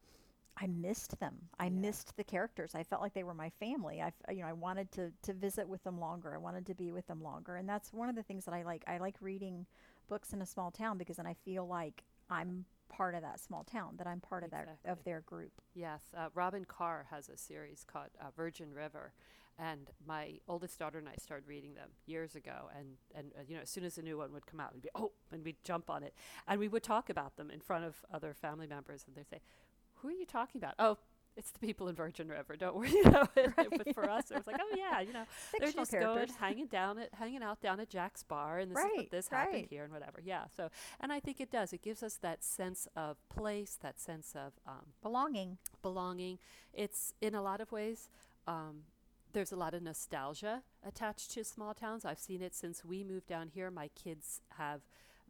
I 0.56 0.66
missed 0.66 1.18
them. 1.18 1.48
I 1.58 1.64
Yeah. 1.66 1.70
missed 1.70 2.16
the 2.16 2.24
characters. 2.24 2.74
I 2.74 2.82
felt 2.82 3.00
like 3.02 3.14
they 3.14 3.24
were 3.24 3.34
my 3.34 3.50
family. 3.50 4.00
I, 4.02 4.08
f- 4.08 4.14
you 4.36 4.42
know, 4.42 4.46
I 4.48 4.52
wanted 4.52 4.90
to 4.92 5.12
to 5.22 5.32
visit 5.32 5.68
with 5.68 5.82
them 5.84 5.98
longer. 5.98 6.34
I 6.34 6.38
wanted 6.38 6.66
to 6.66 6.74
be 6.74 6.92
with 6.92 7.06
them 7.06 7.22
longer, 7.22 7.56
and 7.56 7.68
that's 7.68 7.92
one 7.92 8.08
of 8.08 8.14
the 8.16 8.22
things 8.22 8.44
that 8.44 8.54
I 8.54 8.62
like. 8.62 8.84
I 8.86 8.98
like 8.98 9.16
reading 9.20 9.66
books 10.08 10.32
in 10.32 10.42
a 10.42 10.46
small 10.46 10.70
town 10.70 10.98
because 10.98 11.16
then 11.16 11.26
I 11.26 11.34
feel 11.34 11.66
like 11.66 12.04
I'm 12.28 12.66
part 12.88 13.14
of 13.14 13.22
that 13.22 13.40
small 13.40 13.64
town. 13.64 13.96
That 13.96 14.06
I'm 14.06 14.20
part 14.20 14.44
of 14.44 14.50
that 14.50 14.78
of 14.84 15.02
their 15.04 15.22
group. 15.22 15.52
Yes, 15.74 16.02
uh, 16.16 16.28
Robyn 16.34 16.66
Carr 16.66 17.06
has 17.10 17.28
a 17.28 17.36
series 17.36 17.84
called 17.84 18.10
uh, 18.20 18.30
Virgin 18.36 18.72
River, 18.74 19.14
and 19.58 19.90
my 20.06 20.38
oldest 20.46 20.78
daughter 20.78 20.98
and 20.98 21.08
I 21.08 21.14
started 21.16 21.48
reading 21.48 21.74
them 21.74 21.90
years 22.06 22.36
ago. 22.36 22.68
And 22.78 22.98
and 23.14 23.32
uh, 23.38 23.42
you 23.48 23.56
know, 23.56 23.62
as 23.62 23.70
soon 23.70 23.84
as 23.84 23.96
a 23.96 24.02
new 24.02 24.18
one 24.18 24.32
would 24.34 24.46
come 24.46 24.60
out, 24.60 24.74
we'd 24.74 24.82
be 24.82 24.90
oh, 24.94 25.12
and 25.32 25.42
we'd 25.44 25.64
jump 25.64 25.88
on 25.88 26.02
it, 26.02 26.14
and 26.46 26.60
we 26.60 26.68
would 26.68 26.82
talk 26.82 27.08
about 27.08 27.36
them 27.36 27.50
in 27.50 27.60
front 27.60 27.84
of 27.86 28.04
other 28.12 28.34
family 28.34 28.66
members, 28.66 29.04
and 29.06 29.16
they'd 29.16 29.28
say, 29.30 29.40
"Who 30.02 30.08
are 30.08 30.12
you 30.12 30.26
talking 30.26 30.60
about?" 30.60 30.74
Oh. 30.78 30.98
it's 31.34 31.50
the 31.50 31.58
people 31.58 31.88
in 31.88 31.94
Virgin 31.94 32.28
River. 32.28 32.56
Don't 32.56 32.76
worry. 32.76 32.90
You 32.92 33.04
know, 33.04 33.26
Right. 33.34 33.68
but 33.70 33.94
for 33.94 34.08
us, 34.10 34.30
it 34.30 34.36
was 34.36 34.46
like, 34.46 34.60
oh 34.60 34.74
yeah, 34.76 35.00
you 35.00 35.14
know, 35.14 35.24
they're 35.58 35.68
Fictional 35.68 35.84
just 35.86 35.92
going 35.92 36.28
hanging 36.40 36.66
down 36.66 36.98
at 36.98 37.08
hanging 37.14 37.42
out 37.42 37.62
down 37.62 37.80
at 37.80 37.88
Jack's 37.88 38.22
bar, 38.22 38.58
and 38.58 38.70
this 38.70 38.78
is 38.84 38.90
what 38.96 39.10
this 39.10 39.28
happened 39.28 39.54
right. 39.54 39.66
here 39.70 39.84
and 39.84 39.92
whatever. 39.92 40.20
Yeah. 40.22 40.44
So, 40.56 40.68
and 41.00 41.10
I 41.10 41.20
think 41.20 41.40
it 41.40 41.50
does. 41.50 41.72
It 41.72 41.80
gives 41.80 42.02
us 42.02 42.16
that 42.16 42.44
sense 42.44 42.86
of 42.94 43.16
place, 43.30 43.78
that 43.80 43.98
sense 43.98 44.34
of 44.34 44.52
um, 44.66 44.92
Belonging. 45.02 45.56
belonging. 45.80 46.38
It's 46.74 47.14
in 47.22 47.34
a 47.34 47.40
lot 47.42 47.60
of 47.62 47.72
ways. 47.72 48.10
Um, 48.46 48.82
there's 49.32 49.52
a 49.52 49.56
lot 49.56 49.72
of 49.72 49.82
nostalgia 49.82 50.62
attached 50.86 51.30
to 51.32 51.44
small 51.44 51.72
towns. 51.72 52.04
I've 52.04 52.18
seen 52.18 52.42
it 52.42 52.54
since 52.54 52.84
we 52.84 53.02
moved 53.02 53.26
down 53.26 53.48
here. 53.48 53.70
My 53.70 53.88
kids 53.94 54.42
have 54.58 54.82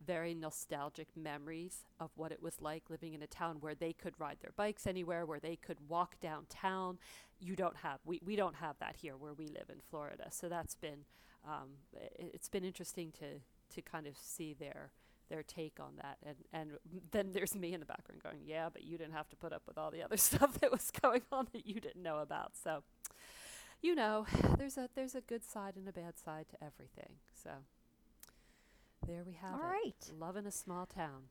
very 0.06 0.34
nostalgic 0.34 1.08
memories 1.16 1.84
of 2.00 2.10
what 2.16 2.32
it 2.32 2.42
was 2.42 2.60
like 2.60 2.90
living 2.90 3.14
in 3.14 3.22
a 3.22 3.26
town 3.26 3.56
where 3.60 3.74
they 3.74 3.92
could 3.92 4.18
ride 4.18 4.38
their 4.40 4.52
bikes 4.56 4.86
anywhere, 4.86 5.24
where 5.24 5.40
they 5.40 5.56
could 5.56 5.78
walk 5.88 6.20
downtown. 6.20 6.98
You 7.40 7.56
don't 7.56 7.76
have 7.78 8.00
we, 8.04 8.20
we 8.24 8.36
don't 8.36 8.56
have 8.56 8.76
that 8.80 8.96
here 8.96 9.16
where 9.16 9.34
we 9.34 9.46
live 9.46 9.68
in 9.68 9.80
Florida. 9.90 10.26
So 10.30 10.48
that's 10.48 10.74
been 10.74 11.04
um, 11.46 11.68
i 11.96 12.08
it's 12.18 12.48
been 12.48 12.64
interesting 12.64 13.12
to 13.12 13.40
to 13.74 13.82
kind 13.82 14.06
of 14.06 14.16
see 14.16 14.54
their 14.54 14.92
their 15.28 15.42
take 15.42 15.78
on 15.80 15.92
that 15.96 16.18
and 16.24 16.36
and 16.52 16.72
then 17.10 17.30
there's 17.32 17.54
me 17.54 17.72
in 17.72 17.80
the 17.80 17.86
background 17.86 18.22
going 18.22 18.40
yeah 18.44 18.68
but 18.72 18.84
you 18.84 18.98
didn't 18.98 19.14
have 19.14 19.28
to 19.28 19.36
put 19.36 19.52
up 19.52 19.62
with 19.66 19.78
all 19.78 19.90
the 19.90 20.02
other 20.02 20.16
stuff 20.28 20.60
that 20.60 20.70
was 20.70 20.90
going 21.00 21.22
on 21.32 21.48
that 21.52 21.66
you 21.66 21.80
didn't 21.80 22.02
know 22.02 22.18
about 22.18 22.52
so 22.62 22.82
you 23.80 23.94
know 23.94 24.26
there's 24.58 24.76
a 24.76 24.88
there's 24.94 25.14
a 25.14 25.20
good 25.20 25.44
side 25.44 25.74
and 25.76 25.88
a 25.88 25.92
bad 25.92 26.18
side 26.18 26.46
to 26.50 26.62
everything 26.62 27.14
so 27.32 27.50
there 29.06 29.24
we 29.26 29.32
have 29.34 29.54
All 29.54 29.60
it 29.60 29.64
right. 29.64 30.10
love 30.18 30.36
in 30.36 30.46
a 30.46 30.52
small 30.52 30.86
town 30.86 31.28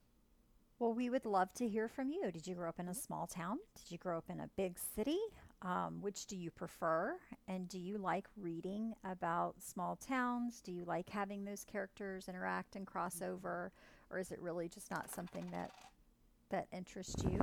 Well, 0.80 0.93
we 0.93 1.09
would 1.09 1.26
love 1.26 1.53
to 1.55 1.67
hear 1.67 1.88
from 1.88 2.09
you. 2.09 2.32
Did 2.32 2.47
you 2.47 2.55
grow 2.55 2.69
up 2.69 2.80
in 2.80 2.88
a 2.89 2.93
small 2.95 3.28
town? 3.28 3.59
Did 3.76 3.91
you 3.91 3.97
grow 3.99 4.17
up 4.17 4.30
in 4.30 4.39
a 4.39 4.49
big 4.57 4.78
city? 4.95 5.19
Um, 5.61 6.01
which 6.01 6.26
do 6.26 6.36
you 6.36 6.49
prefer? 6.51 7.17
And 7.47 7.67
do 7.69 7.78
you 7.80 7.97
like 7.99 8.26
reading 8.36 8.93
about 9.03 9.55
small 9.61 9.95
towns? 9.95 10.59
Do 10.61 10.72
you 10.72 10.84
like 10.86 11.09
having 11.09 11.45
those 11.45 11.63
characters 11.63 12.28
interact 12.28 12.76
and 12.76 12.88
cross 12.88 13.22
over? 13.22 13.72
Or 14.09 14.19
is 14.19 14.32
it 14.32 14.41
really 14.41 14.67
just 14.69 14.89
not 14.91 15.11
something 15.11 15.51
that 15.51 15.72
that 16.49 16.67
interests 16.72 17.24
you? 17.24 17.39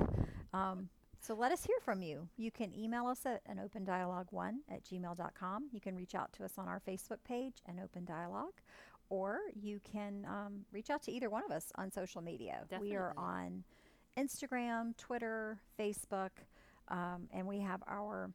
Um, 0.52 0.88
so 1.20 1.34
let 1.34 1.52
us 1.52 1.64
hear 1.64 1.76
from 1.84 2.02
you. 2.02 2.28
You 2.36 2.50
can 2.50 2.74
email 2.74 3.06
us 3.06 3.24
at 3.26 3.42
an 3.46 3.58
open 3.60 3.84
dialogue 3.84 4.28
one 4.30 4.60
at 4.70 4.84
gmail.com. 4.84 5.68
You 5.72 5.80
can 5.80 5.96
reach 5.96 6.14
out 6.14 6.32
to 6.34 6.44
us 6.44 6.52
on 6.58 6.68
our 6.68 6.80
Facebook 6.86 7.22
page, 7.26 7.56
an 7.66 7.80
open 7.82 8.04
dialogue, 8.04 8.54
or 9.10 9.38
you 9.54 9.80
can 9.92 10.26
um, 10.28 10.64
reach 10.72 10.90
out 10.90 11.02
to 11.02 11.12
either 11.12 11.30
one 11.30 11.44
of 11.44 11.50
us 11.50 11.72
on 11.76 11.90
social 11.90 12.20
media. 12.22 12.64
We 12.80 12.94
are 12.96 13.14
on 13.16 13.64
Instagram, 14.18 14.96
Twitter, 14.96 15.60
Facebook, 15.78 16.30
um, 16.88 17.28
and 17.32 17.46
we 17.46 17.60
have 17.60 17.82
our 17.86 18.30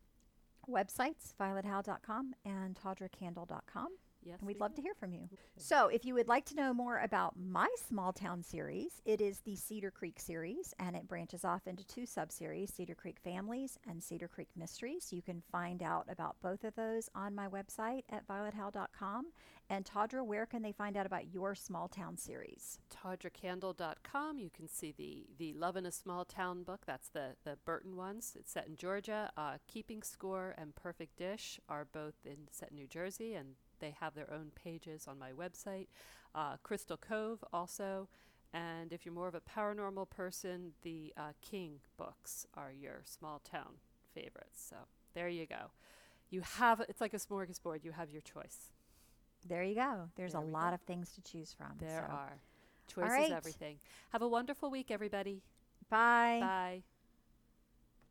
websites, 0.70 1.34
violethowe.com 1.40 2.34
and 2.46 2.76
tawdrakandle.com. 2.76 3.88
yes 4.26 4.40
And 4.40 4.48
we'd 4.48 4.58
we 4.58 4.60
love 4.60 4.72
do. 4.72 4.78
to 4.78 4.82
hear 4.82 4.94
from 4.96 5.14
you. 5.14 5.30
So, 5.58 5.88
if 5.88 6.06
you 6.06 6.14
would 6.16 6.28
like 6.28 6.46
to 6.46 6.56
know 6.56 6.74
more 6.74 7.00
about 7.00 7.36
my 7.38 7.68
small 7.88 8.12
town 8.14 8.44
series, 8.44 9.02
it 9.06 9.22
is 9.22 9.40
the 9.42 9.56
Cedar 9.56 9.92
Creek 9.92 10.20
series, 10.20 10.74
and 10.80 10.96
it 10.96 11.08
branches 11.08 11.44
off 11.46 11.68
into 11.68 11.86
two 11.86 12.06
sub-series: 12.06 12.74
Cedar 12.74 12.96
Creek 12.96 13.20
Families 13.24 13.78
and 13.88 14.04
Cedar 14.04 14.28
Creek 14.28 14.50
Mysteries. 14.56 15.12
You 15.12 15.22
can 15.22 15.42
find 15.52 15.82
out 15.84 16.08
about 16.10 16.36
both 16.42 16.64
of 16.64 16.76
those 16.76 17.10
on 17.16 17.36
my 17.36 17.48
website 17.48 18.04
at 18.10 18.28
violethowe.com. 18.28 19.28
And 19.70 19.86
Tawdra, 19.86 20.26
where 20.26 20.46
can 20.46 20.62
they 20.62 20.74
find 20.74 20.98
out 20.98 21.06
about 21.06 21.34
your 21.34 21.56
small 21.56 21.88
town 21.88 22.18
series? 22.18 22.80
tawdrakandle.com 23.04 24.38
you 24.40 24.50
can 24.50 24.68
see 24.68 24.92
the 24.96 25.26
the 25.38 25.54
love 25.54 25.76
in 25.76 25.86
a 25.86 25.92
small 25.92 26.26
town 26.26 26.64
book 26.64 26.82
that's 26.86 27.10
the 27.10 27.30
the 27.44 27.58
burton 27.66 27.96
ones 27.96 28.34
it's 28.40 28.52
set 28.52 28.68
in 28.68 28.76
georgia 28.76 29.32
uh, 29.38 29.58
keeping 29.68 30.02
score 30.02 30.54
and 30.58 30.76
perfect 30.76 31.18
dish 31.18 31.60
are 31.70 31.86
both 31.86 32.16
in 32.26 32.38
set 32.52 32.70
in 32.70 32.76
new 32.76 32.88
jersey 32.88 33.34
and 33.34 33.56
they 33.84 33.96
have 34.00 34.14
their 34.16 34.32
own 34.38 34.52
pages 34.56 35.06
on 35.08 35.18
my 35.20 35.32
website 35.44 35.88
uh, 36.36 36.56
crystal 36.64 36.98
cove 36.98 37.44
also 37.52 38.08
and 38.54 38.94
if 38.94 39.06
you're 39.06 39.14
more 39.22 39.28
of 39.28 39.36
a 39.36 39.42
paranormal 39.42 40.10
person 40.10 40.72
the 40.84 41.14
uh, 41.18 41.34
king 41.42 41.72
books 41.98 42.46
are 42.56 42.72
your 42.72 43.02
small 43.06 43.40
town 43.40 43.74
favorites 44.16 44.60
so 44.70 44.76
there 45.14 45.30
you 45.30 45.46
go 45.46 45.64
you 46.30 46.42
have 46.60 46.82
it's 46.90 47.02
like 47.02 47.14
a 47.14 47.18
smorgasbord 47.28 47.84
you 47.84 47.92
have 47.92 48.10
your 48.10 48.22
choice 48.22 48.72
There 49.48 49.64
you 49.64 49.76
go. 49.76 50.10
There's 50.16 50.34
There 50.34 50.42
a 50.42 50.46
lot 50.46 50.70
go. 50.70 50.76
of 50.76 50.82
things 50.82 51.12
to 51.16 51.22
choose 51.22 51.52
from. 51.54 51.74
there 51.80 52.06
so. 52.08 52.14
are 52.16 52.34
choice 52.88 53.10
right. 53.12 53.28
is 53.32 53.32
everything 53.42 53.76
have 54.14 54.22
a 54.22 54.28
wonderful 54.28 54.70
week 54.72 54.90
everybody 54.92 55.42
Bye. 55.90 56.40
Bye. 56.42 56.84